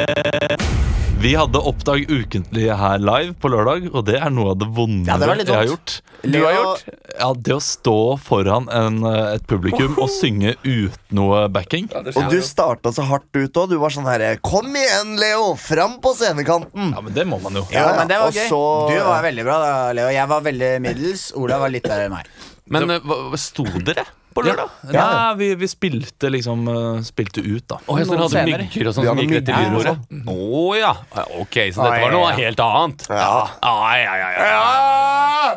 Vi 1.22 1.32
hadde 1.36 1.58
Oppdag 1.64 2.04
ukentlig 2.12 2.66
her 2.78 3.00
live 3.02 3.34
på 3.42 3.50
lørdag, 3.50 3.88
og 3.96 4.04
det 4.06 4.18
er 4.20 4.30
noe 4.34 4.52
av 4.54 4.60
det 4.62 4.68
vondere 4.76 5.16
Ja, 5.16 5.38
jeg 5.40 5.48
har 5.56 5.70
gjort. 5.70 5.94
jeg 6.26 6.42
har 6.44 6.54
gjort. 6.58 6.84
Ja, 7.20 7.30
Det 7.34 7.54
å 7.56 7.62
stå 7.64 7.96
foran 8.22 8.68
en, 8.70 9.00
eh, 9.08 9.36
et 9.36 9.46
publikum 9.48 9.96
og 9.98 10.10
synge 10.12 10.56
uten 10.64 11.16
noe 11.18 11.48
backing. 11.50 11.88
Og 11.96 12.30
du 12.30 12.42
starta 12.46 12.92
så 12.94 13.06
hardt 13.08 13.32
ut 13.34 13.54
òg. 13.54 13.70
Du 13.70 13.78
var 13.80 13.90
sånn 13.90 14.06
herre 14.06 14.38
Kom 14.44 14.68
igjen, 14.76 15.16
Leo! 15.18 15.56
Fram 15.56 16.00
på 16.02 16.14
scenekanten! 16.14 16.94
Ja, 16.94 17.02
men 17.02 17.14
det 17.14 17.26
må 17.26 17.42
man 17.42 17.54
jo. 17.54 17.66
ja, 17.72 17.96
men 17.98 18.08
det 18.08 18.20
var 18.20 18.28
og 18.28 18.34
gøy. 18.34 18.50
så- 18.50 18.90
Du 18.90 19.00
var 19.04 19.24
veldig 19.24 19.44
bra, 19.44 19.58
da, 19.60 19.92
Leo. 19.94 20.10
Jeg 20.10 20.28
var 20.28 20.42
veldig 20.42 20.82
middels. 20.82 21.32
Ola 21.36 21.58
var 21.60 21.70
litt 21.70 21.84
der 21.84 22.06
enn 22.06 22.12
meg. 22.12 22.26
Men 22.68 22.90
eh, 22.92 23.00
hva 23.00 23.38
sto 23.38 23.64
dere 23.64 24.06
på 24.36 24.44
Ja. 24.46 24.56
ja. 24.92 25.06
Nei, 25.06 25.36
vi, 25.40 25.50
vi 25.64 25.68
spilte 25.72 26.30
liksom 26.34 26.68
eh, 26.68 27.02
Spilte 27.08 27.42
ut, 27.46 27.64
da. 27.72 27.80
Og 27.88 28.02
Noen 28.04 28.26
hadde 28.26 28.44
mygger 28.52 28.90
og 28.92 28.98
sånn 28.98 29.08
som 29.10 29.22
gikk 29.24 29.36
rett 29.40 29.54
i 29.54 29.62
mygger? 29.72 30.02
Å 30.36 30.66
ja. 30.80 30.94
Ja, 31.16 31.26
Ok, 31.42 31.56
så 31.74 31.88
dette 31.88 32.02
var 32.04 32.12
noe 32.14 32.34
helt 32.38 32.60
annet. 32.60 33.08
Ja. 33.10 33.32
Ja, 33.64 33.96
ja, 34.04 34.20
ja, 34.20 34.30
ja. 34.36 35.56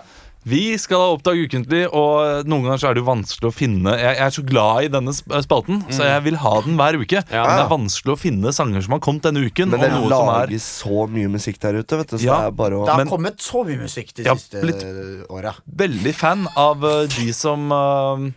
Vi 0.48 0.78
skal 0.80 1.02
ha 1.02 1.08
Oppdag 1.12 1.36
ukentlig, 1.44 1.82
og 1.92 2.46
noen 2.48 2.64
ganger 2.64 2.80
så 2.80 2.88
er 2.88 2.96
det 2.96 3.02
jo 3.02 3.08
vanskelig 3.10 3.48
å 3.50 3.52
finne 3.52 3.92
Jeg, 3.98 4.14
jeg 4.16 4.24
er 4.24 4.32
så 4.32 4.44
glad 4.48 4.86
i 4.86 4.90
denne 4.94 5.12
spalten, 5.12 5.44
spalten, 5.44 5.80
så 5.92 6.06
jeg 6.08 6.22
vil 6.24 6.38
ha 6.40 6.52
den 6.64 6.78
hver 6.78 6.96
uke. 7.02 7.20
Ja. 7.20 7.42
Men 7.42 7.52
det 7.58 7.64
er 7.66 7.72
vanskelig 7.74 8.14
å 8.14 8.20
finne 8.22 8.52
sanger 8.56 8.86
som 8.86 8.94
har 8.96 9.02
kommet 9.04 9.26
denne 9.28 9.42
uken. 9.44 9.74
Men 9.74 9.76
og 9.98 10.08
det 10.08 10.16
er 10.16 10.24
lages 10.32 10.68
så 10.78 11.04
mye 11.10 11.28
musikk 11.34 11.60
der 11.66 11.82
ute, 11.82 11.98
vet 12.00 12.14
du. 12.14 12.16
Så 12.16 12.24
Ja. 12.30 12.38
det 12.46 12.52
er 12.54 12.56
bare 12.62 12.78
å 12.80 12.86
Det 12.86 12.94
har 12.94 13.02
Men- 13.04 13.12
kommet 13.12 13.44
så 13.44 13.64
mye 13.66 13.76
musikk 13.82 14.14
de 14.14 14.22
Ja, 14.24 14.34
siste 14.34 15.26
åra. 15.28 15.52
veldig 15.68 16.14
fan 16.14 16.48
av 16.56 16.84
eh, 16.84 17.06
de 17.12 17.32
som 17.32 17.68
eh, 17.72 17.76
eh, 17.76 18.32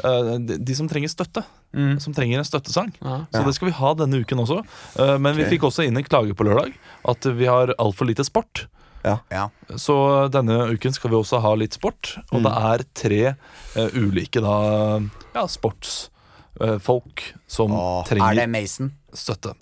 de, 0.00 0.56
de 0.58 0.74
som 0.78 0.88
trenger 0.88 1.10
støtte. 1.12 1.42
Som 2.00 2.12
trenger 2.16 2.40
en 2.40 2.44
støttesang. 2.48 2.90
Ja. 3.00 3.22
Så 3.32 3.42
det 3.46 3.54
skal 3.56 3.70
vi 3.70 3.74
ha 3.78 3.92
denne 3.96 4.18
uken 4.20 4.42
også. 4.42 4.58
Eh, 5.00 5.14
men 5.22 5.36
vi 5.38 5.46
fikk 5.48 5.64
også 5.68 5.86
inn 5.86 5.96
en 5.96 6.04
klage 6.04 6.34
på 6.36 6.44
lørdag 6.44 6.74
at 7.08 7.28
vi 7.38 7.48
har 7.48 7.72
altfor 7.80 8.08
lite 8.08 8.24
sport. 8.28 8.66
Ja. 9.02 9.48
Så 9.80 9.94
denne 10.30 10.60
uken 10.70 10.92
skal 10.94 11.10
vi 11.10 11.16
også 11.18 11.40
ha 11.42 11.54
litt 11.58 11.74
sport. 11.74 12.12
Og 12.30 12.44
det 12.44 12.52
er 12.54 12.84
tre 12.94 13.22
uh, 13.32 13.96
ulike 13.98 14.38
da 14.44 14.56
ja, 15.34 15.42
sportsfolk 15.50 17.24
som 17.50 17.72
Og 17.74 18.04
er 18.04 18.10
trenger 18.12 18.38
det 18.42 18.48
Mason? 18.52 18.92
støtte. 19.12 19.56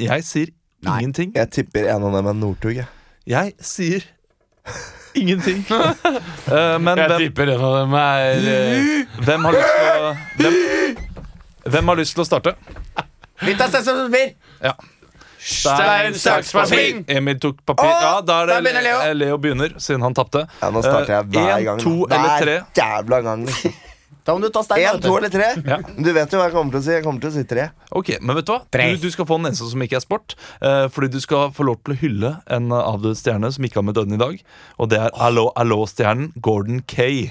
Jeg 0.00 0.24
sier 0.26 0.50
Nei. 0.82 0.98
ingenting. 1.02 1.36
Jeg 1.36 1.52
tipper 1.54 1.92
en 1.92 2.08
av 2.08 2.16
dem 2.16 2.26
er 2.32 2.40
Northug. 2.40 2.74
jeg. 2.80 2.88
Jeg 3.28 3.54
sier 3.60 4.08
ingenting. 5.14 5.64
Uh, 5.70 6.76
men 6.84 6.98
Jeg 6.98 7.08
hvem, 7.10 7.18
tipper 7.24 7.52
en 7.54 7.64
av 7.66 7.74
dem 7.80 7.94
er 7.98 8.48
eh, 8.54 9.18
hvem 9.26 9.44
har 9.48 9.56
lyst 9.58 9.74
til 9.74 9.90
å 9.90 10.14
hvem, 10.38 10.56
hvem 11.74 11.92
har 11.92 12.00
lyst 12.00 12.16
til 12.16 12.24
å 12.24 12.28
starte? 12.28 12.54
Litt 13.46 13.60
av 13.64 13.70
Steffen 13.72 14.06
Spir! 14.08 14.32
Ja. 14.62 14.74
Stein, 15.40 16.12
saks, 16.20 16.50
papir. 16.52 16.98
Emil 17.08 17.38
tok 17.40 17.62
papir. 17.64 17.88
Åh, 17.88 18.02
ja, 18.04 18.16
da 18.20 18.42
er 18.42 18.50
det 18.50 18.56
da 18.58 18.64
begynner 18.66 18.84
Leo. 18.84 18.98
eh, 19.06 19.14
Leo 19.16 19.38
begynner, 19.40 19.72
siden 19.80 20.02
han 20.04 20.12
tapte. 20.18 20.42
Ja, 20.60 20.68
nå 20.74 20.82
starter 20.84 21.14
jeg 21.16 21.30
hver 21.32 21.54
en, 21.54 21.64
gang. 21.70 21.80
to 21.80 21.94
eller 22.10 22.26
Hver 22.26 22.44
tre. 22.44 22.56
jævla 22.76 23.20
gang. 23.24 23.46
liksom. 23.48 23.78
Da 24.26 24.34
må 24.36 24.42
du 24.44 24.50
ta 24.52 24.62
stein. 24.64 24.84
En, 24.84 24.98
vet 24.98 25.04
to 25.04 25.14
du. 25.14 25.18
eller 25.18 25.32
tre? 25.32 25.48
Ja. 25.64 25.78
Du 25.80 26.10
vet 26.12 26.32
jo 26.32 26.40
hva 26.40 26.48
jeg 26.48 26.54
kommer 26.54 26.74
til 26.74 26.80
å 26.80 26.84
si. 26.84 26.92
Jeg 26.96 27.04
kommer 27.06 27.24
til 27.24 27.30
å 27.30 27.34
si 27.34 27.44
tre. 27.48 27.66
Ok, 27.96 28.12
men 28.20 28.38
vet 28.38 28.48
du 28.48 28.52
hva? 28.54 28.60
Tre. 28.76 28.88
Du, 28.94 29.06
du 29.06 29.14
skal 29.14 29.28
få 29.30 29.40
den 29.40 29.50
eneste 29.50 29.70
som 29.72 29.84
ikke 29.86 29.98
er 29.98 30.04
sport. 30.04 30.36
Uh, 30.60 30.86
fordi 30.92 31.10
du 31.16 31.20
skal 31.24 31.52
få 31.56 31.66
lov 31.70 31.80
til 31.84 31.96
å 31.96 32.00
hylle 32.02 32.32
en 32.52 32.70
avdød 32.76 33.18
stjerne 33.20 33.50
som 33.54 33.66
ikke 33.66 33.80
har 33.80 33.86
med 33.88 33.98
døden 33.98 34.18
i 34.18 34.20
dag. 34.20 34.40
Og 34.78 34.92
det 34.92 35.00
er 35.00 35.14
Allo 35.28 35.48
Allo-stjernen 35.60 36.34
Gordon 36.44 36.84
Kay. 36.90 37.30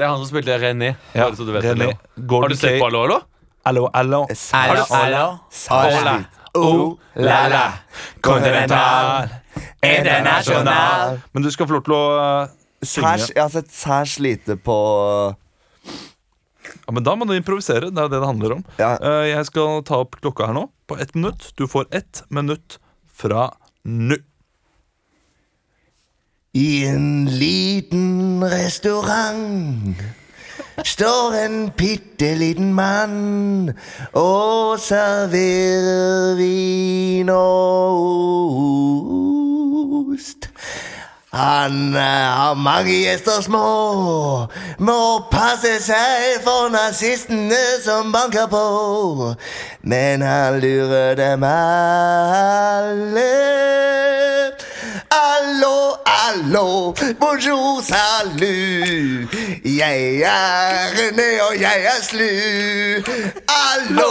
Det 0.00 0.06
er 0.06 0.14
han 0.14 0.22
som 0.22 0.30
spilte 0.30 0.56
René. 0.56 0.94
Ja, 1.12 1.28
så 1.36 1.44
du 1.44 1.52
vet 1.52 1.66
René 1.66 1.92
Har 1.92 2.48
du 2.48 2.56
sett 2.56 2.80
på 2.80 2.88
Allo, 2.88 3.04
Allo? 3.04 3.20
Allo 3.68 3.90
Allo. 3.92 4.26
Allo, 4.56 4.84
allo, 4.96 5.24
oh, 6.54 6.98
la, 7.14 7.48
la. 7.48 7.64
Continental, 8.20 9.28
internasjonal. 9.82 11.20
Men 11.32 11.44
du 11.44 11.50
skal 11.52 11.68
få 11.68 11.76
lov 11.76 11.84
til 11.84 11.94
å 11.98 12.04
eh, 12.22 12.56
Særs, 12.80 13.26
synge. 13.26 13.34
jeg 13.36 13.42
har 13.42 13.52
sett 13.52 13.72
særs 13.76 14.16
lite 14.24 14.56
på 14.56 14.78
Ja, 16.86 16.92
men 16.92 17.04
da 17.06 17.14
må 17.16 17.26
du 17.28 17.34
improvisere. 17.36 17.90
Det 17.90 18.02
er 18.02 18.10
det 18.12 18.20
det 18.20 18.28
handler 18.28 18.56
om. 18.58 18.64
Ja. 18.80 18.94
Eh, 18.96 19.26
jeg 19.32 19.46
skal 19.48 19.82
ta 19.88 20.02
opp 20.04 20.18
klokka 20.20 20.50
her 20.50 20.56
nå 20.56 20.66
på 20.90 20.98
ett 21.00 21.14
minutt. 21.16 21.52
Du 21.56 21.66
får 21.70 21.88
ett 21.94 22.24
minutt 22.28 22.78
fra 23.08 23.48
nå. 23.84 24.18
I 26.52 26.84
en 26.90 27.28
liten 27.30 28.42
restaurant 28.42 30.00
står 30.84 31.34
en 31.44 31.70
bitte 31.78 32.32
liten 32.34 32.72
mann 32.74 33.70
og 34.18 34.80
serverer 34.82 36.34
vin 36.40 37.30
og 37.30 38.10
ost. 40.16 40.50
Han 41.32 41.96
eh, 41.96 42.02
har 42.02 42.54
mange 42.54 42.90
gjester 42.90 43.38
små, 43.42 44.48
må 44.82 45.02
passe 45.30 45.76
seg 45.84 46.40
for 46.42 46.72
nazistene 46.74 47.60
som 47.84 48.10
banker 48.10 48.48
på. 48.50 49.34
Men 49.86 50.26
han 50.26 50.58
lurer 50.58 51.14
dem 51.14 51.46
alle. 51.46 53.28
Allo, 55.10 55.94
allo, 56.04 56.94
bonjour, 57.20 57.80
salut. 57.82 59.30
Jeg 59.64 60.20
er 60.26 60.90
René, 60.98 61.30
og 61.46 61.54
jeg 61.60 61.86
er 61.94 62.02
slu. 62.02 62.26
Allo, 63.46 64.10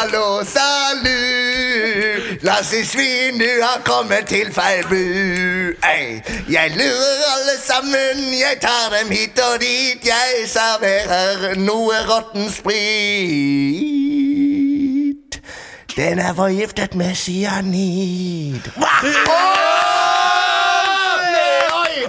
allo, 0.00 0.44
salut. 0.44 2.42
Lassi 2.42 2.84
svin, 2.84 3.38
du 3.38 3.62
har 3.62 3.80
kommet 3.84 4.26
til 4.26 4.52
feil 4.52 4.84
bu. 4.88 4.96
Ei, 5.84 6.22
jeg 6.48 6.70
lurer 6.76 7.24
alle 7.34 7.56
sammen, 7.64 8.16
jeg 8.32 8.58
tar 8.60 8.88
dem 8.94 9.08
hit 9.10 9.40
og 9.40 9.60
dit. 9.60 10.06
Jeg 10.06 10.48
serverer 10.48 11.54
noe 11.58 11.94
råtten 12.08 12.50
sprit. 12.52 12.78
Den 15.96 16.18
er 16.18 16.34
forgiftet 16.34 16.94
med 16.94 17.14
cyanid. 17.14 18.60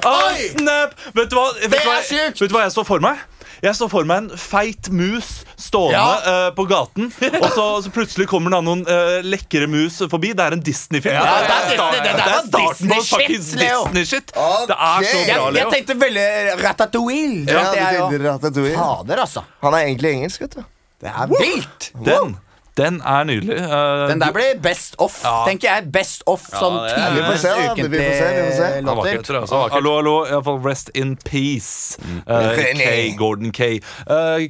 Ah, 0.06 0.36
snap! 0.58 0.90
Vet 1.16 1.32
du, 1.32 1.36
hva, 1.36 1.48
vet, 1.62 1.74
du 1.74 1.90
hva, 1.90 1.98
er 1.98 2.06
sjukt! 2.08 2.42
vet 2.42 2.50
du 2.50 2.56
hva 2.56 2.62
jeg 2.68 2.72
så 2.72 2.84
for 2.88 3.04
meg? 3.04 3.18
Jeg 3.64 3.76
så 3.76 3.90
for 3.92 4.08
meg 4.08 4.24
en 4.24 4.30
feit 4.40 4.88
mus 4.96 5.30
stående 5.60 5.98
Ja. 6.00 6.48
uh, 6.48 6.50
på 6.56 6.66
gaten. 6.70 7.10
Og 7.42 7.48
så, 7.56 7.66
så 7.84 7.92
plutselig 7.94 8.28
kommer 8.32 8.54
det 8.56 8.62
noen 8.68 8.86
uh, 8.88 9.20
lekre 9.26 9.68
mus 9.72 10.00
forbi. 10.10 10.32
Det 10.38 10.46
er 10.46 10.56
en 10.58 10.64
Disney-film. 10.64 11.18
Ja, 11.18 11.38
det 11.44 11.56
er 11.58 11.74
start- 11.76 11.98
Disney, 11.98 12.04
det 12.06 12.14
det 12.20 12.34
er 12.36 12.48
starten 12.48 12.94
på 12.94 13.00
fuckings 13.10 13.52
Disney-shit. 13.60 14.34
Okay. 14.36 14.68
Det 14.72 14.78
er 14.80 15.08
så 15.10 15.24
bra, 15.24 15.38
Jeg, 15.50 15.56
jeg 15.60 15.72
tenkte 15.76 15.98
veldig 16.06 16.28
Ratatouille. 16.64 17.46
Ja, 17.50 17.64
det 17.74 18.22
er 18.22 18.50
du 18.50 18.62
jo. 18.66 18.76
Fader, 18.76 19.24
altså. 19.26 19.44
Han 19.64 19.74
er 19.76 19.88
egentlig 19.90 20.14
engelsk, 20.18 20.42
vet 20.48 20.60
du. 20.60 20.64
Det 21.00 21.12
er 21.12 21.32
vilt. 21.32 21.92
Den, 22.06 22.38
Den 22.80 23.02
er 23.04 23.26
nydelig. 23.28 23.58
Uh, 23.60 24.06
Den 24.08 24.22
der 24.24 24.32
blir 24.36 24.54
best 24.64 24.96
off, 25.04 25.18
tenker 25.48 25.68
jeg. 25.68 25.90
Best 25.92 26.24
off 26.32 26.46
sånn 26.54 26.78
tidlig 26.88 27.20
Vi 27.20 27.26
får 27.28 27.40
se, 27.42 27.52
da. 27.52 27.74
Vi 27.76 27.84
får 27.84 27.92
se, 27.92 28.30
vi 28.32 28.44
får 28.46 28.54
se. 28.56 28.70
ukentlige 28.70 28.88
Han 28.88 28.96
låter. 28.96 29.40
altså. 29.42 29.62
Hallo, 29.74 29.96
hallo. 30.00 30.14
Iallfall 30.30 30.62
Rest 30.64 30.92
in 30.96 31.16
peace. 31.28 32.00
uh, 32.24 32.56
K, 32.56 33.16
Gordon 33.20 33.52
K. 33.52 33.70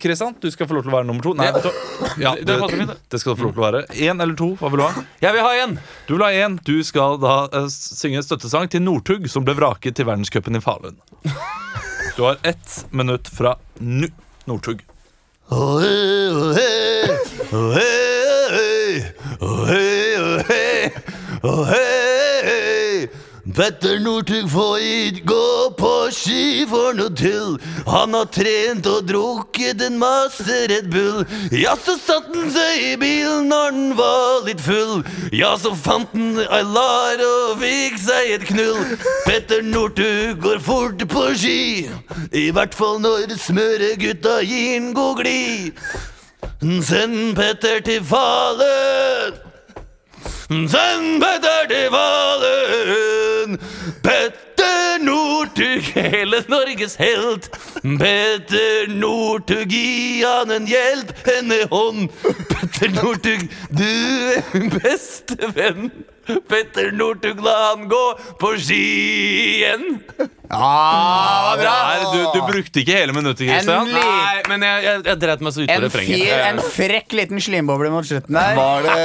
Kristian, 0.03 0.35
uh, 0.37 0.41
du 0.45 0.51
skal 0.53 0.69
få 0.69 0.77
lov 0.77 0.85
til 0.85 0.93
å 0.93 0.97
være 0.99 1.09
nummer 1.09 1.25
to. 1.25 1.33
Nei, 1.39 1.49
ja, 2.21 2.35
det 2.45 2.59
det, 3.09 3.19
skal 3.23 3.33
du 3.33 3.41
få 3.41 3.49
lov 3.49 3.55
til 3.57 3.63
å 3.63 3.65
være. 3.65 3.83
Én 3.97 4.21
eller 4.21 4.37
to? 4.37 4.51
Hva 4.61 4.69
vil 4.73 4.83
du 4.83 4.85
ha? 4.85 5.05
Jeg 5.25 5.35
vil 5.35 5.45
ha 5.47 5.53
en! 5.65 5.77
Du 6.07 6.13
vil 6.15 6.25
ha 6.27 6.31
én. 6.45 6.59
Du 6.67 6.75
skal 6.85 7.17
da 7.21 7.35
eh, 7.49 7.65
synge 7.73 8.21
støttesang 8.25 8.69
til 8.69 8.85
Northug, 8.85 9.25
som 9.31 9.47
ble 9.47 9.57
vraket 9.57 9.97
til 9.97 10.07
verdenscupen 10.09 10.59
i 10.59 10.63
Falun. 10.63 10.99
Du 12.19 12.25
har 12.25 12.35
ett 12.43 12.85
minutt 12.91 13.29
fra 13.31 13.53
nå. 13.79 14.09
Northug. 14.49 14.81
Petter 23.59 23.99
Northug 23.99 24.49
får 24.51 24.77
ikke 24.79 25.23
gå 25.27 25.45
på 25.79 25.91
ski 26.15 26.65
for 26.69 26.93
noe 26.95 27.11
tull. 27.17 27.55
Han 27.89 28.13
har 28.15 28.29
trent 28.31 28.85
og 28.87 29.07
drukket 29.09 29.81
en 29.83 29.97
masse 29.99 30.59
Red 30.71 30.87
Bull. 30.93 31.25
Ja, 31.51 31.73
så 31.75 31.95
satt 31.99 32.29
han 32.35 32.51
seg 32.53 32.83
i 32.91 32.93
bilen 33.01 33.49
når 33.49 33.65
han 33.71 33.95
var 33.97 34.45
litt 34.45 34.61
full. 34.63 35.01
Ja, 35.35 35.55
så 35.59 35.73
fant 35.75 36.13
han 36.13 36.39
ei 36.45 36.61
lar 36.67 37.23
og 37.25 37.59
fikk 37.63 37.97
seg 38.05 38.35
et 38.37 38.47
knull. 38.51 38.95
Petter 39.25 39.65
Northug 39.65 40.39
går 40.45 40.63
fort 40.63 41.03
på 41.09 41.25
ski. 41.35 41.89
I 42.31 42.49
hvert 42.55 42.77
fall 42.77 43.01
når 43.03 43.35
smøregutta 43.43 44.39
gir 44.45 44.77
han 44.77 44.93
god 44.95 45.23
glid. 45.23 45.83
Send 46.61 47.35
Petter 47.35 47.79
til 47.79 48.03
Falun. 48.03 49.35
Send 50.67 51.21
Petter 51.21 51.67
til 51.69 51.85
Falun! 51.93 53.57
Petter 54.03 54.99
Northug, 55.03 55.81
hele 55.95 56.43
Norges 56.49 56.95
helt. 56.99 57.47
Petter 57.83 58.91
Northug, 58.91 59.71
gi 59.71 60.19
han 60.25 60.51
en 60.51 60.67
hjelp, 60.67 61.13
henne 61.29 61.61
hånd. 61.71 62.09
Petter 62.51 62.91
Northug, 62.91 63.47
du 63.71 63.87
er 64.35 64.43
min 64.51 64.69
beste 64.81 65.39
venn. 65.55 65.93
Petter 66.27 66.91
Northug, 66.91 67.39
la 67.45 67.55
han 67.69 67.87
gå 67.87 68.03
på 68.41 68.51
ski 68.59 68.83
igjen. 69.55 70.01
Ja, 70.49 71.55
bra! 71.59 71.73
Du, 72.09 72.19
du 72.33 72.39
brukte 72.47 72.81
ikke 72.81 72.95
hele 72.97 73.13
minuttet, 73.13 73.45
Christian. 73.45 73.89
Nei, 73.93 74.39
men 74.49 74.63
jeg, 74.65 74.81
jeg, 74.87 75.01
jeg 75.05 75.19
dreit 75.21 75.43
meg 75.45 75.53
så 75.53 75.61
ut 75.61 75.69
på 75.69 75.75
En, 75.75 75.83
refrenget. 75.85 76.31
en 76.47 76.61
frekk 76.73 77.15
liten 77.19 77.43
slimboble 77.45 77.91
mot 77.93 78.07
slutten 78.07 78.33
der. 78.39 78.55
Var 78.57 78.87
det, 78.87 78.95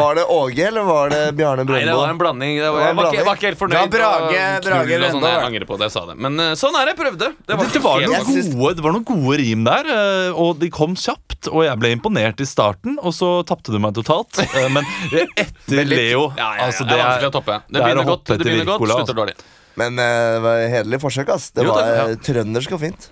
var 0.00 0.18
det 0.18 0.24
Åge, 0.34 0.64
eller 0.66 0.88
var 0.88 1.12
det 1.14 1.20
Bjarne 1.38 1.66
Nei, 1.68 1.84
det 1.86 1.94
var 1.94 2.10
en 2.10 2.18
blanding. 2.20 2.58
Det 2.58 2.66
var, 2.66 2.74
var 2.74 2.82
jeg 2.82 2.90
en 2.90 2.98
var 2.98 3.06
ikke, 3.10 3.20
jeg 3.20 3.28
var 3.28 3.38
ikke 3.40 3.48
helt 3.52 3.62
fornøyd. 3.62 3.78
Det 3.94 4.02
var 4.02 4.26
Brage- 4.26 4.66
Brage 4.66 4.98
og 4.98 5.14
sånn, 5.14 5.28
Jeg 5.30 5.46
angrer 5.46 5.68
på 5.70 5.78
det 5.78 5.88
jeg 5.88 5.94
sa 5.96 6.04
det. 6.10 6.18
Men 6.26 6.44
eh, 6.48 6.52
sånn 6.58 6.78
er 6.80 6.90
det. 6.90 6.94
Jeg 6.96 7.00
prøvde. 7.04 7.30
Det 7.46 7.58
var 7.60 7.72
Det 7.74 7.84
var, 7.86 8.06
noen 8.10 8.52
gode, 8.58 8.74
det 8.80 8.86
var 8.88 8.96
noen 8.98 9.08
gode 9.14 9.38
rim 9.44 9.64
der, 9.70 9.90
eh, 9.94 10.42
og 10.44 10.58
de 10.62 10.72
kom 10.74 10.98
kjapt. 10.98 11.50
Og 11.54 11.62
jeg 11.68 11.78
ble 11.82 11.94
imponert 11.94 12.40
i 12.42 12.46
starten, 12.48 12.98
og 12.98 13.14
så 13.14 13.30
tapte 13.46 13.70
du 13.74 13.78
meg 13.82 13.94
totalt. 13.94 14.42
Eh, 14.48 14.66
Men 14.74 14.82
etter 15.38 15.84
Leo 15.86 16.32
Ja, 16.34 16.50
ja, 16.50 16.52
ja, 16.58 16.66
altså, 16.66 16.86
det 16.88 16.98
er 16.98 17.04
vanskelig 17.06 17.30
å 17.30 17.36
toppe. 17.38 17.60
Det 17.62 17.76
det 17.76 17.82
er 17.82 17.86
begynner 17.92 18.10
godt, 18.10 18.26
det 18.34 18.42
begynner 18.42 18.72
godt 18.74 18.90
slutter 18.98 19.22
dårlig. 19.22 19.36
Men 19.76 19.98
eh, 19.98 20.32
det 20.36 20.42
var 20.44 20.58
et 20.64 20.70
hederlig 20.72 21.00
forsøk, 21.02 21.28
ass. 21.34 21.50
Det 21.54 21.64
Jo, 21.66 21.72
var 21.74 21.82
takk, 21.82 22.10
ja. 22.14 22.18
trøndersk 22.28 22.72
og 22.76 22.80
fint. 22.80 23.08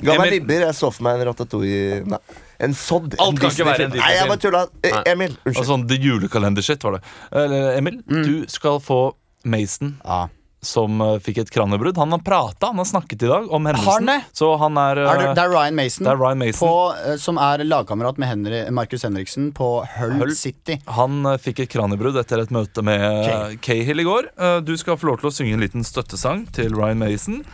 Ga 0.00 0.14
meg 0.16 0.20
Emil- 0.28 0.34
vibber. 0.40 0.62
Jeg 0.68 0.74
så 0.78 0.88
for 0.94 1.02
meg 1.06 1.20
en 1.20 1.26
ratatouille 1.28 2.04
Nei, 2.08 2.18
en 2.66 2.72
sodd. 2.74 3.14
Alt 3.20 3.34
en 3.34 3.36
kan 3.42 3.50
ikke 3.52 3.66
være 3.68 3.84
en 3.84 3.92
Disney-film. 3.92 4.04
Nei, 4.04 4.14
jeg 4.16 4.30
bare 4.30 4.42
tulla. 4.44 4.62
Eh, 4.82 4.94
Nei. 4.94 5.02
Emil, 5.12 5.34
Og 5.34 5.50
unnskyld. 5.50 5.68
sånn 5.68 5.86
det 5.90 5.98
julekalendershit 6.02 6.82
var 6.86 6.96
det. 6.96 7.02
Eller, 7.32 7.68
Emil, 7.78 8.00
du 8.08 8.46
skal 8.48 8.80
få 8.80 9.00
Mason, 9.44 9.96
Ja. 10.04 10.22
Som 10.66 11.00
eh, 11.04 11.18
fikk 11.24 11.38
et 11.44 11.50
kranebrudd. 11.54 11.96
Han 12.00 12.12
har 12.16 12.22
prata, 12.24 12.70
han 12.72 12.80
har 12.80 12.88
snakket 12.88 13.22
i 13.22 13.30
dag 13.30 13.46
om 13.52 13.66
hendelsen. 13.68 14.08
Han? 14.08 14.22
Så 14.32 14.48
han 14.60 14.76
er, 14.80 15.00
eh, 15.04 15.10
Er 15.12 15.20
det, 15.22 15.34
det 15.38 15.44
er 15.44 15.52
Ryan 15.52 15.76
Mason, 15.78 16.06
er 16.10 16.16
Ryan 16.20 16.38
Mason. 16.42 16.68
På, 16.68 16.94
eh, 17.06 17.16
som 17.20 17.38
er 17.38 17.64
lagkamerat 17.64 18.18
med 18.18 18.28
Henry, 18.28 18.62
Marcus 18.74 19.02
Henriksen 19.06 19.52
på 19.56 19.70
Hull, 19.98 20.16
Hull. 20.22 20.34
City. 20.36 20.78
Han 20.86 21.24
eh, 21.26 21.38
fikk 21.38 21.64
et 21.66 21.72
kranebrudd 21.76 22.16
etter 22.20 22.42
et 22.42 22.50
møte 22.54 22.82
med 22.84 23.04
okay. 23.24 23.56
Cahill 23.64 24.00
i 24.00 24.08
går. 24.08 24.30
Eh, 24.38 24.58
Du 24.64 24.74
skal 24.80 24.96
få 25.00 25.10
lov 25.12 25.20
til 25.22 25.30
å 25.30 25.34
synge 25.34 25.54
en 25.58 25.64
liten 25.64 25.84
støttesang 25.84 26.46
til 26.56 26.74
Ryan 26.74 26.98
Mason, 26.98 27.44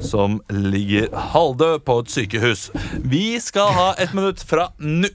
som 0.00 0.40
ligger 0.50 1.10
halvdød 1.34 1.84
på 1.84 1.98
et 2.04 2.14
sykehus. 2.16 2.70
Vi 3.02 3.38
skal 3.40 3.72
ha 3.76 3.88
ett 3.98 4.14
minutt 4.14 4.42
fra 4.42 4.70
nå. 4.78 5.08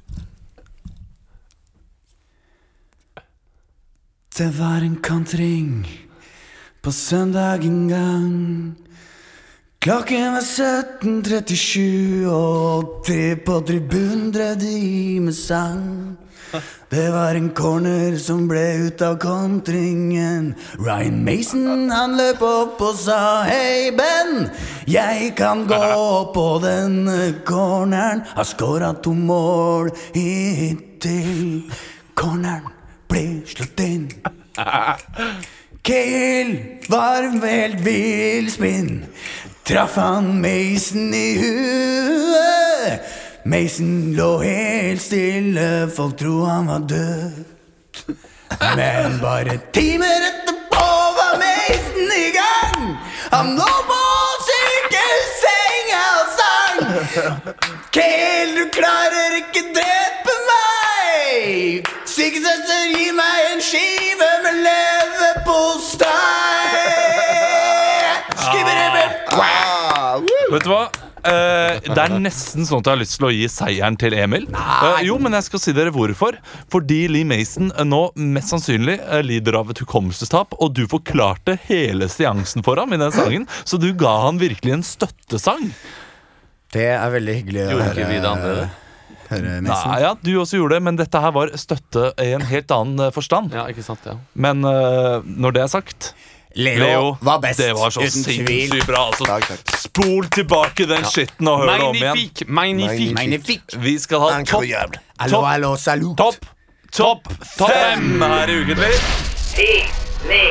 Det 4.38 4.49
var 4.58 4.84
en 4.84 4.97
kontring 4.99 5.86
på 6.86 6.91
søndag 6.91 7.65
en 7.65 7.88
gang. 7.89 8.75
Klokken 9.81 10.36
var 10.36 10.43
17.37, 10.45 12.27
og 12.29 13.01
tre 13.07 13.36
på 13.41 13.55
tribunen 13.65 14.27
drev 14.33 14.59
de 14.61 15.19
med 15.19 15.33
sang. 15.33 16.17
Det 16.91 17.07
var 17.09 17.33
en 17.39 17.49
corner 17.57 18.19
som 18.21 18.43
ble 18.47 18.61
ut 18.86 19.01
av 19.01 19.17
kontringen. 19.17 20.51
Ryan 20.77 21.23
Mason 21.25 21.89
han 21.89 22.13
løp 22.19 22.45
opp 22.45 22.86
og 22.86 23.01
sa 23.01 23.17
Hei, 23.49 23.89
Ben, 23.97 24.45
jeg 24.86 25.33
kan 25.41 25.65
gå 25.65 25.89
på 26.38 26.47
denne 26.61 27.33
corneren. 27.49 28.21
Har 28.38 28.45
skåra 28.45 28.93
to 29.01 29.17
mål 29.17 29.89
hittil. 30.13 31.65
Corneren 32.13 32.69
ble 33.09 33.27
slått 33.49 33.86
inn. 33.89 34.09
Cahill 35.86 36.65
var 36.88 37.21
vel 37.41 37.49
helt 37.49 37.79
vill 37.86 38.51
spinn. 38.51 39.05
Traff 39.63 39.95
han 39.95 40.41
Mason 40.41 41.13
i 41.13 41.38
huet. 41.38 43.01
Mason 43.45 44.13
lå 44.17 44.31
helt 44.41 45.01
stille, 45.01 45.67
folk 45.95 46.17
tro 46.17 46.39
han 46.45 46.65
var 46.71 46.79
død. 46.89 47.43
Men 48.75 49.19
bare 49.21 49.59
timer 49.77 50.25
etterpå 50.31 50.88
var 51.19 51.38
Mason 51.43 52.09
i 52.17 52.31
gang. 52.39 52.97
Han 53.36 53.53
lå 53.59 53.69
på 53.91 54.01
sykehussenga 54.49 56.01
og 56.15 56.27
sang. 56.39 56.81
Kill, 57.93 58.57
du 58.57 58.65
klarer 58.73 59.38
ikke 59.43 59.67
drepe 59.69 60.33
meg. 60.33 60.44
Sykesøster, 62.09 62.83
gi 62.95 63.09
meg 63.15 63.47
en 63.51 63.61
skive 63.63 64.29
med 64.45 64.61
leverpostei. 64.65 66.11
Ah, 69.35 70.15
woo! 70.21 70.45
Vet 70.53 70.63
du 70.65 70.69
hva? 70.71 70.85
Eh, 71.25 71.79
det 71.89 71.97
er 71.97 72.13
nesten 72.21 72.67
sånn 72.69 72.83
at 72.83 72.87
jeg 72.87 72.93
har 72.93 73.01
lyst 73.01 73.15
til 73.17 73.27
å 73.27 73.31
gi 73.33 73.47
seieren 73.49 73.97
til 73.99 74.13
Emil. 74.17 74.45
Eh, 74.53 75.01
jo, 75.07 75.17
men 75.21 75.33
jeg 75.35 75.47
skal 75.47 75.61
si 75.63 75.73
dere 75.75 75.93
hvorfor. 75.95 76.37
Fordi 76.71 76.99
Lee 77.11 77.25
Mason 77.27 77.71
eh, 77.73 77.85
nå 77.87 78.01
mest 78.21 78.53
sannsynlig 78.53 78.99
eh, 79.01 79.23
lider 79.25 79.57
av 79.59 79.73
et 79.73 79.81
hukommelsestap, 79.81 80.53
og 80.61 80.73
du 80.77 80.85
forklarte 80.91 81.57
hele 81.65 82.07
seansen 82.13 82.65
for 82.65 82.79
ham 82.81 82.93
i 82.93 83.01
den 83.01 83.13
sangen, 83.15 83.49
så 83.65 83.81
du 83.81 83.89
ga 83.97 84.13
han 84.27 84.39
virkelig 84.41 84.77
en 84.77 84.85
støttesang. 84.85 85.69
Det 86.75 86.89
er 86.93 87.13
veldig 87.17 87.37
hyggelig 87.41 87.67
å 87.67 87.69
Gjorde 87.73 87.91
ikke 87.93 88.09
vi 88.13 88.17
det 88.21 88.31
andre? 88.31 88.55
høre 88.55 88.71
Nei, 89.32 89.97
ja, 90.03 90.13
du 90.21 90.32
også 90.41 90.59
gjorde 90.59 90.78
det, 90.78 90.84
men 90.86 90.99
dette 90.99 91.21
her 91.21 91.34
var 91.36 91.51
støtte 91.59 92.11
i 92.21 92.32
en 92.38 92.45
helt 92.45 92.71
annen 92.71 93.07
eh, 93.07 93.11
forstand. 93.15 93.55
Ja, 93.55 93.65
ikke 93.71 93.84
sant, 93.86 94.05
ja. 94.05 94.17
Men 94.34 94.61
uh, 94.65 95.23
når 95.26 95.55
det 95.57 95.63
er 95.65 95.71
sagt 95.71 96.13
Leo, 96.55 96.80
Leo, 96.80 97.17
var 97.19 97.41
best, 97.43 97.59
det 97.59 97.73
var 97.76 97.91
så 97.91 98.05
uten 98.05 98.23
tvil. 98.23 98.78
bra. 98.88 99.07
Altså, 99.09 99.26
Takk, 99.28 99.47
takk. 99.49 99.76
Spol 99.82 100.30
tilbake 100.32 100.88
den 100.88 101.03
skitten 101.09 101.49
og 101.51 101.65
hør 101.65 101.71
det 101.73 101.89
om 101.89 101.99
igjen. 101.99 102.47
Magnifik! 102.47 103.15
Magnifik! 103.17 103.76
Vi 103.84 103.97
skal 103.99 104.23
ha 104.23 104.32
topp, 104.47 104.63
topp 105.28 105.49
allo, 105.51 105.76
salut. 105.76 106.15
topp, 106.17 106.47
topp 106.95 107.28
fem 107.57 108.21
her 108.23 108.55
i 108.55 108.59
Ukentlig. 108.63 108.93
Ti, 109.55 109.71
ni, 110.32 110.43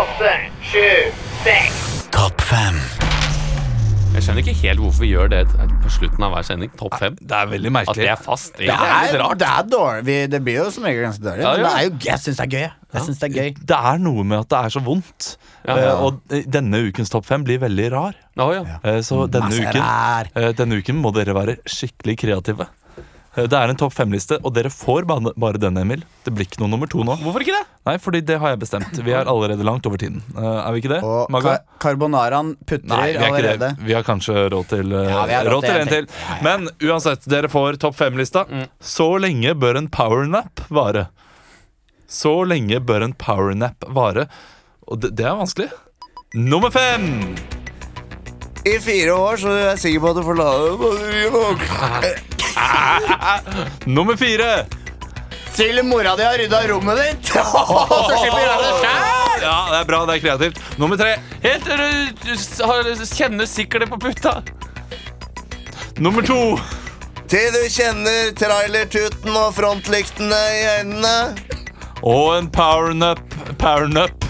åtte, 0.00 0.36
sju, 0.72 0.86
seks. 1.44 1.82
Topp 2.14 2.40
fem. 2.48 2.80
Jeg 4.14 4.22
skjønner 4.22 4.44
ikke 4.44 4.52
helt 4.60 4.78
hvorfor 4.78 5.02
vi 5.02 5.08
gjør 5.10 5.30
det 5.32 5.38
på 5.82 5.90
slutten 5.90 6.22
av 6.22 6.30
hver 6.36 6.44
sending. 6.46 6.70
Topp 6.78 6.94
fem. 7.00 7.16
Det 7.18 7.34
er 7.34 7.48
veldig 7.50 7.70
At 7.80 7.96
det 7.98 8.06
er 8.12 8.20
fast. 8.22 8.52
Det 8.54 8.68
Det 8.68 8.74
er 8.76 8.92
litt 9.08 9.16
er, 9.16 9.18
rart. 9.24 9.38
det 9.42 9.48
er 9.50 9.64
dårlig. 9.72 10.04
Vi, 10.06 10.14
det 10.30 10.40
blir 10.46 10.60
jo 10.60 10.66
som 10.70 10.86
regel 10.86 11.02
ganske 11.08 11.24
dårlig. 11.24 11.42
Ja, 11.42 11.50
Men 11.56 11.64
det 11.66 11.72
er 11.74 11.88
jo, 11.88 11.90
jeg 12.06 12.22
syns 12.22 12.38
det 12.38 12.44
er 12.44 12.52
gøy. 12.54 12.62
jeg. 12.94 13.02
Synes 13.08 13.18
det 13.18 13.26
er 13.28 13.34
gøy. 13.34 13.50
Det 13.72 13.80
er 13.90 13.98
noe 14.04 14.24
med 14.30 14.38
at 14.38 14.48
det 14.54 14.60
er 14.60 14.74
så 14.76 14.82
vondt. 14.86 15.32
Ja, 15.66 15.74
ja. 15.74 15.88
Eh, 15.90 16.04
Og 16.06 16.20
eh, 16.30 16.46
denne 16.46 16.80
ukens 16.86 17.10
topp 17.10 17.26
fem 17.26 17.42
blir 17.44 17.58
veldig 17.64 17.88
rar. 17.96 18.14
Oh, 18.38 18.52
ja. 18.54 18.62
Så 19.02 19.24
denne 19.34 19.50
uken, 19.50 20.54
denne 20.62 20.78
uken 20.78 21.02
må 21.02 21.10
dere 21.14 21.34
være 21.34 21.56
skikkelig 21.66 22.16
kreative. 22.22 22.68
Det 23.34 23.50
er 23.58 23.70
en 23.72 23.78
topp 23.78 23.90
fem-liste, 23.96 24.36
og 24.46 24.52
dere 24.54 24.70
får 24.70 25.06
bare, 25.10 25.32
bare 25.40 25.58
den, 25.58 25.74
Emil. 25.80 26.04
Det 26.22 26.30
blir 26.34 26.46
ikke 26.46 26.60
noe 26.62 26.70
nummer 26.70 26.86
to 26.90 27.02
nå. 27.02 27.16
Hvorfor 27.18 27.42
ikke 27.42 27.56
det? 27.56 27.64
Nei, 27.88 27.94
fordi 27.98 28.20
det 28.28 28.36
har 28.38 28.52
jeg 28.54 28.60
bestemt. 28.62 29.00
Vi 29.02 29.10
er 29.10 29.26
allerede 29.26 29.66
langt 29.66 29.86
over 29.90 29.98
tiden. 29.98 30.20
Eh, 30.36 30.44
er 30.60 30.70
vi 30.76 30.82
ikke 30.84 30.92
det? 30.92 31.00
Og 31.02 31.32
Maga? 31.34 31.56
carbonaraen 31.82 32.52
putrer 32.62 32.86
Nei, 32.92 33.08
vi 33.10 33.18
er 33.18 33.24
ikke 33.26 33.40
allerede. 33.40 33.70
det. 33.74 33.88
Vi 33.88 33.96
har 33.96 34.06
kanskje 34.06 34.44
råd 34.54 34.68
til, 34.70 34.92
eh, 34.94 35.10
Ja, 35.10 35.24
vi 35.26 35.34
har 35.40 35.50
råd 35.50 35.66
til 35.66 35.80
en 35.80 35.90
til. 35.90 36.06
Men 36.46 36.68
uansett, 36.80 37.26
dere 37.28 37.50
får 37.50 37.80
topp 37.82 37.96
fem-lista. 37.98 38.44
Så 38.80 39.08
lenge 39.18 39.54
bør 39.58 39.78
en 39.82 39.88
powernap 39.88 40.62
vare? 40.70 41.08
Så 42.06 42.36
lenge 42.46 42.78
bør 42.86 43.02
en 43.08 43.14
powernap 43.18 43.82
vare? 43.88 44.28
Og 44.86 45.00
det, 45.02 45.16
det 45.18 45.26
er 45.26 45.34
vanskelig. 45.34 45.70
Nummer 46.34 46.70
fem! 46.70 47.34
I 48.64 48.78
fire 48.80 49.12
år 49.12 49.36
så 49.42 49.50
er 49.52 49.66
jeg 49.74 49.82
sikker 49.82 50.00
på 50.06 50.14
at 50.14 50.16
du 50.16 50.22
får 50.30 50.38
lade 50.38 50.70
batteriet 50.80 51.34
nok. 51.34 52.30
Nummer 53.96 54.16
fire! 54.16 54.64
Til 55.54 55.78
mora 55.86 56.16
di 56.18 56.24
har 56.26 56.38
rydda 56.40 56.60
rommet 56.68 56.98
ditt! 56.98 57.28
så 57.34 58.16
slipper 58.18 58.38
vi 58.38 58.42
å 58.42 58.46
gjøre 58.46 58.62
det 58.64 58.72
sjæl! 58.80 59.04
Ja, 59.44 59.56
det 59.70 59.78
er 59.80 59.86
bra, 59.90 59.98
det 60.08 60.14
er 60.16 60.22
kreativt. 60.24 60.60
Nummer 60.80 60.98
tre. 61.00 61.12
Helt 61.44 61.66
til 61.66 61.82
du 62.24 62.32
s- 62.34 62.60
har- 62.64 62.88
kjenner 63.14 63.46
sikkerhet 63.50 63.90
på 63.92 63.98
putta. 64.06 64.36
Nummer 66.02 66.22
to. 66.26 66.38
Til 67.30 67.52
du 67.54 67.60
kjenner 67.72 68.32
trailertuten 68.38 69.36
og 69.36 69.52
frontlyktene 69.56 70.40
i 70.58 70.64
øynene. 70.78 71.14
Og 72.04 72.34
en 72.38 72.48
powernap, 72.52 73.20
powernap 73.60 74.26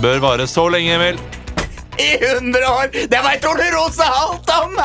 bør 0.00 0.20
vare 0.22 0.46
så 0.48 0.68
lenge, 0.72 0.94
Emil. 0.96 1.18
I 2.00 2.08
100 2.16 2.66
år! 2.70 2.92
Det 3.12 3.22
veit 3.26 3.48
Ole 3.50 3.70
Rose 3.76 4.06
alt 4.22 4.54
om! 4.56 4.76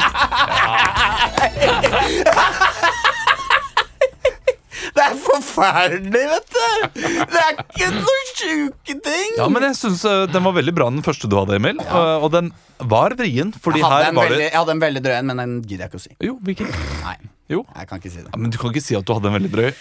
Det 4.95 5.03
er 5.03 5.15
forferdelig, 5.19 6.23
vet 6.31 6.55
du! 6.55 6.99
Det 7.31 7.41
er 7.41 7.53
ikke 7.57 7.89
noen 7.95 8.29
sjuke 8.31 8.95
ting! 9.03 9.37
Ja, 9.39 9.47
men 9.51 9.65
jeg 9.67 9.77
synes 9.79 10.03
uh, 10.07 10.23
den 10.31 10.43
var 10.45 10.55
veldig 10.55 10.73
bra, 10.77 10.89
den 10.93 11.03
første 11.05 11.29
du 11.31 11.35
hadde, 11.39 11.57
Emil. 11.59 11.79
Eh, 11.83 12.23
og 12.23 12.29
den 12.33 12.51
var 12.79 13.15
vrien, 13.19 13.53
fordi 13.55 13.81
jeg, 13.81 13.87
hadde 13.87 14.03
her 14.05 14.11
en 14.11 14.19
var 14.19 14.29
veldig, 14.29 14.41
det 14.41 14.49
jeg 14.49 14.59
hadde 14.59 14.75
en 14.75 14.83
veldig 14.83 15.03
drøy 15.05 15.15
en, 15.17 15.29
men 15.31 15.41
den 15.41 15.55
gidder 15.63 15.85
jeg 15.85 15.91
ikke 15.91 16.01
å 16.01 16.05
si. 16.05 16.13
Jo, 16.27 16.35
hvilken? 16.47 16.71
Nei, 17.05 17.15
Jo. 17.51 17.63
jeg 17.75 17.89
kan 17.91 18.01
ikke 18.01 18.11
si 18.13 18.21
det. 18.21 18.29
Ja, 18.31 18.41
men 18.41 18.53
du 18.53 18.59
kan 18.61 18.75
ikke 18.75 18.85
si 18.85 18.99
at 18.99 19.07
du 19.07 19.15
hadde 19.15 19.31
en 19.31 19.37
veldig 19.39 19.53
drøy. 19.55 19.71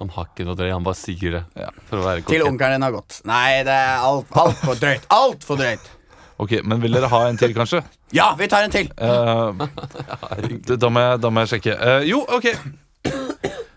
Han 0.00 0.12
har 0.16 0.28
ikke 0.30 0.46
noe 0.48 0.58
drøy, 0.58 0.70
han 0.72 0.86
bare 0.86 0.98
sier 0.98 1.38
det. 1.38 1.44
For 1.90 2.00
å 2.00 2.04
være 2.06 2.26
Til 2.30 2.46
onkelen 2.46 2.78
din 2.78 2.86
har 2.86 2.94
gått. 2.94 3.22
Nei, 3.28 3.62
det 3.66 3.74
er 3.76 4.04
altfor 4.06 4.44
alt 4.46 4.62
for 4.64 4.82
drøyt. 4.82 5.08
Altfor 5.14 5.60
drøyt. 5.60 5.90
Ok, 6.40 6.54
Men 6.64 6.80
vil 6.80 6.94
dere 6.96 7.10
ha 7.12 7.22
en 7.28 7.36
til, 7.40 7.52
kanskje? 7.56 7.82
Ja, 8.16 8.30
vi 8.38 8.48
tar 8.48 8.64
en 8.64 8.72
til. 8.72 8.88
Eh, 8.96 9.64
da, 10.72 10.88
må 10.88 11.02
jeg, 11.04 11.20
da 11.20 11.30
må 11.30 11.44
jeg 11.44 11.52
sjekke. 11.54 11.76
Eh, 11.76 12.06
jo, 12.08 12.22
ok. 12.24 12.48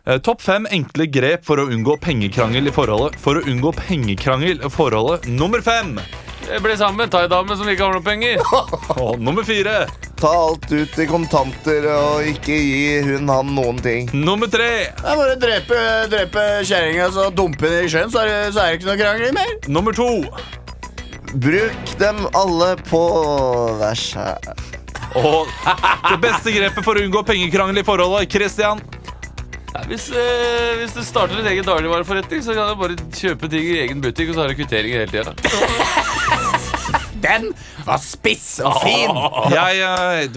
Eh, 0.03 0.20
Topp 0.24 0.41
fem 0.43 0.68
enkle 0.72 1.07
grep 1.11 1.43
for 1.47 1.59
å 1.59 1.68
unngå 1.72 1.97
pengekrangel 2.03 2.68
i 2.72 2.76
forholdet. 2.76 3.20
For 3.24 3.39
å 3.39 3.43
unngå 3.47 3.74
pengekrangel 3.78 4.64
i 4.64 4.72
forholdet. 4.72 5.28
Nummer 5.32 5.64
fem. 5.64 5.97
Jeg 6.43 6.59
blir 6.59 6.76
sammen 6.76 6.99
med 6.99 7.07
en 7.07 7.14
thaidame 7.14 7.55
som 7.55 7.70
ikke 7.72 7.86
har 7.88 7.95
noe 7.95 8.03
penger. 8.03 8.41
Og 9.03 9.20
nummer 9.24 9.45
fire. 9.47 9.86
Ta 10.20 10.32
alt 10.32 10.68
ut 10.72 10.97
i 10.99 11.05
kontanter 11.07 11.88
og 11.91 12.28
ikke 12.32 12.55
gi 12.55 12.97
hun 13.07 13.32
han 13.32 13.49
noen 13.55 13.80
ting. 13.84 14.07
Nummer 14.16 14.47
tre. 14.51 14.70
Det 14.95 15.07
er 15.14 15.20
bare 15.20 15.36
å 15.36 15.39
drepe, 15.39 15.80
drepe 16.11 16.43
kjerringa 16.68 17.09
og 17.11 17.36
dumpe 17.36 17.68
henne 17.68 17.88
i 17.88 17.91
sjøen, 17.91 18.11
så 18.14 18.24
er, 18.24 18.32
det, 18.32 18.43
så 18.55 18.64
er 18.64 18.70
det 18.72 18.80
ikke 18.80 18.91
noe 18.91 18.99
krangling 19.01 19.36
mer. 19.36 19.55
Nummer 19.68 19.95
to. 19.99 20.07
Bruk 21.34 21.93
dem 21.97 22.19
alle 22.38 22.75
på 22.86 23.03
deg 23.79 23.97
seg. 23.97 24.49
Og 25.17 25.49
det 26.11 26.19
beste 26.21 26.53
grepet 26.53 26.86
for 26.86 26.97
å 26.97 27.05
unngå 27.05 27.23
pengekrangel 27.25 27.81
i 27.81 27.86
forholdet. 27.88 28.29
Christian. 28.34 28.81
Nei, 29.73 29.84
hvis, 29.89 30.11
eh, 30.13 30.75
hvis 30.77 30.93
du 30.93 31.01
starter 31.01 31.39
en 31.41 31.49
egen 31.49 31.65
dagligvareforretning, 31.65 32.43
så 32.45 32.53
kan 32.53 32.69
du 32.69 32.77
bare 32.77 32.97
kjøpe 33.17 33.49
ting 33.49 33.65
i 33.71 33.79
egen 33.88 34.03
butikk, 34.03 34.29
og 34.29 34.38
så 34.38 34.43
har 34.43 34.53
du 34.53 34.59
kvitteringer 34.59 35.05
hele 35.05 35.13
tida. 35.15 35.34
Den 37.24 37.49
var 37.88 37.99
spiss 38.03 38.59
og 38.63 38.76
fin. 38.84 39.11
Jeg, 39.53 39.78
jeg, 39.80 40.30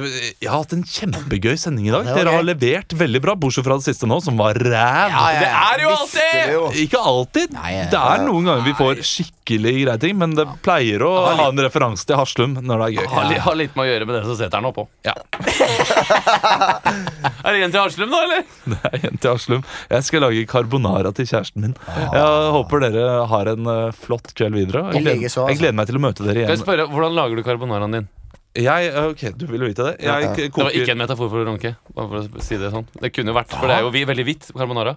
jeg 0.43 0.49
har 0.51 0.61
hatt 0.63 0.73
en 0.77 0.83
kjempegøy 0.87 1.57
sending 1.59 1.87
i 1.89 1.93
dag. 1.95 2.07
Dere 2.17 2.33
har 2.37 2.45
levert 2.47 2.93
veldig 2.99 3.21
bra, 3.25 3.35
bortsett 3.39 3.65
fra 3.67 3.77
det 3.81 3.87
siste 3.89 4.09
nå, 4.09 4.19
som 4.25 4.37
var 4.39 4.59
ræv. 4.59 5.15
Det 5.41 5.49
er 5.51 5.83
jo 5.85 5.91
alltid! 5.95 6.33
det 6.37 6.53
jo. 6.55 6.65
Ikke 6.85 7.01
alltid. 7.13 7.55
Nei, 7.57 7.71
ja, 7.77 7.87
det 7.93 8.01
er 8.01 8.25
noen 8.27 8.49
ganger 8.51 8.65
vi 8.67 8.75
får 8.79 9.01
skikkelig 9.07 9.75
greie 9.85 9.99
ting, 10.03 10.17
men 10.21 10.35
det 10.37 10.47
pleier 10.67 11.05
å 11.07 11.13
ha 11.39 11.47
en 11.49 11.63
referanse 11.65 12.07
til 12.09 12.19
Haslum 12.21 12.57
når 12.61 12.85
det 12.87 12.89
er 13.05 13.11
Har, 13.15 13.31
gøy. 13.31 13.41
har 13.47 13.59
litt 13.63 13.77
med 13.79 13.87
å 13.87 13.89
gjøre 13.91 14.09
med 14.11 14.19
det 14.19 14.23
som 14.27 14.39
setter 14.41 14.57
den 14.59 14.71
oppå. 14.73 14.87
Ja. 15.07 15.15
Er 17.47 17.55
det 17.55 17.61
en 17.63 17.71
til 17.75 17.79
Haslum, 17.79 18.11
da, 18.11 18.23
eller? 18.27 18.43
Det 18.73 18.79
er 18.91 19.05
en 19.11 19.21
til 19.23 19.31
Haslum. 19.37 19.63
Jeg 19.93 20.07
skal 20.09 20.25
lage 20.25 20.43
carbonara 20.51 21.13
til 21.15 21.29
kjæresten 21.31 21.63
min. 21.63 21.75
Jeg 21.95 22.51
håper 22.57 22.83
dere 22.87 23.05
har 23.31 23.51
en 23.53 23.71
eh, 23.71 23.93
flott 23.95 24.33
kveld 24.37 24.57
videre. 24.59 24.83
Jeg 24.97 25.05
gleder, 25.05 25.23
altså. 25.29 25.45
jeg 25.53 25.61
gleder 25.61 25.77
meg 25.79 25.91
til 25.91 26.01
å 26.01 26.03
møte 26.03 26.27
dere 26.27 26.43
igjen. 26.43 26.51
Spørre, 26.77 26.93
Hvordan 26.93 27.15
lager 27.17 27.37
du 27.37 27.43
carbonaraen 27.43 27.93
din? 27.93 28.09
Jeg, 28.57 28.87
eh, 28.89 29.09
ok, 29.11 29.37
Du 29.37 29.47
vil 29.47 29.61
vite 29.61 29.85
det? 29.85 30.01
Jeg 30.01 30.37
Det 30.37 30.53
var 30.57 30.71
ikke 30.73 30.93
en 30.95 30.99
metafor 30.99 31.29
for 31.29 31.45
å 31.45 31.47
runke. 31.49 31.77
Bare 31.95 32.09
for 32.09 32.17
å 32.39 32.43
si 32.43 32.57
Det 32.57 32.73
sånn 32.73 32.87
Det 33.01 33.13
kunne 33.13 33.29
jo 33.33 33.35
vært, 33.37 33.49
for 33.53 33.67
det 33.69 33.77
er 33.77 33.81
jo 33.83 33.91
vi- 33.91 34.05
veldig 34.05 34.25
hvitt. 34.25 34.51
Carbonara 34.57 34.97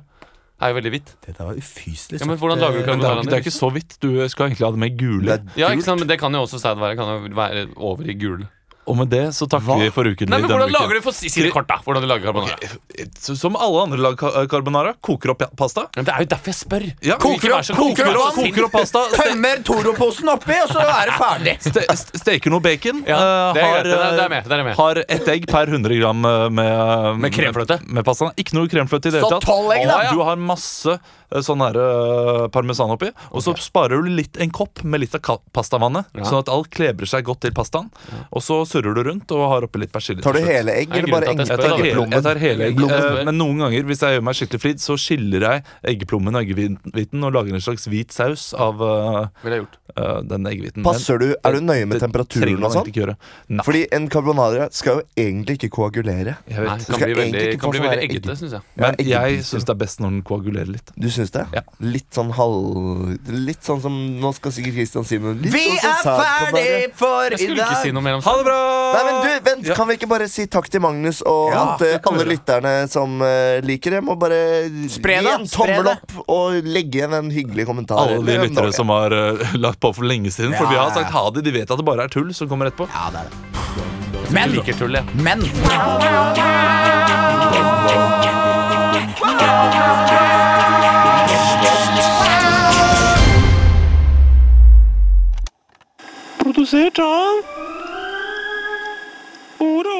er 0.61 0.69
jo 0.73 0.75
veldig 0.79 0.91
hvitt. 0.91 1.15
Dette 1.25 1.39
var 1.43 1.55
ufyselig 1.55 2.19
Ja, 2.19 2.25
men 2.25 2.37
hvordan 2.37 2.59
lager 2.59 2.79
du 2.79 2.85
Men 2.85 2.99
det 2.99 3.05
er, 3.05 3.09
carbonaraen 3.09 3.25
det 3.25 3.33
er 3.33 3.41
din? 3.41 3.43
ikke 3.43 3.59
så 3.59 3.71
vidt. 3.73 3.99
Du 3.99 4.27
skal 4.29 4.47
egentlig 4.49 4.65
ha 4.65 4.71
det 4.71 4.79
med 4.79 4.97
gule. 4.97 5.25
Det 5.25 5.39
er 5.39 5.59
Ja, 5.59 5.67
ikke 5.71 5.83
sant, 5.83 5.99
men 5.99 6.07
Det 6.07 6.19
kan 6.19 6.31
jo 6.33 6.39
også 6.43 6.59
sæd 6.59 6.77
være. 6.77 6.95
Kan 6.95 7.07
jo 7.29 7.35
være 7.35 7.67
over 7.77 8.03
i 8.09 8.13
gul. 8.13 8.47
Og 8.89 8.97
med 8.97 9.09
det 9.11 9.21
så 9.37 9.45
takker 9.49 9.77
vi 9.83 9.89
for 9.93 10.07
uken. 10.09 10.29
Nei, 10.31 10.39
men 10.41 10.49
Hvordan 10.49 10.71
lager 10.73 10.97
du 10.97 11.01
for 11.05 11.13
Si 11.13 11.29
si 11.29 11.43
det 11.45 11.51
kort, 11.53 11.67
da. 11.69 11.75
Hvordan 11.85 12.01
du 12.01 12.07
lager 12.09 12.25
carbonara. 12.29 12.55
okay. 12.57 13.05
Som 13.37 13.55
alle 13.59 13.83
andre 13.85 13.99
lager 14.01 14.47
carbonara. 14.49 14.93
Koker 15.05 15.33
opp 15.35 15.43
pasta. 15.59 15.85
Men 15.95 16.07
Det 16.07 16.13
er 16.15 16.25
jo 16.25 16.29
derfor 16.33 16.49
jeg 16.51 16.57
spør. 16.57 16.85
Ja, 17.05 17.17
Koker 17.21 17.53
koker 17.53 17.53
opp- 17.59 17.77
koker 17.77 18.09
opp 18.17 18.39
koker 18.39 18.65
opp 18.65 18.73
pasta. 18.79 19.03
Tømmer 19.13 19.61
Toro-posen 19.67 20.31
oppi, 20.33 20.57
og 20.63 20.73
så 20.73 20.81
er 20.83 21.11
det 21.11 21.17
ferdig. 21.19 21.55
ste 21.69 21.85
st- 21.93 22.17
steker 22.23 22.49
noe 22.55 22.65
bacon. 22.65 23.03
Ja, 23.05 23.19
eh, 23.19 23.53
det 23.53 23.61
er 23.61 23.69
har, 23.69 23.77
greit. 23.77 23.85
Det 23.85 23.99
det 23.99 24.25
eh, 24.25 24.33
med, 24.33 24.49
det 24.49 24.57
er 24.59 24.63
med. 24.71 24.75
Har 24.81 25.03
ett 25.05 25.31
egg 25.35 25.47
per 25.53 25.69
100 25.75 25.99
gram 26.01 26.25
eh, 26.25 26.49
med 26.49 27.21
Med 27.27 27.33
kremfløte? 27.37 27.79
Med, 27.85 27.99
med 27.99 28.09
pasta. 28.09 28.31
Ikke 28.41 28.57
noe 28.57 28.67
kremfløte 28.71 29.11
i 29.11 29.15
det 29.15 29.21
hele 29.21 29.35
tatt. 29.37 29.45
tolv 29.47 29.71
egg, 29.77 29.85
da. 29.89 30.01
Du 30.13 30.23
har 30.25 30.41
masse 30.49 30.97
eh, 30.97 31.15
sånn 31.29 31.61
her 31.61 31.77
uh, 31.77 32.47
parmesan 32.53 32.93
oppi. 32.93 33.11
Og 33.29 33.43
så 33.45 33.53
sparer 33.61 34.01
du 34.01 34.09
litt 34.13 34.39
en 34.41 34.51
kopp 34.53 34.83
med 34.83 35.03
litt 35.03 35.15
av 35.15 35.41
pastavannet, 35.55 36.09
Ja. 36.17 36.25
sånn 36.25 36.41
at 36.43 36.49
alt 36.49 36.69
klebrer 36.73 37.09
seg 37.09 37.25
godt 37.27 37.41
til 37.45 37.53
pastaen. 37.55 37.89
Og 38.31 38.41
så 38.45 38.61
surrer 38.65 38.95
du 38.95 39.03
rundt 39.05 39.31
og 39.35 39.45
har 39.53 39.67
oppi 39.67 39.83
litt 39.83 39.93
persille. 39.93 40.23
Tar 40.25 40.33
du 40.33 40.45
hele 40.45 40.73
egg, 40.73 40.89
er 40.91 41.03
eller 41.03 41.13
bare 41.13 41.33
eggeplommen? 41.33 42.15
Jeg 42.17 42.23
tar, 42.25 42.41
hele, 42.41 42.69
egg. 42.69 42.81
Eh. 42.81 43.23
Men 43.25 43.37
noen 43.37 43.65
ganger 43.65 43.89
hvis 43.89 44.03
jeg 44.05 44.17
gjør 44.17 44.25
meg 44.25 44.39
skikkelig 44.39 44.63
flid, 44.63 44.81
så 44.83 44.97
skiller 44.99 45.45
jeg 45.45 45.65
eggeplommen 45.93 46.35
og 46.35 46.43
eggehviten 46.43 47.27
og 47.27 47.35
lager 47.35 47.57
en 47.57 47.63
slags 47.63 47.87
hvit 47.89 48.15
saus 48.15 48.49
av 48.57 48.81
uh, 48.81 49.27
eh, 49.45 50.19
den 50.29 50.49
eggehviten. 50.49 50.83
Passer 50.85 51.21
du, 51.21 51.27
Er 51.43 51.57
du 51.57 51.61
nøye 51.65 51.85
med 51.85 51.97
det 51.97 52.03
temperaturen 52.07 52.63
og 52.63 52.73
sånn? 52.73 53.15
Nei, 53.49 53.65
Fordi 53.65 53.85
en 53.95 54.09
carbonara 54.11 54.69
skal 54.75 55.01
jo 55.01 55.05
egentlig 55.19 55.59
ikke 55.59 55.71
koagulere. 55.77 56.37
jeg 56.47 56.57
Nei, 56.57 56.65
vet. 56.65 56.79
det 56.79 56.87
kan 56.87 56.95
skal 56.95 57.05
bli 57.05 57.19
veldig, 57.21 57.45
ikke 57.53 57.61
kan 57.63 57.75
bli 57.75 57.83
veldig 57.85 58.05
eggete, 58.07 58.37
syns 58.39 58.57
jeg. 58.57 58.67
Men 58.79 58.99
jeg 59.05 59.43
syns 59.47 59.67
det 59.67 59.75
er 59.75 59.81
best 59.83 60.03
når 60.03 60.15
den 60.15 60.21
koagulerer 60.27 60.73
litt. 60.73 60.93
Du 60.95 61.09
syns 61.19 61.33
det? 61.35 61.45
Ja. 61.55 61.63
Litt 61.83 62.07
sånn 62.15 62.31
halv 62.35 63.29
Litt 63.29 63.65
sånn 63.65 63.81
som 63.83 63.95
Nå 64.19 64.31
skal 64.37 64.53
sikkert 64.55 64.79
Kristian 64.79 65.07
si 65.07 65.19
noe. 65.21 65.35
Litt 65.39 65.53
Vi 65.53 65.63
sånn 65.77 65.97
som 66.01 66.15
er 66.15 66.29
ferdig 66.49 66.93
for 66.99 67.35
i 67.35 67.49
ikke 67.49 67.79
si 67.83 67.93
Ha 67.93 68.35
det 68.39 68.45
bra! 68.47 68.59
Nei, 68.95 69.03
men 69.07 69.19
du, 69.21 69.29
vent, 69.49 69.67
Ja. 69.69 69.77
Kan 69.77 69.89
vi 69.89 69.97
ikke 69.99 70.09
bare 70.09 70.29
si 70.31 70.47
takk 70.51 70.69
til 70.71 70.83
Magnus 70.83 71.21
og 71.27 71.53
Ja, 71.53 71.63
at 71.75 71.85
eh, 71.85 71.99
alle 71.99 72.23
gjøre. 72.23 72.31
lytterne 72.33 72.73
som 72.91 73.19
uh, 73.21 73.59
liker 73.65 73.97
dem, 73.97 74.09
og 74.11 74.19
bare 74.21 74.39
Spre 74.91 75.19
gi 75.19 75.31
en 75.31 75.47
tommel 75.49 75.91
opp 75.93 76.17
og 76.25 76.59
legge 76.65 77.01
igjen 77.01 77.13
en 77.15 77.29
hyggelig 77.33 77.67
kommentar. 77.69 78.01
Alle 78.01 78.23
de 78.25 78.39
lyttere 78.47 78.73
som 78.75 78.91
har 78.93 79.13
uh, 79.13 79.55
lagt 79.59 79.79
på 79.83 79.93
for 79.95 80.07
lenge 80.09 80.31
siden. 80.33 80.55
For 80.57 80.69
vi 80.71 80.79
har 80.79 80.93
sagt 80.95 81.13
ha 81.15 81.25
det. 81.35 81.45
De 81.45 81.55
vet 81.55 81.69
at 81.69 81.79
det 81.79 81.87
bare 81.87 82.07
er 82.07 82.13
tull 82.13 82.33
som 82.35 82.49
kommer 82.51 82.71
etterpå. 82.71 82.89
Ja, 82.93 83.09
det 83.13 83.25
er 83.25 83.29
det. 83.29 83.37
Men, 84.29 84.51
liker 84.53 84.73
tull, 84.77 84.93
jeg. 84.93 85.05
men 85.25 85.39
Buceta. 96.59 96.91
Tá 96.91 97.39
Oder? 99.63 99.98